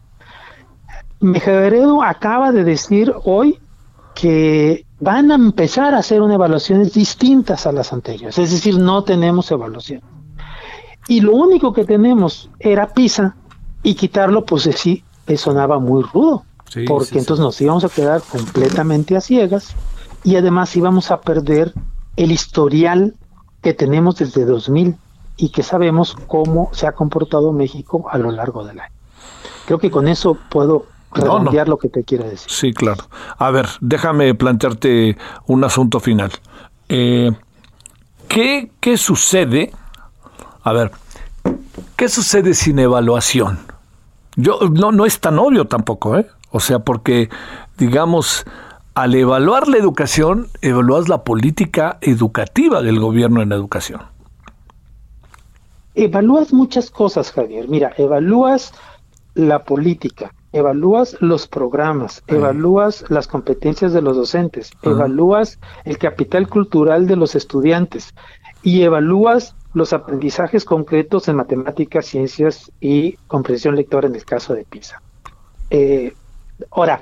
Mejaveredo 1.19 2.03
acaba 2.03 2.51
de 2.51 2.63
decir 2.63 3.11
hoy 3.23 3.57
que 4.13 4.85
van 4.99 5.31
a 5.31 5.35
empezar 5.35 5.95
a 5.95 5.99
hacer 5.99 6.21
unas 6.21 6.35
evaluaciones 6.35 6.93
distintas 6.93 7.65
a 7.65 7.71
las 7.71 7.91
anteriores, 7.91 8.37
es 8.37 8.51
decir, 8.51 8.77
no 8.77 9.03
tenemos 9.03 9.49
evaluación. 9.49 10.01
Y 11.07 11.21
lo 11.21 11.33
único 11.33 11.73
que 11.73 11.85
tenemos 11.85 12.51
era 12.59 12.89
PISA 12.89 13.35
y 13.81 13.95
quitarlo, 13.95 14.45
pues 14.45 14.69
sí, 14.75 15.03
sonaba 15.37 15.79
muy 15.79 16.03
rudo 16.03 16.45
porque 16.87 17.19
entonces 17.19 17.43
nos 17.43 17.59
íbamos 17.61 17.83
a 17.83 17.89
quedar 17.89 18.21
completamente 18.21 19.15
a 19.15 19.21
ciegas 19.21 19.75
y 20.23 20.35
además 20.35 20.75
íbamos 20.75 21.11
a 21.11 21.21
perder 21.21 21.73
el 22.15 22.31
historial 22.31 23.15
que 23.61 23.73
tenemos 23.73 24.17
desde 24.17 24.45
2000 24.45 24.97
y 25.37 25.49
que 25.49 25.63
sabemos 25.63 26.15
cómo 26.27 26.69
se 26.73 26.87
ha 26.87 26.93
comportado 26.93 27.51
México 27.51 28.05
a 28.09 28.17
lo 28.17 28.31
largo 28.31 28.65
del 28.65 28.79
año. 28.79 28.93
Creo 29.65 29.79
que 29.79 29.89
con 29.89 30.07
eso 30.07 30.37
puedo 30.49 30.85
redondear 31.13 31.67
lo 31.67 31.77
que 31.77 31.89
te 31.89 32.03
quiero 32.03 32.25
decir. 32.25 32.51
Sí, 32.51 32.73
claro. 32.73 33.05
A 33.37 33.51
ver, 33.51 33.67
déjame 33.81 34.33
plantearte 34.35 35.17
un 35.47 35.63
asunto 35.63 35.99
final. 35.99 36.31
Eh, 36.89 37.31
¿qué, 38.27 38.71
¿Qué 38.79 38.97
sucede? 38.97 39.71
A 40.63 40.73
ver, 40.73 40.91
¿qué 41.95 42.09
sucede 42.09 42.53
sin 42.53 42.79
evaluación? 42.79 43.59
Yo 44.35 44.59
no, 44.71 44.91
no 44.91 45.05
es 45.05 45.19
tan 45.19 45.39
obvio 45.39 45.65
tampoco, 45.65 46.17
¿eh? 46.17 46.27
O 46.53 46.59
sea, 46.59 46.79
porque, 46.79 47.29
digamos, 47.79 48.45
al 48.93 49.15
evaluar 49.15 49.67
la 49.67 49.77
educación, 49.77 50.49
evalúas 50.61 51.09
la 51.09 51.23
política 51.23 51.97
educativa 52.01 52.83
del 52.83 52.99
gobierno 52.99 53.41
en 53.41 53.51
educación. 53.51 54.01
Evalúas 55.95 56.53
muchas 56.53 56.91
cosas, 56.91 57.31
Javier. 57.31 57.67
Mira, 57.67 57.91
evalúas 57.97 58.71
la 59.33 59.63
política, 59.63 60.31
evalúas 60.51 61.17
los 61.21 61.47
programas, 61.47 62.21
evalúas 62.27 63.03
las 63.09 63.27
competencias 63.27 63.91
de 63.91 64.03
los 64.03 64.15
docentes, 64.15 64.69
evalúas 64.83 65.59
el 65.85 65.97
capital 65.97 66.47
cultural 66.47 67.07
de 67.07 67.15
los 67.15 67.33
estudiantes 67.33 68.13
y 68.61 68.83
evalúas 68.83 69.55
los 69.73 69.91
aprendizajes 69.91 70.65
concretos 70.65 71.27
en 71.27 71.35
matemáticas, 71.37 72.05
ciencias 72.05 72.71
y 72.79 73.13
comprensión 73.25 73.75
lectora 73.75 74.07
en 74.07 74.13
el 74.13 74.23
caso 74.23 74.53
de 74.53 74.65
PISA. 74.65 75.01
Eh, 75.71 76.13
ahora, 76.71 77.01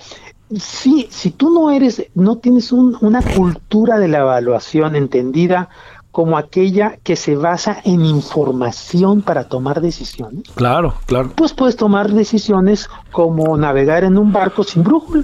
si, 0.57 1.07
si 1.09 1.31
tú 1.31 1.49
no 1.49 1.71
eres, 1.71 2.07
no 2.13 2.37
tienes 2.37 2.71
una 2.71 3.21
cultura 3.21 3.99
de 3.99 4.07
la 4.07 4.19
evaluación 4.19 4.95
entendida 4.95 5.69
como 6.11 6.37
aquella 6.37 6.97
que 7.03 7.15
se 7.15 7.35
basa 7.35 7.77
en 7.85 8.03
información 8.03 9.21
para 9.21 9.45
tomar 9.45 9.79
decisiones. 9.79 10.43
Claro, 10.55 10.95
claro. 11.05 11.31
Pues 11.35 11.53
puedes 11.53 11.77
tomar 11.77 12.11
decisiones 12.11 12.89
como 13.11 13.57
navegar 13.57 14.03
en 14.03 14.17
un 14.17 14.33
barco 14.33 14.63
sin 14.63 14.83
brújula 14.83 15.23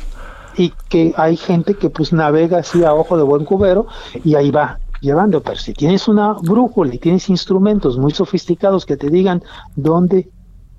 y 0.56 0.74
que 0.90 1.14
hay 1.18 1.36
gente 1.36 1.76
que 1.76 1.90
pues 1.90 2.14
navega 2.14 2.60
así 2.60 2.84
a 2.84 2.94
ojo 2.94 3.18
de 3.18 3.24
buen 3.24 3.44
cubero 3.44 3.88
y 4.24 4.36
ahí 4.36 4.50
va 4.50 4.80
llevando, 5.02 5.42
pero 5.44 5.58
si 5.58 5.74
tienes 5.74 6.08
una 6.08 6.34
brújula 6.34 6.96
y 6.96 7.00
tienes 7.00 7.30
instrumentos 7.30 7.98
muy 7.98 8.14
sofisticados 8.14 8.86
que 8.86 8.98
te 8.98 9.10
digan 9.10 9.44
dónde, 9.76 10.30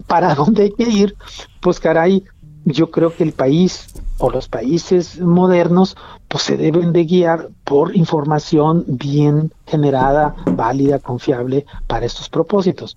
para 0.07 0.35
dónde 0.35 0.65
hay 0.65 0.73
que 0.73 0.89
ir, 0.89 1.15
pues 1.61 1.79
caray, 1.79 2.25
yo 2.65 2.91
creo 2.91 3.15
que 3.15 3.25
el 3.25 3.33
país 3.33 3.89
o 4.19 4.31
los 4.31 4.49
países 4.49 5.21
modernos 5.21 5.97
pues 6.29 6.43
se 6.45 6.57
deben 6.57 6.93
de 6.93 7.05
guiar 7.05 7.49
por 7.65 7.97
información 7.97 8.85
bien 8.87 9.53
generada, 9.67 10.35
válida, 10.53 10.99
confiable 10.99 11.67
para 11.87 12.07
estos 12.07 12.29
propósitos. 12.29 12.97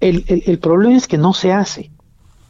El, 0.00 0.24
el, 0.28 0.58
problema 0.58 0.96
es 0.96 1.06
que 1.06 1.18
no 1.18 1.32
se 1.34 1.52
hace. 1.52 1.90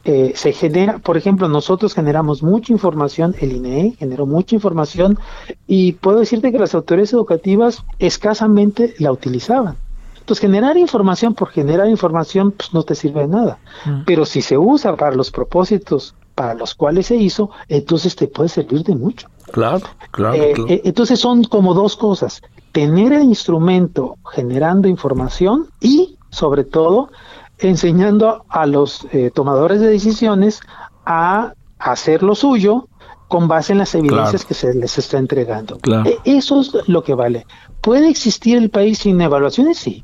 Eh, 0.03 0.33
se 0.35 0.51
genera, 0.53 0.97
por 0.97 1.15
ejemplo, 1.15 1.47
nosotros 1.47 1.93
generamos 1.93 2.41
mucha 2.41 2.73
información, 2.73 3.35
el 3.39 3.51
INE 3.51 3.95
generó 3.99 4.25
mucha 4.25 4.55
información 4.55 5.19
y 5.67 5.91
puedo 5.91 6.19
decirte 6.19 6.51
que 6.51 6.57
las 6.57 6.73
autoridades 6.73 7.13
educativas 7.13 7.83
escasamente 7.99 8.95
la 8.97 9.11
utilizaban. 9.11 9.75
Entonces, 10.17 10.41
generar 10.41 10.77
información 10.77 11.35
por 11.35 11.49
generar 11.49 11.87
información 11.87 12.51
pues, 12.51 12.73
no 12.73 12.83
te 12.83 12.95
sirve 12.95 13.21
de 13.21 13.27
nada. 13.27 13.59
Mm. 13.85 14.03
Pero 14.05 14.25
si 14.25 14.41
se 14.41 14.57
usa 14.57 14.95
para 14.95 15.15
los 15.15 15.29
propósitos 15.29 16.15
para 16.41 16.55
los 16.55 16.73
cuales 16.73 17.05
se 17.05 17.17
hizo, 17.17 17.51
entonces 17.67 18.15
te 18.15 18.27
puede 18.27 18.49
servir 18.49 18.83
de 18.83 18.95
mucho. 18.95 19.27
Claro, 19.51 19.85
claro, 20.09 20.33
eh, 20.33 20.55
eh, 20.67 20.81
entonces 20.85 21.19
son 21.19 21.43
como 21.43 21.75
dos 21.75 21.95
cosas, 21.95 22.41
tener 22.71 23.13
el 23.13 23.25
instrumento 23.25 24.17
generando 24.33 24.87
información 24.87 25.67
y, 25.79 26.17
sobre 26.31 26.63
todo, 26.63 27.11
enseñando 27.59 28.43
a 28.49 28.65
los 28.65 29.05
eh, 29.11 29.29
tomadores 29.29 29.81
de 29.81 29.89
decisiones 29.89 30.61
a 31.05 31.53
hacer 31.77 32.23
lo 32.23 32.33
suyo 32.33 32.87
con 33.27 33.47
base 33.47 33.73
en 33.73 33.77
las 33.77 33.93
evidencias 33.93 34.43
que 34.43 34.55
se 34.55 34.73
les 34.73 34.97
está 34.97 35.19
entregando. 35.19 35.77
eso 36.25 36.61
es 36.61 36.71
lo 36.87 37.03
que 37.03 37.13
vale. 37.13 37.45
¿Puede 37.81 38.09
existir 38.09 38.57
el 38.57 38.71
país 38.71 38.97
sin 38.97 39.21
evaluaciones? 39.21 39.77
Sí, 39.77 40.03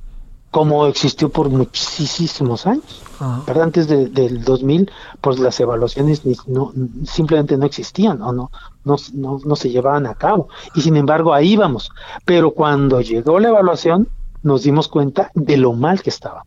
como 0.52 0.86
existió 0.86 1.30
por 1.30 1.50
muchísimos 1.50 2.68
años. 2.68 3.07
¿Verdad? 3.20 3.64
Antes 3.64 3.88
del 3.88 4.44
2000, 4.44 4.92
pues 5.22 5.40
las 5.40 5.60
evaluaciones 5.60 6.22
no, 6.48 6.74
simplemente 7.06 7.58
no 7.58 7.66
existían 7.66 8.22
o 8.22 8.32
no, 8.32 8.52
no, 8.84 8.98
no, 9.14 9.56
se 9.56 9.70
llevaban 9.70 10.06
a 10.06 10.16
cabo. 10.16 10.50
Y 10.76 10.82
sin 10.82 10.96
embargo, 10.96 11.34
ahí 11.34 11.56
vamos. 11.56 11.90
Pero 12.26 12.52
cuando 12.52 13.02
llegó 13.02 13.40
la 13.40 13.50
evaluación, 13.50 14.08
nos 14.44 14.64
dimos 14.64 14.88
cuenta 14.88 15.32
de 15.34 15.58
lo 15.58 15.74
mal 15.74 16.02
que 16.02 16.10
estaba. 16.10 16.44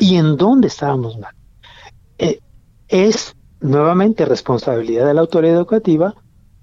Y 0.00 0.16
en 0.16 0.36
dónde 0.36 0.68
estábamos 0.68 1.18
mal. 1.18 1.34
Eh, 2.18 2.40
es 2.88 3.36
nuevamente 3.60 4.24
responsabilidad 4.24 5.06
de 5.06 5.14
la 5.14 5.20
autoridad 5.20 5.54
educativa 5.54 6.14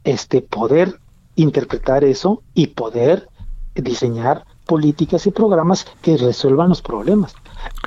este 0.04 0.42
poder 0.42 1.00
interpretar 1.36 2.04
eso 2.04 2.44
y 2.54 2.68
poder 2.68 3.30
diseñar 3.76 4.46
políticas 4.66 5.26
y 5.28 5.32
programas 5.32 5.86
que 6.02 6.18
resuelvan 6.18 6.70
los 6.70 6.82
problemas. 6.82 7.36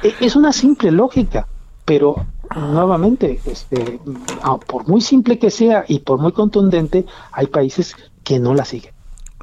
E, 0.03 0.15
es 0.21 0.37
una 0.37 0.53
simple 0.53 0.91
lógica, 0.91 1.47
pero 1.85 2.27
nuevamente, 2.55 3.41
este, 3.47 4.01
por 4.67 4.89
muy 4.89 5.01
simple 5.01 5.39
que 5.39 5.51
sea 5.51 5.85
y 5.87 6.01
por 6.01 6.19
muy 6.19 6.33
contundente, 6.33 7.07
hay 7.33 7.47
países 7.47 7.97
que 8.25 8.39
no 8.39 8.55
la 8.55 8.65
siguen. 8.65 8.95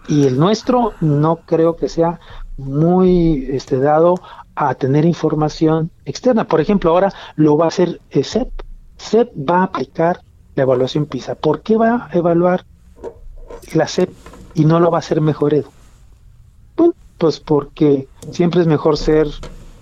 Y 0.07 0.27
el 0.27 0.37
nuestro 0.37 0.93
no 0.99 1.37
creo 1.45 1.77
que 1.77 1.87
sea 1.87 2.19
muy 2.57 3.47
este, 3.49 3.79
dado 3.79 4.15
a 4.55 4.75
tener 4.75 5.05
información 5.05 5.91
externa. 6.05 6.45
Por 6.45 6.61
ejemplo, 6.61 6.91
ahora 6.91 7.13
lo 7.35 7.57
va 7.57 7.65
a 7.65 7.67
hacer 7.69 8.01
CEP. 8.11 8.49
CEP 8.97 9.31
va 9.49 9.59
a 9.59 9.63
aplicar 9.63 10.21
la 10.55 10.63
evaluación 10.63 11.05
PISA. 11.05 11.35
¿Por 11.35 11.61
qué 11.61 11.77
va 11.77 12.09
a 12.11 12.17
evaluar 12.17 12.65
la 13.73 13.87
CEP 13.87 14.09
y 14.53 14.65
no 14.65 14.79
lo 14.79 14.91
va 14.91 14.97
a 14.97 14.99
hacer 14.99 15.21
mejor 15.21 15.53
Edu? 15.53 15.69
Pues 17.17 17.39
porque 17.39 18.09
siempre 18.31 18.61
es 18.61 18.67
mejor 18.67 18.97
ser 18.97 19.27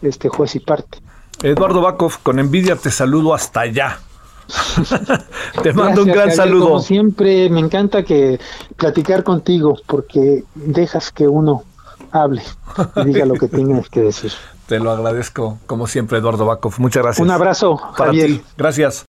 este 0.02 0.30
juez 0.30 0.56
y 0.56 0.60
parte. 0.60 1.00
Eduardo 1.42 1.82
Bakov, 1.82 2.20
con 2.22 2.40
envidia 2.40 2.76
te 2.76 2.92
saludo 2.92 3.34
hasta 3.34 3.62
allá. 3.62 4.00
te 5.64 5.74
mando 5.74 6.04
un 6.04 6.10
gran 6.10 6.32
saludo. 6.32 6.66
Como 6.66 6.82
siempre, 6.82 7.50
me 7.50 7.60
encanta 7.60 8.04
que 8.04 8.40
platicar 8.76 9.24
contigo 9.24 9.78
porque 9.88 10.44
dejas 10.56 11.12
que 11.12 11.28
uno 11.28 11.64
hable 12.12 12.44
y 12.98 13.06
diga 13.06 13.26
lo 13.26 13.36
que 13.36 13.48
tienes 13.48 13.90
que 13.90 14.02
decir. 14.02 14.32
Te 14.68 14.80
lo 14.80 14.92
agradezco, 14.92 15.60
como 15.66 15.88
siempre, 15.88 16.20
Eduardo 16.20 16.46
Bakov. 16.46 16.76
Muchas 16.80 17.04
gracias. 17.04 17.26
Un 17.26 17.32
abrazo, 17.32 17.80
para 17.98 18.12
ti. 18.12 18.42
Gracias. 18.58 19.06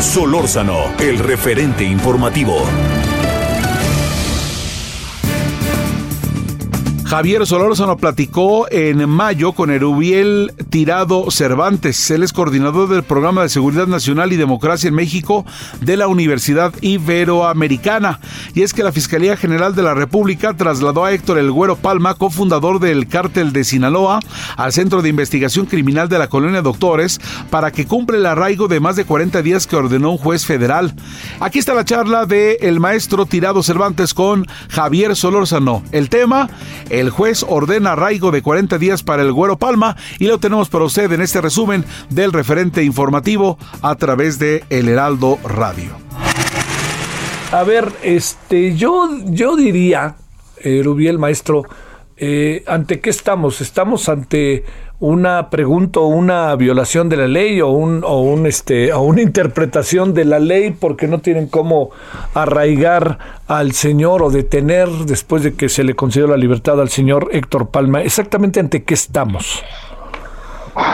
Solórzano, 0.00 0.76
el 0.98 1.18
referente 1.18 1.84
informativo. 1.84 2.56
Javier 7.06 7.46
Solórzano 7.46 7.96
platicó 7.96 8.66
en 8.68 9.08
mayo 9.08 9.52
con 9.52 9.70
Erubiel 9.70 10.52
Tirado 10.70 11.30
Cervantes. 11.30 12.10
Él 12.10 12.24
es 12.24 12.32
coordinador 12.32 12.88
del 12.88 13.04
Programa 13.04 13.42
de 13.42 13.48
Seguridad 13.48 13.86
Nacional 13.86 14.32
y 14.32 14.36
Democracia 14.36 14.88
en 14.88 14.94
México 14.94 15.46
de 15.80 15.96
la 15.96 16.08
Universidad 16.08 16.74
Iberoamericana. 16.80 18.18
Y 18.54 18.62
es 18.62 18.74
que 18.74 18.82
la 18.82 18.90
Fiscalía 18.90 19.36
General 19.36 19.72
de 19.76 19.84
la 19.84 19.94
República 19.94 20.54
trasladó 20.54 21.04
a 21.04 21.12
Héctor 21.12 21.38
El 21.38 21.52
Güero 21.52 21.76
Palma, 21.76 22.14
cofundador 22.14 22.80
del 22.80 23.06
cártel 23.06 23.52
de 23.52 23.62
Sinaloa, 23.62 24.18
al 24.56 24.72
Centro 24.72 25.00
de 25.00 25.08
Investigación 25.08 25.66
Criminal 25.66 26.08
de 26.08 26.18
la 26.18 26.26
Colonia 26.26 26.60
Doctores 26.60 27.20
para 27.50 27.70
que 27.70 27.86
cumpla 27.86 28.16
el 28.16 28.26
arraigo 28.26 28.66
de 28.66 28.80
más 28.80 28.96
de 28.96 29.04
40 29.04 29.42
días 29.42 29.68
que 29.68 29.76
ordenó 29.76 30.10
un 30.10 30.18
juez 30.18 30.44
federal. 30.44 30.92
Aquí 31.38 31.60
está 31.60 31.72
la 31.72 31.84
charla 31.84 32.26
de 32.26 32.58
el 32.62 32.80
maestro 32.80 33.26
Tirado 33.26 33.62
Cervantes 33.62 34.12
con 34.12 34.44
Javier 34.70 35.14
Solórzano. 35.14 35.84
El 35.92 36.08
tema 36.08 36.48
el 37.00 37.10
juez 37.10 37.44
ordena 37.46 37.92
arraigo 37.92 38.30
de 38.30 38.42
40 38.42 38.78
días 38.78 39.02
para 39.02 39.22
el 39.22 39.32
Güero 39.32 39.58
Palma 39.58 39.96
y 40.18 40.26
lo 40.26 40.38
tenemos 40.38 40.68
para 40.68 40.84
usted 40.84 41.12
en 41.12 41.20
este 41.20 41.40
resumen 41.40 41.84
del 42.08 42.32
referente 42.32 42.82
informativo 42.82 43.58
a 43.82 43.94
través 43.96 44.38
de 44.38 44.64
El 44.70 44.88
Heraldo 44.88 45.38
Radio. 45.44 45.90
A 47.52 47.62
ver, 47.62 47.92
este, 48.02 48.74
yo, 48.76 49.08
yo 49.26 49.56
diría, 49.56 50.16
eh, 50.58 50.80
Rubiel, 50.82 51.18
maestro, 51.18 51.64
eh, 52.16 52.64
¿ante 52.66 53.00
qué 53.00 53.10
estamos? 53.10 53.60
Estamos 53.60 54.08
ante 54.08 54.64
una 54.98 55.50
pregunta 55.50 56.00
o 56.00 56.06
una 56.06 56.54
violación 56.56 57.08
de 57.08 57.16
la 57.16 57.26
ley 57.26 57.60
o 57.60 57.68
un, 57.68 58.02
o 58.02 58.20
un 58.20 58.46
este 58.46 58.92
o 58.92 59.02
una 59.02 59.20
interpretación 59.20 60.14
de 60.14 60.24
la 60.24 60.38
ley 60.38 60.70
porque 60.70 61.06
no 61.06 61.18
tienen 61.20 61.48
cómo 61.48 61.90
arraigar 62.32 63.18
al 63.46 63.72
señor 63.72 64.22
o 64.22 64.30
detener 64.30 64.88
después 65.06 65.42
de 65.42 65.54
que 65.54 65.68
se 65.68 65.84
le 65.84 65.94
concedió 65.94 66.26
la 66.26 66.36
libertad 66.36 66.80
al 66.80 66.88
señor 66.88 67.28
Héctor 67.32 67.68
Palma. 67.68 68.02
Exactamente 68.02 68.58
ante 68.58 68.84
qué 68.84 68.94
estamos. 68.94 69.62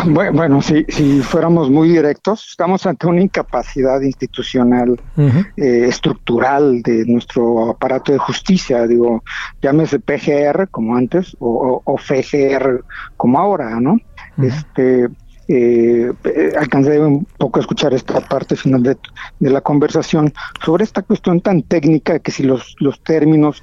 Bueno, 0.04 0.62
si, 0.62 0.84
si 0.88 1.20
fuéramos 1.20 1.70
muy 1.70 1.88
directos, 1.88 2.46
estamos 2.50 2.86
ante 2.86 3.06
una 3.06 3.20
incapacidad 3.20 4.00
institucional, 4.00 5.00
eh, 5.16 5.86
estructural 5.88 6.82
de 6.82 7.04
nuestro 7.06 7.70
aparato 7.70 8.12
de 8.12 8.18
justicia, 8.18 8.86
digo, 8.86 9.24
llámese 9.60 9.98
PGR 9.98 10.68
como 10.70 10.96
antes 10.96 11.36
o, 11.40 11.82
o, 11.84 11.98
FGR 11.98 12.84
como 13.16 13.38
ahora, 13.38 13.80
¿no? 13.80 13.98
Este, 14.38 15.08
eh, 15.48 16.12
alcancé 16.58 17.00
un 17.00 17.26
poco 17.36 17.58
a 17.58 17.62
escuchar 17.62 17.92
esta 17.92 18.20
parte 18.20 18.54
final 18.54 18.82
de, 18.82 18.96
de, 19.40 19.50
la 19.50 19.60
conversación 19.60 20.32
sobre 20.64 20.84
esta 20.84 21.02
cuestión 21.02 21.40
tan 21.40 21.62
técnica 21.62 22.20
que 22.20 22.30
si 22.30 22.44
los, 22.44 22.76
los 22.78 23.02
términos 23.02 23.62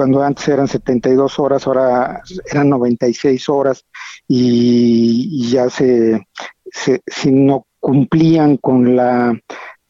cuando 0.00 0.22
antes 0.22 0.48
eran 0.48 0.66
72 0.66 1.38
horas, 1.38 1.66
ahora 1.66 2.22
eran 2.50 2.70
96 2.70 3.50
horas 3.50 3.84
y, 4.26 5.46
ya 5.50 5.68
se, 5.68 6.26
si 7.06 7.30
no 7.30 7.66
cumplían 7.78 8.56
con 8.56 8.96
la 8.96 9.38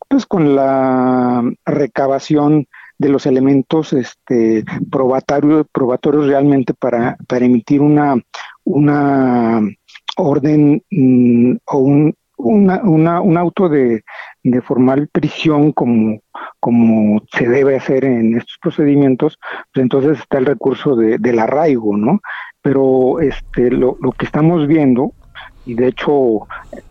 pues 0.09 0.27
con 0.27 0.57
la 0.57 1.45
recabación 1.65 2.67
de 2.99 3.09
los 3.09 3.25
elementos 3.25 3.93
este 3.93 4.65
probatorios 4.91 5.67
probatorios 5.71 6.27
realmente 6.27 6.75
para, 6.75 7.17
para 7.29 7.47
emitir 7.47 7.81
una 7.81 8.21
una 8.65 9.61
orden 10.17 10.83
mm, 10.91 11.57
o 11.67 11.79
un 11.79 12.15
una, 12.41 12.83
una, 12.83 13.21
un 13.21 13.37
auto 13.37 13.69
de, 13.69 14.03
de 14.43 14.61
formal 14.61 15.09
prisión 15.13 15.73
como, 15.73 16.21
como 16.59 17.23
se 17.33 17.49
debe 17.49 17.77
hacer 17.77 18.05
en 18.05 18.37
estos 18.37 18.59
procedimientos, 18.61 19.39
pues 19.73 19.83
entonces 19.83 20.19
está 20.19 20.39
el 20.39 20.47
recurso 20.47 20.97
de, 20.97 21.19
del 21.19 21.39
arraigo, 21.39 21.97
¿no? 21.97 22.21
Pero 22.63 23.21
este, 23.21 23.71
lo, 23.71 23.97
lo 24.01 24.13
que 24.13 24.27
estamos 24.27 24.67
viendo 24.67 25.13
y 25.67 25.75
de 25.75 25.89
hecho 25.89 26.41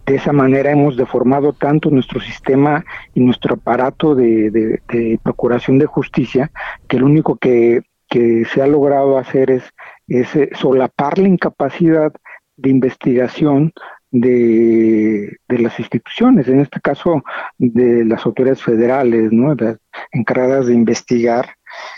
de 0.06 0.16
esa 0.16 0.32
manera 0.32 0.72
hemos 0.72 0.96
deformado 0.96 1.54
tanto 1.54 1.90
nuestro 1.90 2.20
sistema 2.20 2.86
y 3.14 3.20
nuestro 3.20 3.56
aparato 3.56 4.16
de, 4.16 4.52
de, 4.52 5.20
procuración 5.24 5.80
de 5.80 5.86
justicia 5.86 6.52
que 6.88 7.00
lo 7.00 7.06
único 7.06 7.36
que, 7.36 7.82
que, 8.08 8.46
se 8.46 8.62
ha 8.62 8.68
logrado 8.68 9.18
hacer 9.18 9.52
es, 9.52 9.64
es 10.08 10.30
solapar 10.58 11.18
la 11.18 11.28
incapacidad 11.28 12.14
de 12.58 12.70
investigación 12.70 13.74
de, 14.12 15.38
de, 15.48 15.60
las 15.60 15.80
instituciones, 15.80 16.48
en 16.48 16.60
este 16.60 16.80
caso 16.82 17.24
de 17.58 18.06
las 18.06 18.26
autoridades 18.26 18.64
federales, 18.64 19.32
¿no? 19.32 19.56
encargadas 20.12 20.68
de 20.68 20.74
investigar 20.74 21.56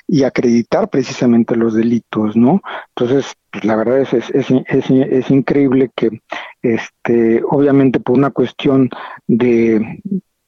y 0.07 0.23
acreditar 0.23 0.89
precisamente 0.89 1.55
los 1.55 1.73
delitos, 1.73 2.35
¿no? 2.35 2.61
Entonces, 2.95 3.33
pues 3.51 3.63
la 3.65 3.75
verdad 3.75 3.99
es, 3.99 4.13
es, 4.13 4.29
es, 4.31 4.89
es, 4.89 5.31
increíble 5.31 5.91
que, 5.95 6.21
este, 6.61 7.41
obviamente 7.49 7.99
por 7.99 8.17
una 8.17 8.31
cuestión 8.31 8.89
de, 9.27 10.01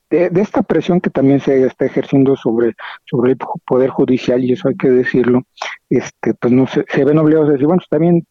de, 0.09 0.41
esta 0.41 0.61
presión 0.63 1.01
que 1.01 1.09
también 1.09 1.39
se 1.39 1.65
está 1.65 1.85
ejerciendo 1.85 2.35
sobre, 2.35 2.73
sobre 3.05 3.31
el 3.31 3.37
poder 3.65 3.89
judicial, 3.89 4.43
y 4.43 4.53
eso 4.53 4.67
hay 4.67 4.75
que 4.75 4.89
decirlo, 4.89 5.43
este, 5.89 6.33
pues 6.33 6.53
no 6.53 6.67
se, 6.67 6.85
se 6.89 7.03
ven 7.05 7.17
obligados 7.17 7.49
a 7.49 7.53
decir, 7.53 7.67
bueno, 7.67 7.81
está 7.81 7.97
bien, 7.97 8.25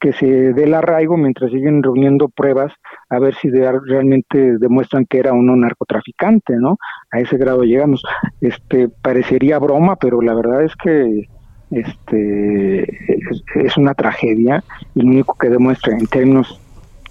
que 0.00 0.12
se 0.14 0.26
dé 0.26 0.64
el 0.64 0.74
arraigo 0.74 1.16
mientras 1.16 1.50
siguen 1.50 1.82
reuniendo 1.82 2.28
pruebas 2.28 2.72
a 3.10 3.18
ver 3.18 3.34
si 3.34 3.50
realmente 3.50 4.58
demuestran 4.58 5.04
que 5.04 5.18
era 5.18 5.32
uno 5.32 5.54
narcotraficante, 5.56 6.56
¿no? 6.56 6.78
A 7.12 7.20
ese 7.20 7.36
grado 7.36 7.62
llegamos. 7.62 8.02
Este 8.40 8.88
parecería 8.88 9.58
broma, 9.58 9.96
pero 9.96 10.22
la 10.22 10.34
verdad 10.34 10.64
es 10.64 10.74
que 10.76 11.28
este 11.70 12.82
es, 12.82 13.76
una 13.76 13.94
tragedia 13.94 14.64
y 14.94 15.02
lo 15.02 15.08
único 15.08 15.36
que 15.38 15.48
demuestra 15.48 15.96
en 15.96 16.06
términos 16.06 16.60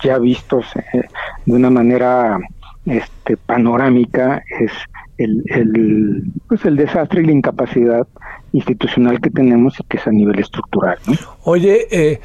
ya 0.03 0.17
vistos 0.17 0.65
eh, 0.75 1.03
de 1.45 1.53
una 1.53 1.69
manera 1.69 2.37
este 2.85 3.37
panorámica 3.37 4.41
es 4.59 4.71
el, 5.17 5.43
el, 5.47 6.23
pues 6.47 6.65
el 6.65 6.75
desastre 6.75 7.21
y 7.21 7.25
la 7.25 7.33
incapacidad 7.33 8.07
institucional 8.53 9.19
que 9.21 9.29
tenemos 9.29 9.79
y 9.79 9.83
que 9.83 9.97
es 9.97 10.07
a 10.07 10.11
nivel 10.11 10.39
estructural. 10.39 10.97
¿no? 11.07 11.13
Oye, 11.43 11.87
eh, 11.91 12.19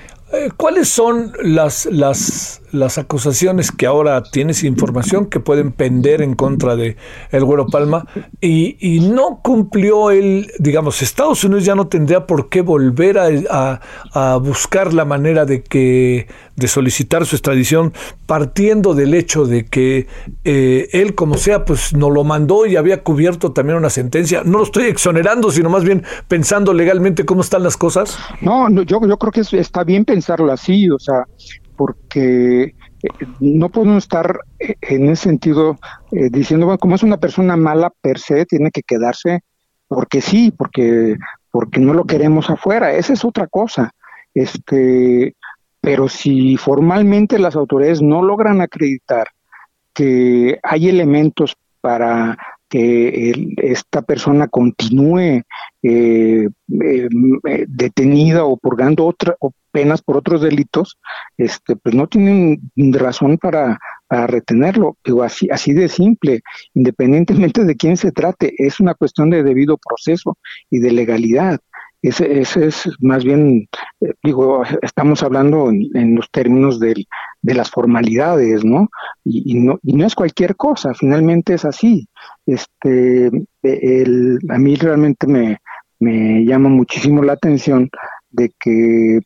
¿Cuáles 0.57 0.89
son 0.89 1.33
las, 1.43 1.87
las, 1.87 2.63
las 2.73 2.99
acusaciones 2.99 3.71
que 3.71 3.87
ahora 3.87 4.23
tienes 4.23 4.65
información 4.65 5.27
que 5.27 5.41
pueden 5.41 5.73
pender 5.73 6.23
en 6.23 6.35
contra 6.35 6.77
de 6.77 6.97
el 7.31 7.45
Güero 7.45 7.67
Palma? 7.67 8.07
Y, 8.41 8.77
y 8.81 9.01
no 9.01 9.41
cumplió 9.43 10.11
el, 10.11 10.51
digamos, 10.59 11.03
Estados 11.03 11.45
Unidos 11.45 11.65
ya 11.65 11.75
no 11.75 11.89
tendría 11.89 12.27
por 12.27 12.49
qué 12.49 12.63
volver 12.63 13.19
a, 13.19 13.81
a, 14.13 14.37
buscar 14.37 14.93
la 14.93 15.05
manera 15.05 15.45
de 15.45 15.63
que 15.63 16.27
de 16.57 16.69
solicitar 16.69 17.27
su 17.27 17.37
extradición 17.37 17.93
partiendo 18.27 18.95
del 18.95 19.15
hecho 19.15 19.45
de 19.45 19.65
que 19.65 20.07
eh, 20.45 20.89
él 20.93 21.15
como 21.15 21.37
sea 21.37 21.65
pues 21.65 21.95
no 21.95 22.11
lo 22.11 22.25
mandó 22.25 22.67
y 22.67 22.77
había 22.77 23.03
cubierto 23.03 23.53
también 23.53 23.79
una 23.79 23.91
sentencia. 23.91 24.43
No 24.45 24.59
lo 24.59 24.65
estoy 24.65 24.85
exonerando, 24.85 25.51
sino 25.51 25.71
más 25.71 25.85
bien 25.85 26.05
pensando 26.29 26.73
legalmente 26.73 27.25
cómo 27.25 27.41
están 27.41 27.63
las 27.63 27.77
cosas. 27.77 28.19
No, 28.41 28.69
yo, 28.85 29.01
yo 29.07 29.19
creo 29.19 29.33
que 29.33 29.59
está 29.59 29.85
bien 29.85 30.05
pensarlo 30.05 30.53
así, 30.53 30.89
o 30.91 30.99
sea, 30.99 31.25
porque 31.77 32.63
eh, 32.63 32.73
no 33.41 33.69
podemos 33.69 34.05
estar 34.05 34.39
eh, 34.59 34.75
en 34.83 35.09
ese 35.09 35.25
sentido 35.25 35.79
diciendo, 36.11 36.67
bueno, 36.67 36.79
como 36.79 36.95
es 36.95 37.03
una 37.03 37.19
persona 37.19 37.57
mala 37.57 37.93
per 38.01 38.19
se, 38.19 38.47
tiene 38.47 38.71
que 38.71 38.83
quedarse 38.83 39.41
porque 39.89 40.21
sí, 40.21 40.53
porque 40.57 41.17
porque 41.55 41.79
no 41.79 41.95
lo 41.95 42.05
queremos 42.05 42.51
afuera, 42.51 42.93
esa 42.95 43.13
es 43.13 43.25
otra 43.25 43.47
cosa. 43.47 43.93
Este, 44.35 45.37
pero 45.85 46.09
si 46.09 46.57
formalmente 46.57 47.39
las 47.39 47.57
autoridades 47.57 48.01
no 48.01 48.23
logran 48.23 48.63
acreditar 48.63 49.29
que 49.93 50.59
hay 50.63 50.89
elementos 50.89 51.57
para 51.83 52.39
que 52.71 53.33
esta 53.59 54.03
persona 54.03 54.49
continúe 54.49 55.43
eh, 55.83 56.49
eh, 56.81 57.09
detenida 57.69 58.45
o 58.45 58.57
purgando 58.57 59.07
otra, 59.07 59.37
o 59.41 59.53
penas 59.71 60.01
por 60.01 60.17
otros 60.17 60.41
delitos, 60.41 60.99
este, 61.37 61.77
pues 61.77 61.95
no 61.95 62.09
tienen 62.09 62.59
razón 62.95 63.37
para, 63.37 63.79
para 64.09 64.27
retenerlo. 64.27 64.97
Digo, 65.05 65.23
así, 65.23 65.49
así 65.51 65.73
de 65.75 65.89
simple, 65.89 66.41
independientemente 66.73 67.65
de 67.65 67.77
quién 67.77 67.97
se 67.97 68.11
trate, 68.11 68.55
es 68.57 68.81
una 68.81 68.95
cuestión 68.95 69.31
de 69.31 69.43
debido 69.43 69.77
proceso 69.77 70.39
y 70.71 70.79
de 70.79 70.93
legalidad. 70.93 71.61
Ese, 72.05 72.39
ese 72.39 72.67
es 72.67 72.85
más 73.01 73.25
bien, 73.25 73.67
eh, 74.03 74.13
digo, 74.23 74.63
estamos 74.83 75.23
hablando 75.23 75.71
en, 75.71 76.15
los 76.15 76.31
términos 76.31 76.79
del, 76.79 77.07
de 77.41 77.55
las 77.55 77.71
formalidades, 77.71 78.63
¿no? 78.63 78.91
Y, 79.25 79.55
no? 79.55 79.79
y 79.83 79.95
no 79.95 80.07
es 80.07 80.15
cualquier 80.15 80.55
cosa, 80.55 80.93
finalmente 80.93 81.55
es 81.55 81.65
así. 81.65 82.07
Este, 82.45 83.31
el, 83.63 84.39
a 84.51 84.59
mí 84.59 84.77
realmente 84.77 85.27
me, 85.27 85.59
me 85.99 86.45
llama 86.45 86.69
muchísimo 86.69 87.23
la 87.23 87.33
atención 87.33 87.89
de 88.31 88.53
que 88.61 89.21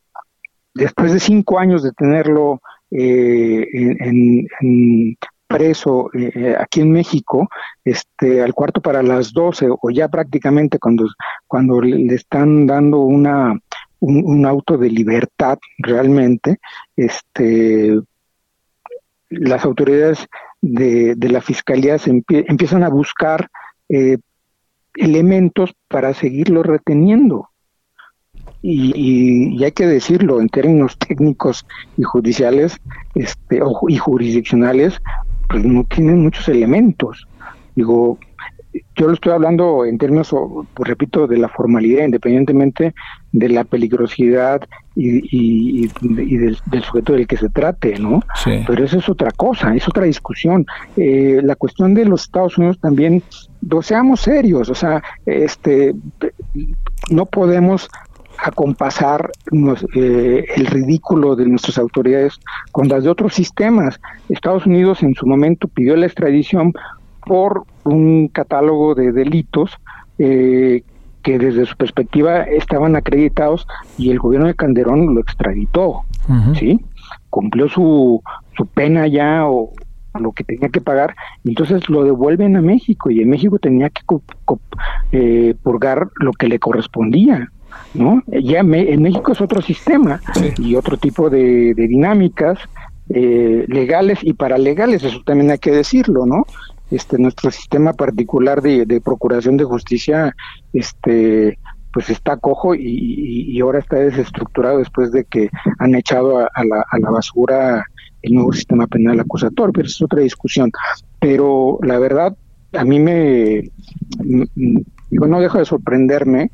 después 0.73 1.11
de 1.11 1.19
cinco 1.19 1.59
años 1.59 1.83
de 1.83 1.91
tenerlo 1.91 2.61
eh, 2.91 3.67
en, 3.73 4.47
en, 4.61 5.17
preso 5.49 6.11
eh, 6.13 6.31
eh, 6.35 6.55
aquí 6.57 6.81
en 6.81 6.91
México, 6.91 7.49
este, 7.83 8.43
al 8.43 8.53
cuarto 8.53 8.81
para 8.81 9.01
las 9.01 9.33
doce 9.33 9.67
o 9.69 9.89
ya 9.89 10.07
prácticamente 10.07 10.77
cuando, 10.77 11.07
cuando 11.47 11.81
le 11.81 12.13
están 12.13 12.67
dando 12.67 12.99
una, 12.99 13.59
un, 13.99 14.45
auto 14.45 14.77
de 14.77 14.91
libertad 14.91 15.57
realmente, 15.79 16.59
este, 16.95 17.99
las 19.29 19.65
autoridades 19.65 20.27
de, 20.61 21.15
de 21.15 21.29
la 21.29 21.41
fiscalía 21.41 21.97
se 21.97 22.11
empiezan 22.27 22.83
a 22.83 22.89
buscar 22.89 23.49
eh, 23.89 24.19
elementos 24.95 25.73
para 25.87 26.13
seguirlo 26.13 26.61
reteniendo. 26.61 27.49
Y, 28.61 29.55
y, 29.57 29.63
hay 29.63 29.71
que 29.71 29.87
decirlo 29.87 30.41
en 30.41 30.49
términos 30.49 30.97
técnicos 30.97 31.65
y 31.97 32.03
judiciales 32.03 32.77
este, 33.15 33.61
y 33.87 33.97
jurisdiccionales, 33.97 34.99
pues 35.49 35.65
no 35.65 35.83
tienen 35.83 36.21
muchos 36.21 36.47
elementos. 36.47 37.27
Digo, 37.75 38.19
yo 38.95 39.07
lo 39.07 39.13
estoy 39.13 39.31
hablando 39.31 39.83
en 39.85 39.97
términos, 39.97 40.33
pues 40.73 40.87
repito, 40.87 41.25
de 41.25 41.37
la 41.37 41.49
formalidad, 41.49 42.05
independientemente 42.05 42.93
de 43.31 43.49
la 43.49 43.63
peligrosidad 43.63 44.61
y, 44.95 45.87
del, 46.01 46.83
sujeto 46.83 47.13
del 47.13 47.25
que 47.25 47.37
se 47.37 47.49
trate, 47.49 47.97
¿no? 47.97 48.21
Pero 48.45 48.83
eso 48.83 48.99
es 48.99 49.09
otra 49.09 49.31
cosa, 49.31 49.73
es 49.73 49.87
otra 49.87 50.03
discusión. 50.03 50.65
Eh, 50.97 51.39
la 51.43 51.55
cuestión 51.55 51.93
de 51.93 52.05
los 52.05 52.23
Estados 52.23 52.57
Unidos 52.57 52.79
también, 52.79 53.23
seamos 53.81 54.21
serios, 54.21 54.69
o 54.69 54.75
sea, 54.75 55.01
este, 55.25 55.95
no 57.09 57.25
podemos 57.25 57.89
acompasar 58.43 59.31
eh, 59.95 60.45
el 60.55 60.65
ridículo 60.67 61.35
de 61.35 61.45
nuestras 61.45 61.77
autoridades 61.77 62.39
con 62.71 62.87
las 62.87 63.03
de 63.03 63.09
otros 63.09 63.33
sistemas. 63.33 63.99
Estados 64.29 64.65
Unidos 64.65 65.03
en 65.03 65.13
su 65.15 65.25
momento 65.25 65.67
pidió 65.67 65.95
la 65.95 66.05
extradición 66.05 66.73
por 67.25 67.63
un 67.83 68.27
catálogo 68.29 68.95
de 68.95 69.11
delitos 69.11 69.71
eh, 70.17 70.83
que 71.21 71.37
desde 71.37 71.65
su 71.65 71.75
perspectiva 71.75 72.43
estaban 72.43 72.95
acreditados 72.95 73.67
y 73.97 74.09
el 74.09 74.19
gobierno 74.19 74.47
de 74.47 74.55
Calderón 74.55 75.13
lo 75.13 75.21
extraditó, 75.21 76.03
¿sí? 76.55 76.79
Cumplió 77.29 77.67
su, 77.67 78.21
su 78.55 78.65
pena 78.67 79.07
ya 79.07 79.45
o 79.47 79.71
lo 80.19 80.31
que 80.31 80.43
tenía 80.43 80.69
que 80.69 80.81
pagar, 80.81 81.15
entonces 81.43 81.89
lo 81.89 82.03
devuelven 82.03 82.55
a 82.55 82.61
México 82.61 83.11
y 83.11 83.21
en 83.21 83.29
México 83.29 83.59
tenía 83.59 83.89
que 83.89 84.01
eh, 85.11 85.55
purgar 85.61 86.07
lo 86.15 86.31
que 86.31 86.47
le 86.47 86.59
correspondía. 86.59 87.51
¿No? 87.93 88.23
Ya 88.27 88.59
en 88.59 89.01
México 89.01 89.31
es 89.31 89.41
otro 89.41 89.61
sistema 89.61 90.21
y 90.57 90.75
otro 90.75 90.97
tipo 90.97 91.29
de, 91.29 91.73
dinámicas 91.75 92.59
eh, 93.09 93.65
legales 93.67 94.19
y 94.21 94.33
paralegales, 94.33 95.03
eso 95.03 95.21
también 95.25 95.51
hay 95.51 95.57
que 95.57 95.71
decirlo, 95.71 96.25
¿no? 96.25 96.45
Este, 96.91 97.17
nuestro 97.17 97.51
sistema 97.51 97.93
particular 97.93 98.61
de, 98.61 99.01
procuración 99.03 99.57
de 99.57 99.63
justicia, 99.63 100.35
este, 100.73 101.57
pues 101.93 102.09
está 102.09 102.37
cojo 102.37 102.73
y, 102.75 103.59
ahora 103.61 103.79
está 103.79 103.97
desestructurado 103.97 104.79
después 104.79 105.11
de 105.11 105.25
que 105.25 105.49
han 105.79 105.95
echado 105.95 106.39
a, 106.39 106.63
la, 106.63 106.85
a 106.89 106.99
la 106.99 107.09
basura 107.09 107.83
el 108.21 108.33
nuevo 108.33 108.53
sistema 108.53 108.87
penal 108.87 109.19
acusatorio, 109.19 109.73
pero 109.73 109.87
es 109.87 110.01
otra 110.01 110.21
discusión. 110.21 110.71
Pero 111.19 111.79
la 111.83 111.99
verdad, 111.99 112.35
a 112.73 112.83
mí 112.83 112.99
me, 112.99 113.71
digo, 115.09 115.27
no 115.27 115.39
dejo 115.39 115.57
de 115.57 115.65
sorprenderme 115.65 116.51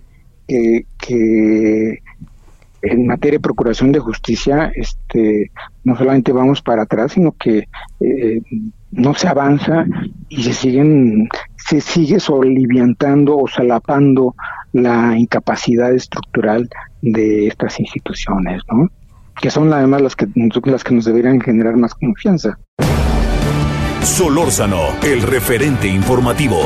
que, 0.47 1.99
en 2.81 3.07
materia 3.07 3.37
de 3.37 3.43
procuración 3.43 3.91
de 3.91 3.99
justicia, 3.99 4.71
este, 4.75 5.51
no 5.83 5.95
solamente 5.95 6.31
vamos 6.31 6.61
para 6.61 6.83
atrás, 6.83 7.13
sino 7.13 7.31
que 7.31 7.67
eh, 7.99 8.41
no 8.91 9.13
se 9.13 9.27
avanza 9.27 9.85
y 10.29 10.43
se 10.43 10.53
siguen, 10.53 11.27
se 11.55 11.81
sigue 11.81 12.19
soliviantando 12.19 13.37
o 13.37 13.47
salapando 13.47 14.35
la 14.73 15.17
incapacidad 15.17 15.93
estructural 15.93 16.69
de 17.01 17.47
estas 17.47 17.79
instituciones, 17.79 18.61
¿no? 18.71 18.89
Que 19.41 19.49
son 19.49 19.71
además 19.73 20.01
las 20.01 20.15
que, 20.15 20.27
las 20.65 20.83
que 20.83 20.95
nos 20.95 21.05
deberían 21.05 21.41
generar 21.41 21.75
más 21.75 21.93
confianza. 21.95 22.57
Solórzano, 24.01 24.81
el 25.03 25.21
referente 25.23 25.87
informativo. 25.87 26.59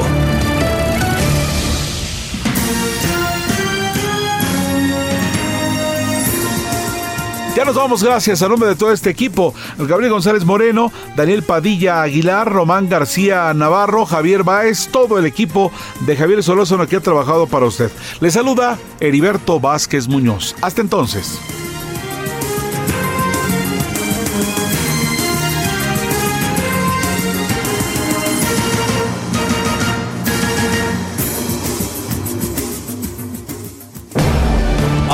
Ya 7.55 7.65
nos 7.65 7.75
vamos, 7.75 8.03
gracias 8.03 8.41
a 8.41 8.47
nombre 8.47 8.69
de 8.69 8.75
todo 8.75 8.91
este 8.93 9.09
equipo. 9.09 9.53
Gabriel 9.77 10.13
González 10.13 10.45
Moreno, 10.45 10.91
Daniel 11.15 11.43
Padilla 11.43 12.01
Aguilar, 12.03 12.49
Román 12.49 12.87
García 12.87 13.53
Navarro, 13.53 14.05
Javier 14.05 14.43
Báez, 14.43 14.87
todo 14.89 15.17
el 15.17 15.25
equipo 15.25 15.71
de 16.01 16.15
Javier 16.15 16.43
Solórzano 16.43 16.87
que 16.87 16.97
ha 16.97 17.01
trabajado 17.01 17.47
para 17.47 17.65
usted. 17.65 17.91
Le 18.21 18.31
saluda 18.31 18.77
Heriberto 18.99 19.59
Vázquez 19.59 20.07
Muñoz. 20.07 20.55
Hasta 20.61 20.81
entonces. 20.81 21.39